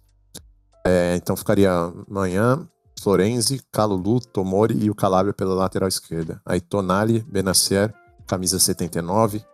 É, 0.87 1.15
então 1.17 1.37
ficaria 1.37 1.71
amanhã 2.09 2.67
Florenzi, 3.03 3.61
Calulu, 3.73 4.21
Tomori 4.21 4.79
e 4.85 4.89
o 4.89 4.95
Calabria 4.95 5.33
pela 5.33 5.55
lateral 5.55 5.89
esquerda. 5.89 6.41
Aí 6.47 6.61
Tonali, 6.61 7.19
Benacer, 7.21 7.93
camisa 8.29 8.61
79, 8.61 9.45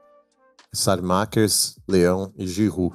Sarmakers, 0.71 1.79
Leão 1.89 2.31
e 2.37 2.47
Giroud. 2.47 2.95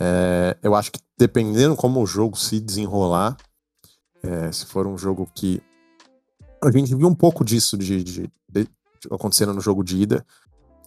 É, 0.00 0.56
eu 0.62 0.74
acho 0.74 0.90
que 0.90 1.00
dependendo 1.18 1.76
como 1.76 2.02
o 2.02 2.06
jogo 2.06 2.38
se 2.38 2.58
desenrolar, 2.58 3.36
é, 4.22 4.50
se 4.50 4.64
for 4.64 4.86
um 4.86 4.96
jogo 4.96 5.28
que. 5.34 5.62
A 6.64 6.70
gente 6.70 6.94
viu 6.94 7.06
um 7.06 7.14
pouco 7.14 7.44
disso 7.44 7.76
de, 7.76 8.02
de, 8.02 8.30
de, 8.48 8.68
acontecendo 9.10 9.52
no 9.52 9.60
jogo 9.60 9.84
de 9.84 9.98
ida, 9.98 10.26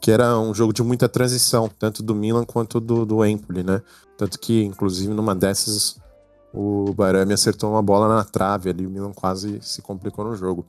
que 0.01 0.09
era 0.09 0.37
um 0.39 0.51
jogo 0.51 0.73
de 0.73 0.81
muita 0.81 1.07
transição, 1.07 1.69
tanto 1.69 2.01
do 2.01 2.15
Milan 2.15 2.43
quanto 2.43 2.79
do, 2.79 3.05
do 3.05 3.23
Empoli, 3.23 3.61
né? 3.61 3.83
Tanto 4.17 4.39
que, 4.39 4.63
inclusive, 4.63 5.13
numa 5.13 5.35
dessas 5.35 6.01
o 6.53 6.93
Barami 6.93 7.33
acertou 7.33 7.71
uma 7.71 7.81
bola 7.81 8.07
na 8.07 8.23
trave 8.23 8.69
ali, 8.69 8.85
o 8.85 8.89
Milan 8.89 9.13
quase 9.13 9.59
se 9.61 9.81
complicou 9.81 10.25
no 10.25 10.35
jogo. 10.35 10.65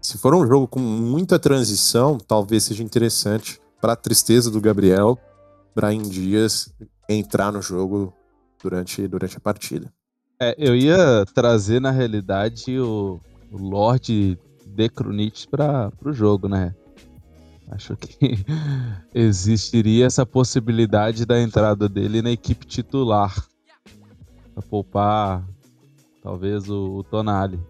Se 0.00 0.16
for 0.16 0.34
um 0.34 0.46
jogo 0.46 0.68
com 0.68 0.78
muita 0.78 1.38
transição, 1.38 2.18
talvez 2.18 2.64
seja 2.64 2.82
interessante 2.82 3.60
para 3.80 3.94
a 3.94 3.96
tristeza 3.96 4.50
do 4.50 4.60
Gabriel, 4.60 5.18
Brian 5.74 6.02
Dias 6.02 6.72
entrar 7.08 7.52
no 7.52 7.60
jogo 7.60 8.12
durante, 8.62 9.06
durante 9.08 9.36
a 9.36 9.40
partida. 9.40 9.92
É, 10.40 10.54
eu 10.56 10.76
ia 10.76 11.24
trazer 11.34 11.80
na 11.80 11.90
realidade 11.90 12.78
o, 12.78 13.20
o 13.50 13.56
Lorde 13.56 14.38
de 14.66 14.88
Krunic 14.88 15.48
para 15.48 15.90
o 16.04 16.12
jogo, 16.12 16.48
né? 16.48 16.74
Acho 17.70 17.96
que 17.96 18.44
existiria 19.12 20.06
essa 20.06 20.24
possibilidade 20.24 21.26
da 21.26 21.40
entrada 21.40 21.88
dele 21.88 22.22
na 22.22 22.30
equipe 22.30 22.66
titular 22.66 23.34
pra 24.58 24.62
poupar 24.62 25.44
talvez 26.22 26.68
o, 26.68 26.96
o 26.96 27.04
Tonali. 27.04 27.60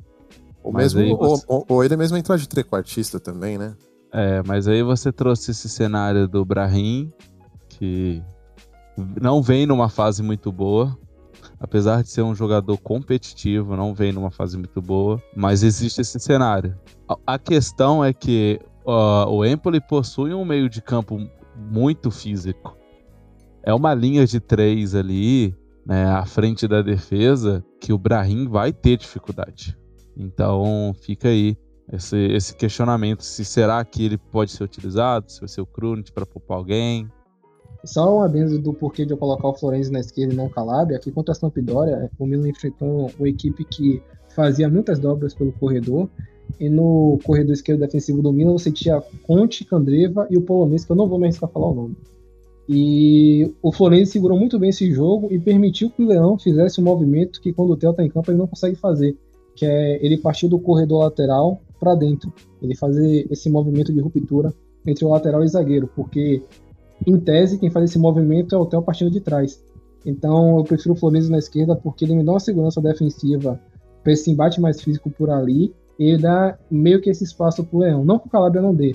Ou, 0.62 0.72
mesmo, 0.72 1.16
você... 1.16 1.44
ou, 1.46 1.64
ou, 1.68 1.84
ele 1.84 1.96
mesmo 1.96 2.16
entrar 2.16 2.36
de 2.36 2.48
trequartista 2.48 3.20
também, 3.20 3.58
né? 3.58 3.76
É, 4.12 4.42
mas 4.44 4.66
aí 4.66 4.82
você 4.82 5.12
trouxe 5.12 5.50
esse 5.50 5.68
cenário 5.68 6.26
do 6.26 6.44
Brahim, 6.44 7.12
que 7.68 8.22
não 9.20 9.42
vem 9.42 9.66
numa 9.66 9.88
fase 9.88 10.22
muito 10.22 10.50
boa. 10.50 10.96
Apesar 11.60 12.02
de 12.02 12.10
ser 12.10 12.22
um 12.22 12.34
jogador 12.34 12.76
competitivo, 12.78 13.76
não 13.76 13.94
vem 13.94 14.12
numa 14.12 14.30
fase 14.30 14.56
muito 14.56 14.80
boa. 14.80 15.22
Mas 15.36 15.62
existe 15.62 16.00
esse 16.00 16.18
cenário. 16.18 16.78
A 17.26 17.38
questão 17.38 18.04
é 18.04 18.12
que 18.12 18.60
uh, 18.84 19.28
o 19.28 19.44
Empoli 19.44 19.80
possui 19.80 20.32
um 20.32 20.44
meio 20.44 20.68
de 20.68 20.80
campo 20.80 21.18
muito 21.56 22.10
físico. 22.10 22.76
É 23.62 23.74
uma 23.74 23.92
linha 23.92 24.26
de 24.26 24.40
três 24.40 24.94
ali 24.94 25.54
né, 25.88 26.04
à 26.04 26.26
frente 26.26 26.68
da 26.68 26.82
defesa, 26.82 27.64
que 27.80 27.94
o 27.94 27.98
Brahim 27.98 28.46
vai 28.46 28.74
ter 28.74 28.98
dificuldade. 28.98 29.74
Então 30.14 30.92
fica 31.00 31.28
aí 31.28 31.56
esse, 31.90 32.16
esse 32.16 32.54
questionamento: 32.54 33.22
se 33.22 33.42
será 33.42 33.82
que 33.82 34.04
ele 34.04 34.18
pode 34.18 34.52
ser 34.52 34.64
utilizado, 34.64 35.32
se 35.32 35.40
vai 35.40 35.48
ser 35.48 35.62
o 35.62 35.66
Krunic 35.66 36.12
para 36.12 36.26
poupar 36.26 36.58
alguém. 36.58 37.08
Só 37.84 38.18
um 38.18 38.22
adendo 38.22 38.58
do 38.58 38.74
porquê 38.74 39.06
de 39.06 39.12
eu 39.12 39.16
colocar 39.16 39.48
o 39.48 39.54
Florenzi 39.54 39.90
na 39.90 40.00
esquerda 40.00 40.34
e 40.34 40.36
não 40.36 40.46
o 40.46 40.50
Calabria. 40.50 40.98
Aqui 40.98 41.10
contra 41.10 41.32
a 41.32 41.34
Sampdoria, 41.34 42.10
o 42.18 42.26
Milan 42.26 42.48
enfrentou 42.48 43.10
uma 43.18 43.28
equipe 43.28 43.64
que 43.64 44.02
fazia 44.34 44.68
muitas 44.68 44.98
dobras 44.98 45.32
pelo 45.32 45.52
corredor. 45.52 46.10
E 46.58 46.68
no 46.68 47.18
corredor 47.24 47.52
esquerdo 47.52 47.80
defensivo 47.80 48.20
do 48.20 48.32
Milan 48.32 48.52
você 48.52 48.72
tinha 48.72 49.00
Conte, 49.22 49.64
Candreva 49.64 50.26
e 50.28 50.36
o 50.36 50.42
polonês, 50.42 50.84
que 50.84 50.90
eu 50.90 50.96
não 50.96 51.08
vou 51.08 51.18
mais 51.18 51.34
arriscar 51.34 51.50
falar 51.50 51.68
o 51.68 51.74
nome. 51.74 51.96
E 52.68 53.50
o 53.62 53.72
Florenzi 53.72 54.12
segurou 54.12 54.38
muito 54.38 54.58
bem 54.58 54.68
esse 54.68 54.92
jogo 54.92 55.28
e 55.30 55.38
permitiu 55.38 55.88
que 55.88 56.02
o 56.02 56.06
Leão 56.06 56.38
fizesse 56.38 56.80
um 56.80 56.84
movimento 56.84 57.40
que 57.40 57.52
quando 57.52 57.70
o 57.70 57.76
Theo 57.76 57.92
está 57.92 58.04
em 58.04 58.10
campo 58.10 58.30
ele 58.30 58.38
não 58.38 58.46
consegue 58.46 58.76
fazer, 58.76 59.16
que 59.56 59.64
é 59.64 60.04
ele 60.04 60.18
partir 60.18 60.48
do 60.48 60.58
corredor 60.58 61.00
lateral 61.00 61.62
para 61.80 61.94
dentro, 61.94 62.30
ele 62.60 62.76
fazer 62.76 63.26
esse 63.30 63.48
movimento 63.48 63.90
de 63.90 64.00
ruptura 64.00 64.52
entre 64.86 65.04
o 65.04 65.08
lateral 65.08 65.42
e 65.42 65.46
o 65.46 65.48
zagueiro, 65.48 65.88
porque 65.96 66.42
em 67.06 67.18
tese 67.18 67.58
quem 67.58 67.70
faz 67.70 67.88
esse 67.88 67.98
movimento 67.98 68.54
é 68.54 68.58
o 68.58 68.66
Theo 68.66 68.82
partindo 68.82 69.10
de 69.10 69.20
trás. 69.20 69.64
Então 70.04 70.58
eu 70.58 70.64
prefiro 70.64 70.94
o 70.94 70.96
Florenzi 70.96 71.30
na 71.30 71.38
esquerda 71.38 71.74
porque 71.74 72.04
ele 72.04 72.16
me 72.16 72.24
dá 72.24 72.32
uma 72.32 72.40
segurança 72.40 72.82
defensiva 72.82 73.58
para 74.02 74.12
esse 74.12 74.30
embate 74.30 74.60
mais 74.60 74.80
físico 74.80 75.08
por 75.10 75.30
ali 75.30 75.74
e 75.98 76.04
ele 76.10 76.22
dá 76.22 76.58
meio 76.70 77.00
que 77.00 77.08
esse 77.08 77.24
espaço 77.24 77.64
para 77.64 77.76
o 77.76 77.80
Leão. 77.80 78.04
Não 78.04 78.18
que 78.18 78.26
o 78.26 78.30
Calabria 78.30 78.60
não 78.60 78.74
dê, 78.74 78.94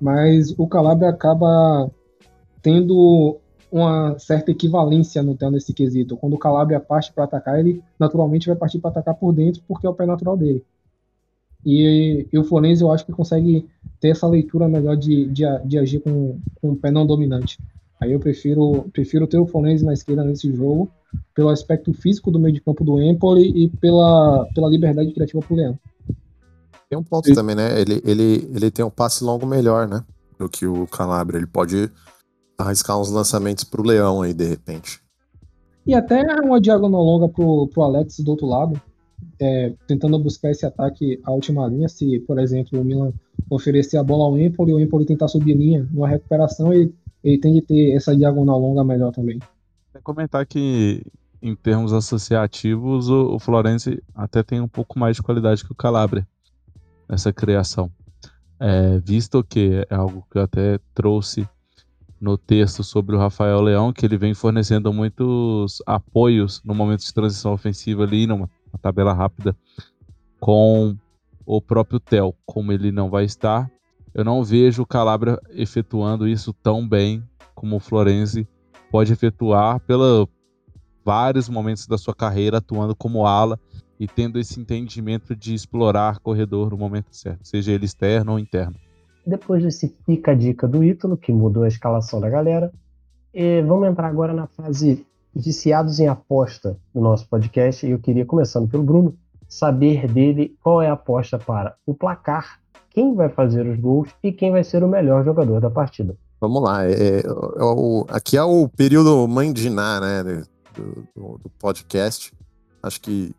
mas 0.00 0.54
o 0.56 0.66
Calabria 0.66 1.10
acaba 1.10 1.90
tendo 2.62 3.38
uma 3.70 4.18
certa 4.18 4.50
equivalência 4.50 5.22
no 5.22 5.36
Theo 5.36 5.50
nesse 5.50 5.72
quesito. 5.72 6.16
Quando 6.16 6.34
o 6.34 6.38
Calabria 6.38 6.80
parte 6.80 7.12
para 7.12 7.24
atacar, 7.24 7.58
ele 7.58 7.82
naturalmente 7.98 8.48
vai 8.48 8.56
partir 8.56 8.78
para 8.80 8.90
atacar 8.90 9.14
por 9.14 9.32
dentro, 9.32 9.62
porque 9.66 9.86
é 9.86 9.90
o 9.90 9.94
pé 9.94 10.06
natural 10.06 10.36
dele. 10.36 10.64
E, 11.64 12.26
e 12.32 12.38
o 12.38 12.44
Florenzi 12.44 12.82
eu 12.82 12.90
acho 12.90 13.04
que 13.04 13.12
consegue 13.12 13.68
ter 14.00 14.08
essa 14.08 14.26
leitura 14.26 14.68
melhor 14.68 14.96
de, 14.96 15.26
de, 15.26 15.44
de 15.64 15.78
agir 15.78 16.00
com, 16.00 16.38
com 16.60 16.70
o 16.70 16.76
pé 16.76 16.90
não 16.90 17.06
dominante. 17.06 17.58
Aí 18.00 18.12
eu 18.12 18.18
prefiro, 18.18 18.88
prefiro 18.92 19.26
ter 19.26 19.38
o 19.38 19.46
Florenzi 19.46 19.84
na 19.84 19.92
esquerda 19.92 20.24
nesse 20.24 20.50
jogo, 20.54 20.90
pelo 21.34 21.50
aspecto 21.50 21.92
físico 21.92 22.30
do 22.30 22.38
meio 22.38 22.54
de 22.54 22.60
campo 22.60 22.82
do 22.82 23.00
Empoli 23.00 23.64
e 23.64 23.68
pela, 23.68 24.46
pela 24.54 24.68
liberdade 24.68 25.12
criativa 25.12 25.40
pro 25.40 25.54
Leão. 25.54 25.78
Tem 26.88 26.98
um 26.98 27.04
ponto 27.04 27.32
também, 27.34 27.54
né? 27.54 27.80
Ele, 27.80 28.02
ele, 28.04 28.50
ele 28.52 28.70
tem 28.70 28.84
um 28.84 28.90
passe 28.90 29.22
longo 29.22 29.46
melhor, 29.46 29.86
né? 29.86 30.02
Do 30.38 30.48
que 30.48 30.66
o 30.66 30.86
Calabria. 30.86 31.38
Ele 31.38 31.46
pode 31.46 31.90
arriscar 32.60 32.98
uns 32.98 33.10
lançamentos 33.10 33.64
pro 33.64 33.82
Leão 33.82 34.22
aí, 34.22 34.32
de 34.32 34.44
repente. 34.44 35.00
E 35.86 35.94
até 35.94 36.22
uma 36.42 36.60
diagonal 36.60 37.02
longa 37.02 37.28
pro, 37.28 37.68
pro 37.68 37.82
Alex 37.82 38.20
do 38.20 38.30
outro 38.30 38.46
lado, 38.46 38.80
é, 39.40 39.72
tentando 39.86 40.18
buscar 40.18 40.50
esse 40.50 40.64
ataque 40.66 41.20
à 41.24 41.32
última 41.32 41.66
linha. 41.66 41.88
Se, 41.88 42.20
por 42.20 42.38
exemplo, 42.38 42.80
o 42.80 42.84
Milan 42.84 43.12
oferecer 43.48 43.96
a 43.96 44.02
bola 44.02 44.24
ao 44.24 44.38
Empoli, 44.38 44.72
o 44.72 44.80
Empoli 44.80 45.04
tentar 45.04 45.28
subir 45.28 45.56
linha 45.56 45.88
numa 45.90 46.08
recuperação, 46.08 46.72
ele, 46.72 46.94
ele 47.24 47.38
tem 47.38 47.54
de 47.54 47.62
ter 47.62 47.92
essa 47.92 48.14
diagonal 48.14 48.60
longa 48.60 48.84
melhor 48.84 49.12
também. 49.12 49.38
Vou 49.92 50.02
comentar 50.02 50.46
que, 50.46 51.02
em 51.42 51.54
termos 51.56 51.92
associativos, 51.92 53.08
o, 53.08 53.34
o 53.34 53.38
Florenzi 53.38 54.02
até 54.14 54.42
tem 54.42 54.60
um 54.60 54.68
pouco 54.68 54.98
mais 54.98 55.16
de 55.16 55.22
qualidade 55.22 55.64
que 55.64 55.72
o 55.72 55.76
Calabria 55.76 56.26
nessa 57.08 57.32
criação. 57.32 57.90
É, 58.60 58.98
visto 58.98 59.42
que 59.42 59.84
é 59.88 59.94
algo 59.94 60.24
que 60.30 60.38
eu 60.38 60.42
até 60.42 60.78
trouxe 60.94 61.48
no 62.20 62.36
texto 62.36 62.84
sobre 62.84 63.16
o 63.16 63.18
Rafael 63.18 63.60
Leão, 63.60 63.92
que 63.92 64.04
ele 64.04 64.18
vem 64.18 64.34
fornecendo 64.34 64.92
muitos 64.92 65.82
apoios 65.86 66.60
no 66.62 66.74
momento 66.74 67.00
de 67.00 67.14
transição 67.14 67.52
ofensiva 67.52 68.02
ali, 68.02 68.26
numa 68.26 68.48
tabela 68.82 69.12
rápida, 69.12 69.56
com 70.38 70.94
o 71.46 71.60
próprio 71.60 71.98
Tel, 71.98 72.36
como 72.44 72.72
ele 72.72 72.92
não 72.92 73.08
vai 73.08 73.24
estar, 73.24 73.70
eu 74.12 74.24
não 74.24 74.44
vejo 74.44 74.82
o 74.82 74.86
Calabria 74.86 75.38
efetuando 75.50 76.28
isso 76.28 76.52
tão 76.52 76.86
bem 76.86 77.22
como 77.54 77.76
o 77.76 77.80
Florenzi 77.80 78.46
pode 78.90 79.12
efetuar 79.12 79.80
pela 79.80 80.28
vários 81.04 81.48
momentos 81.48 81.86
da 81.86 81.96
sua 81.96 82.14
carreira 82.14 82.58
atuando 82.58 82.94
como 82.94 83.26
ala 83.26 83.58
e 83.98 84.06
tendo 84.06 84.38
esse 84.38 84.60
entendimento 84.60 85.34
de 85.34 85.54
explorar 85.54 86.18
corredor 86.20 86.70
no 86.70 86.76
momento 86.76 87.08
certo, 87.10 87.46
seja 87.46 87.72
ele 87.72 87.84
externo 87.84 88.32
ou 88.32 88.38
interno. 88.38 88.76
Depois 89.26 89.62
desse 89.62 89.94
fica 90.06 90.32
a 90.32 90.34
dica 90.34 90.66
do 90.66 90.82
Ítalo, 90.82 91.16
que 91.16 91.32
mudou 91.32 91.62
a 91.62 91.68
escalação 91.68 92.20
da 92.20 92.28
galera, 92.28 92.72
vamos 93.66 93.88
entrar 93.88 94.08
agora 94.08 94.32
na 94.32 94.46
fase 94.46 95.06
viciados 95.34 96.00
em 96.00 96.08
aposta 96.08 96.76
do 96.94 97.00
nosso 97.00 97.28
podcast. 97.28 97.86
E 97.86 97.90
eu 97.90 97.98
queria, 97.98 98.24
começando 98.24 98.68
pelo 98.68 98.82
Bruno, 98.82 99.14
saber 99.48 100.06
dele 100.06 100.56
qual 100.62 100.80
é 100.80 100.88
a 100.88 100.92
aposta 100.92 101.38
para 101.38 101.74
o 101.86 101.94
placar, 101.94 102.60
quem 102.90 103.14
vai 103.14 103.28
fazer 103.28 103.66
os 103.66 103.78
gols 103.78 104.08
e 104.22 104.32
quem 104.32 104.50
vai 104.50 104.64
ser 104.64 104.82
o 104.82 104.88
melhor 104.88 105.24
jogador 105.24 105.60
da 105.60 105.70
partida. 105.70 106.16
Vamos 106.40 106.62
lá, 106.62 106.86
é, 106.86 107.20
é, 107.20 107.22
o, 107.62 108.06
aqui 108.08 108.36
é 108.36 108.42
o 108.42 108.66
período 108.68 109.28
Ná, 109.28 110.00
né, 110.00 110.44
do, 110.74 111.06
do, 111.14 111.38
do, 111.38 111.50
podcast. 111.58 112.32
Acho 112.82 113.00
que 113.00 113.34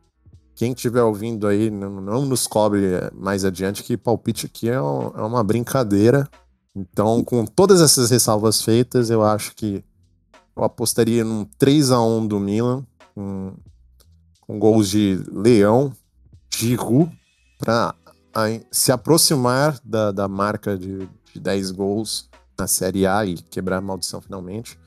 quem 0.61 0.73
estiver 0.73 1.01
ouvindo 1.01 1.47
aí 1.47 1.71
não, 1.71 1.99
não, 1.99 2.23
nos 2.23 2.45
cobre 2.45 2.81
mais 3.15 3.43
adiante 3.43 3.81
que 3.81 3.97
palpite 3.97 4.45
aqui 4.45 4.69
é, 4.69 4.79
um, 4.79 5.07
é 5.07 5.21
uma 5.23 5.43
brincadeira. 5.43 6.29
Então, 6.75 7.23
com 7.23 7.43
todas 7.47 7.81
essas 7.81 8.11
ressalvas 8.11 8.61
feitas, 8.61 9.09
eu 9.09 9.23
acho 9.23 9.55
que 9.55 9.83
eu 10.55 10.63
apostaria 10.63 11.23
num 11.23 11.45
3 11.57 11.89
a 11.89 11.99
1 11.99 12.27
do 12.27 12.39
Milan, 12.39 12.85
com, 13.15 13.55
com 14.41 14.59
gols 14.59 14.87
de 14.87 15.23
Leão, 15.31 15.91
Giroud, 16.53 17.11
para 17.57 17.95
se 18.69 18.91
aproximar 18.91 19.79
da, 19.83 20.11
da 20.11 20.27
marca 20.27 20.77
de, 20.77 21.09
de 21.33 21.39
10 21.39 21.71
gols 21.71 22.29
na 22.55 22.67
Série 22.67 23.07
A 23.07 23.25
e 23.25 23.33
quebrar 23.33 23.77
a 23.77 23.81
maldição 23.81 24.21
finalmente. 24.21 24.77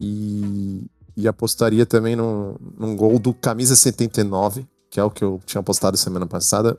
E, 0.00 0.86
e 1.16 1.28
apostaria 1.28 1.84
também 1.84 2.16
num, 2.16 2.56
num 2.78 2.96
gol 2.96 3.18
do 3.18 3.34
Camisa 3.34 3.76
79, 3.76 4.66
que 4.90 4.98
é 4.98 5.04
o 5.04 5.10
que 5.10 5.24
eu 5.24 5.40
tinha 5.44 5.60
apostado 5.60 5.96
semana 5.96 6.26
passada. 6.26 6.78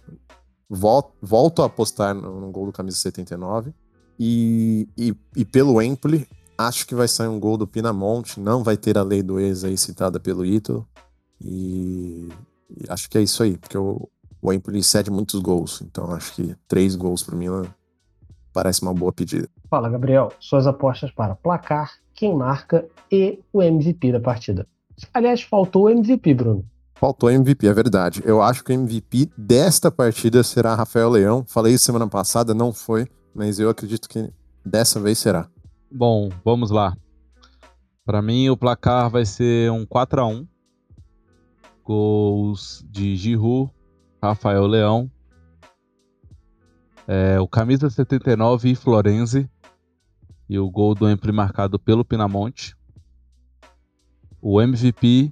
Volto, 0.69 1.13
volto 1.21 1.61
a 1.61 1.65
apostar 1.65 2.13
no 2.15 2.51
gol 2.51 2.67
do 2.67 2.71
Camisa 2.71 2.97
79. 2.97 3.73
E, 4.19 4.87
e, 4.97 5.15
e 5.35 5.43
pelo 5.43 5.81
Empoli, 5.81 6.27
acho 6.57 6.85
que 6.87 6.95
vai 6.95 7.07
sair 7.07 7.27
um 7.27 7.39
gol 7.39 7.57
do 7.57 7.67
Pinamonte. 7.67 8.39
Não 8.39 8.63
vai 8.63 8.77
ter 8.77 8.97
a 8.97 9.03
lei 9.03 9.21
do 9.23 9.39
ex 9.39 9.63
aí 9.63 9.77
citada 9.77 10.19
pelo 10.19 10.45
Ítalo. 10.45 10.87
E, 11.41 12.29
e 12.69 12.85
acho 12.89 13.09
que 13.09 13.17
é 13.17 13.21
isso 13.21 13.41
aí, 13.43 13.57
porque 13.57 13.77
o, 13.77 14.07
o 14.41 14.53
Empoli 14.53 14.83
cede 14.83 15.11
muitos 15.11 15.39
gols. 15.39 15.81
Então 15.81 16.11
acho 16.11 16.35
que 16.35 16.55
três 16.67 16.95
gols 16.95 17.23
para 17.23 17.35
mim 17.35 17.47
parece 18.53 18.81
uma 18.81 18.93
boa 18.93 19.11
pedida. 19.11 19.49
Fala, 19.69 19.89
Gabriel. 19.89 20.31
Suas 20.39 20.67
apostas 20.67 21.11
para 21.11 21.35
placar, 21.35 21.91
quem 22.21 22.35
marca 22.35 22.87
e 23.11 23.39
o 23.51 23.63
MVP 23.63 24.11
da 24.11 24.19
partida. 24.19 24.67
Aliás, 25.11 25.41
faltou 25.41 25.85
o 25.85 25.89
MVP, 25.89 26.35
Bruno. 26.35 26.63
Faltou 26.93 27.27
o 27.27 27.31
MVP, 27.31 27.65
é 27.65 27.73
verdade. 27.73 28.21
Eu 28.23 28.43
acho 28.43 28.63
que 28.63 28.71
o 28.71 28.75
MVP 28.75 29.31
desta 29.35 29.89
partida 29.89 30.43
será 30.43 30.75
Rafael 30.75 31.09
Leão. 31.09 31.43
Falei 31.47 31.73
isso 31.73 31.85
semana 31.85 32.07
passada, 32.07 32.53
não 32.53 32.71
foi, 32.71 33.07
mas 33.33 33.57
eu 33.57 33.71
acredito 33.71 34.07
que 34.07 34.31
dessa 34.63 34.99
vez 34.99 35.17
será. 35.17 35.49
Bom, 35.91 36.29
vamos 36.45 36.69
lá. 36.69 36.95
Para 38.05 38.21
mim, 38.21 38.49
o 38.49 38.55
placar 38.55 39.09
vai 39.09 39.25
ser 39.25 39.71
um 39.71 39.83
4 39.83 40.21
a 40.21 40.27
1 40.27 40.47
Gols 41.83 42.85
de 42.87 43.15
Giroud, 43.15 43.71
Rafael 44.21 44.67
Leão, 44.67 45.09
é, 47.07 47.39
o 47.39 47.47
camisa 47.47 47.89
79 47.89 48.69
e 48.69 48.75
Florenzi. 48.75 49.49
E 50.51 50.59
o 50.59 50.69
gol 50.69 50.93
do 50.93 51.09
Empre 51.09 51.31
marcado 51.31 51.79
pelo 51.79 52.03
Pinamonte. 52.03 52.75
O 54.41 54.61
MVP, 54.61 55.31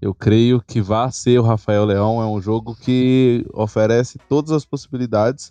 eu 0.00 0.14
creio 0.14 0.62
que 0.62 0.80
vai 0.80 1.12
ser 1.12 1.38
o 1.38 1.42
Rafael 1.42 1.84
Leão. 1.84 2.22
É 2.22 2.26
um 2.26 2.40
jogo 2.40 2.74
que 2.74 3.44
oferece 3.52 4.18
todas 4.30 4.50
as 4.52 4.64
possibilidades 4.64 5.50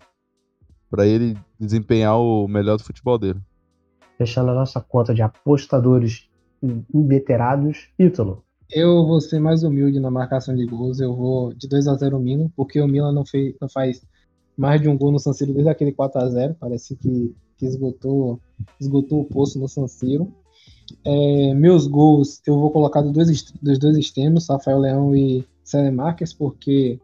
para 0.89 1.05
ele 1.05 1.37
desempenhar 1.59 2.17
o 2.17 2.47
melhor 2.47 2.77
do 2.77 2.83
futebol 2.83 3.19
dele. 3.19 3.39
Fechando 4.17 4.49
a 4.49 4.55
nossa 4.55 4.81
conta 4.81 5.13
de 5.13 5.21
apostadores 5.21 6.27
inveterados, 6.91 7.89
Ítalo. 7.99 8.43
Eu 8.71 9.05
vou 9.05 9.21
ser 9.21 9.39
mais 9.39 9.61
humilde 9.61 9.99
na 9.99 10.09
marcação 10.09 10.55
de 10.55 10.65
gols. 10.65 10.99
Eu 10.99 11.15
vou 11.15 11.53
de 11.53 11.69
2 11.69 11.87
a 11.87 11.93
0 11.93 12.17
o 12.17 12.19
Milan, 12.19 12.49
porque 12.55 12.81
o 12.81 12.87
Milan 12.87 13.11
não, 13.11 13.23
fez, 13.23 13.53
não 13.61 13.69
faz 13.69 14.03
mais 14.57 14.81
de 14.81 14.89
um 14.89 14.97
gol 14.97 15.11
no 15.11 15.19
San 15.19 15.31
Siro 15.31 15.53
desde 15.53 15.69
aquele 15.69 15.91
4 15.91 16.19
a 16.19 16.27
0 16.27 16.55
Parece 16.59 16.95
que, 16.95 17.35
que 17.60 17.66
esgotou, 17.66 18.39
esgotou 18.80 19.22
o 19.22 19.26
poço 19.26 19.60
no 19.60 19.68
San 19.68 19.88
Siro. 19.88 20.34
É, 21.05 21.53
meus 21.53 21.86
gols 21.86 22.41
eu 22.47 22.57
vou 22.57 22.72
colocar 22.72 23.01
dos 23.01 23.12
dois, 23.12 23.51
dos 23.62 23.78
dois 23.78 23.97
extremos, 23.97 24.47
Rafael 24.47 24.80
Leão 24.80 25.16
e 25.16 25.45
Célio 25.64 25.93
Marques, 25.93 26.34
porque 26.34 26.99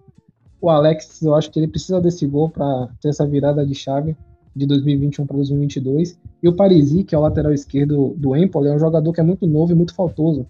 o 0.60 0.70
Alex, 0.70 1.22
eu 1.22 1.36
acho 1.36 1.52
que 1.52 1.60
ele 1.60 1.68
precisa 1.68 2.02
desse 2.02 2.26
gol 2.26 2.50
para 2.50 2.90
ter 3.02 3.10
essa 3.10 3.28
virada 3.28 3.64
de 3.66 3.76
chave 3.76 4.16
de 4.56 4.66
2021 4.66 5.28
para 5.28 5.38
2022. 5.38 6.18
E 6.42 6.48
o 6.48 6.56
Parisi, 6.56 7.04
que 7.04 7.14
é 7.14 7.18
o 7.18 7.22
lateral 7.22 7.54
esquerdo 7.54 8.16
do 8.18 8.36
Empoli, 8.36 8.70
é 8.70 8.74
um 8.74 8.80
jogador 8.80 9.12
que 9.12 9.20
é 9.20 9.24
muito 9.24 9.46
novo 9.46 9.74
e 9.74 9.76
muito 9.76 9.94
faltoso. 9.94 10.48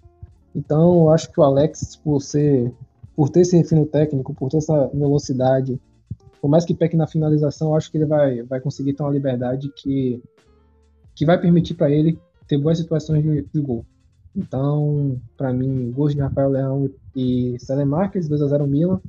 Então, 0.54 1.00
eu 1.00 1.10
acho 1.10 1.30
que 1.30 1.38
o 1.38 1.42
Alex, 1.42 1.96
por 1.96 2.22
ser 2.22 2.72
por 3.16 3.30
ter 3.30 3.40
esse 3.40 3.56
refino 3.56 3.86
técnico, 3.86 4.34
por 4.34 4.50
ter 4.50 4.58
essa 4.58 4.88
velocidade 4.88 5.80
por 6.40 6.48
mais 6.48 6.64
que 6.64 6.74
peque 6.74 6.96
na 6.96 7.06
finalização, 7.06 7.68
eu 7.68 7.76
acho 7.76 7.90
que 7.90 7.98
ele 7.98 8.06
vai, 8.06 8.42
vai 8.42 8.60
conseguir 8.60 8.92
ter 8.92 9.02
uma 9.02 9.12
liberdade 9.12 9.70
que, 9.74 10.22
que 11.14 11.24
vai 11.24 11.40
permitir 11.40 11.74
para 11.74 11.90
ele 11.90 12.18
ter 12.46 12.58
boas 12.58 12.78
situações 12.78 13.22
de, 13.22 13.42
de 13.42 13.60
gol. 13.60 13.84
Então, 14.36 15.18
para 15.36 15.52
mim, 15.52 15.90
gols 15.92 16.14
de 16.14 16.20
Rafael 16.20 16.50
Leão 16.50 16.90
e 17.14 17.56
Célio 17.58 17.86
Marques, 17.86 18.28
2x0 18.28 18.66
Milan. 18.66 19.00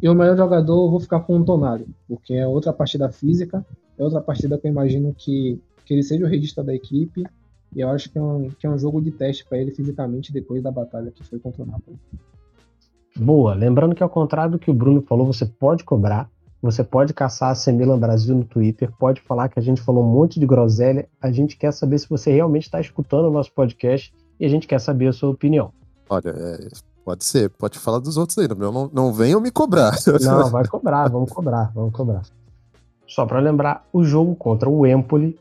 E 0.00 0.08
o 0.08 0.14
melhor 0.14 0.36
jogador, 0.36 0.90
vou 0.90 1.00
ficar 1.00 1.20
com 1.20 1.38
o 1.38 1.44
Tonali, 1.44 1.86
porque 2.06 2.34
é 2.34 2.46
outra 2.46 2.72
partida 2.72 3.10
física, 3.10 3.64
é 3.98 4.04
outra 4.04 4.20
partida 4.20 4.58
que 4.58 4.66
eu 4.66 4.70
imagino 4.70 5.14
que, 5.16 5.60
que 5.84 5.94
ele 5.94 6.02
seja 6.02 6.24
o 6.24 6.28
registro 6.28 6.62
da 6.62 6.74
equipe. 6.74 7.24
E 7.74 7.80
eu 7.80 7.88
acho 7.90 8.10
que 8.10 8.18
é 8.18 8.22
um, 8.22 8.50
que 8.50 8.66
é 8.66 8.70
um 8.70 8.78
jogo 8.78 9.00
de 9.00 9.10
teste 9.10 9.44
para 9.44 9.58
ele 9.58 9.72
fisicamente 9.72 10.32
depois 10.32 10.62
da 10.62 10.70
batalha 10.70 11.10
que 11.10 11.24
foi 11.24 11.38
contra 11.38 11.62
o 11.62 11.66
Napoli. 11.66 11.98
Boa. 13.16 13.54
Lembrando 13.54 13.94
que 13.94 14.02
ao 14.02 14.10
contrário 14.10 14.52
do 14.52 14.58
que 14.58 14.70
o 14.70 14.74
Bruno 14.74 15.02
falou, 15.02 15.26
você 15.26 15.46
pode 15.46 15.82
cobrar. 15.82 16.30
Você 16.62 16.82
pode 16.82 17.12
caçar 17.12 17.50
a 17.50 17.54
Semilan 17.54 17.98
Brasil 17.98 18.34
no 18.34 18.44
Twitter, 18.44 18.90
pode 18.98 19.20
falar 19.20 19.48
que 19.48 19.58
a 19.58 19.62
gente 19.62 19.80
falou 19.80 20.04
um 20.04 20.10
monte 20.10 20.40
de 20.40 20.46
groselha. 20.46 21.08
A 21.20 21.30
gente 21.30 21.56
quer 21.56 21.72
saber 21.72 21.98
se 21.98 22.08
você 22.08 22.32
realmente 22.32 22.64
está 22.64 22.80
escutando 22.80 23.26
o 23.26 23.30
nosso 23.30 23.52
podcast 23.52 24.12
e 24.40 24.44
a 24.44 24.48
gente 24.48 24.66
quer 24.66 24.80
saber 24.80 25.08
a 25.08 25.12
sua 25.12 25.30
opinião. 25.30 25.72
Olha, 26.08 26.30
é, 26.30 26.68
pode 27.04 27.24
ser, 27.24 27.50
pode 27.50 27.78
falar 27.78 27.98
dos 27.98 28.16
outros 28.16 28.38
aí, 28.38 28.48
não, 28.48 28.90
não 28.92 29.12
venham 29.12 29.40
me 29.40 29.50
cobrar. 29.50 29.94
Não, 30.20 30.50
vai 30.50 30.66
cobrar, 30.66 31.08
vamos 31.08 31.30
cobrar, 31.30 31.70
vamos 31.74 31.92
cobrar. 31.92 32.22
Só 33.06 33.24
para 33.24 33.38
lembrar, 33.38 33.86
o 33.92 34.02
jogo 34.02 34.34
contra 34.34 34.68
o 34.68 34.86
Empoli 34.86 35.38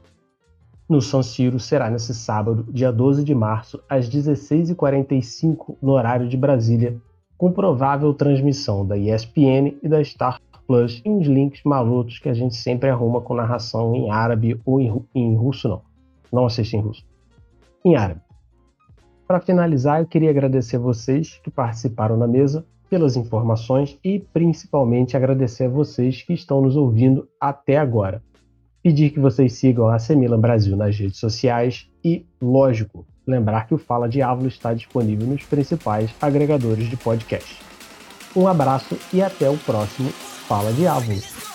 no 0.87 1.01
San 1.01 1.23
Siro 1.23 1.59
será 1.59 1.89
nesse 1.89 2.13
sábado, 2.13 2.65
dia 2.69 2.91
12 2.91 3.23
de 3.23 3.33
março, 3.33 3.81
às 3.89 4.07
16h45 4.07 5.77
no 5.81 5.93
horário 5.93 6.27
de 6.29 6.37
Brasília, 6.37 6.95
com 7.37 7.51
provável 7.51 8.13
transmissão 8.13 8.85
da 8.85 8.95
ESPN 8.95 9.75
e 9.81 9.89
da 9.89 10.03
Star 10.03 10.39
Plus 10.67 11.01
e 11.05 11.09
uns 11.09 11.27
links 11.27 11.61
malucos 11.63 12.19
que 12.19 12.29
a 12.29 12.33
gente 12.33 12.55
sempre 12.55 12.89
arruma 12.89 13.21
com 13.21 13.35
narração 13.35 13.95
em 13.95 14.09
árabe 14.09 14.59
ou 14.65 14.81
em, 14.81 15.05
em 15.13 15.35
russo, 15.35 15.69
não. 15.69 15.81
Não 16.31 16.45
assiste 16.45 16.75
em 16.75 16.81
russo. 16.81 17.05
Em 17.83 17.95
árabe. 17.95 18.21
Para 19.27 19.39
finalizar, 19.39 19.99
eu 19.99 20.05
queria 20.05 20.29
agradecer 20.29 20.77
a 20.77 20.79
vocês 20.79 21.39
que 21.43 21.49
participaram 21.49 22.17
na 22.17 22.27
mesa 22.27 22.65
pelas 22.89 23.15
informações 23.15 23.97
e 24.03 24.19
principalmente 24.19 25.17
agradecer 25.17 25.65
a 25.65 25.69
vocês 25.69 26.21
que 26.21 26.33
estão 26.33 26.61
nos 26.61 26.75
ouvindo 26.75 27.27
até 27.39 27.77
agora. 27.77 28.21
Pedir 28.83 29.09
que 29.09 29.19
vocês 29.19 29.53
sigam 29.53 29.87
a 29.87 29.97
Semilan 29.97 30.39
Brasil 30.39 30.77
nas 30.77 30.97
redes 30.97 31.17
sociais 31.17 31.89
e, 32.03 32.25
lógico, 32.39 33.05
lembrar 33.25 33.67
que 33.67 33.73
o 33.73 33.79
Fala 33.79 34.07
Diabo 34.07 34.45
está 34.45 34.73
disponível 34.73 35.25
nos 35.25 35.43
principais 35.43 36.13
agregadores 36.21 36.87
de 36.87 36.95
podcast. 36.95 37.59
Um 38.35 38.47
abraço 38.47 38.95
e 39.11 39.23
até 39.23 39.49
o 39.49 39.57
próximo 39.57 40.09
Fala 40.47 40.71
Árvore. 40.85 41.54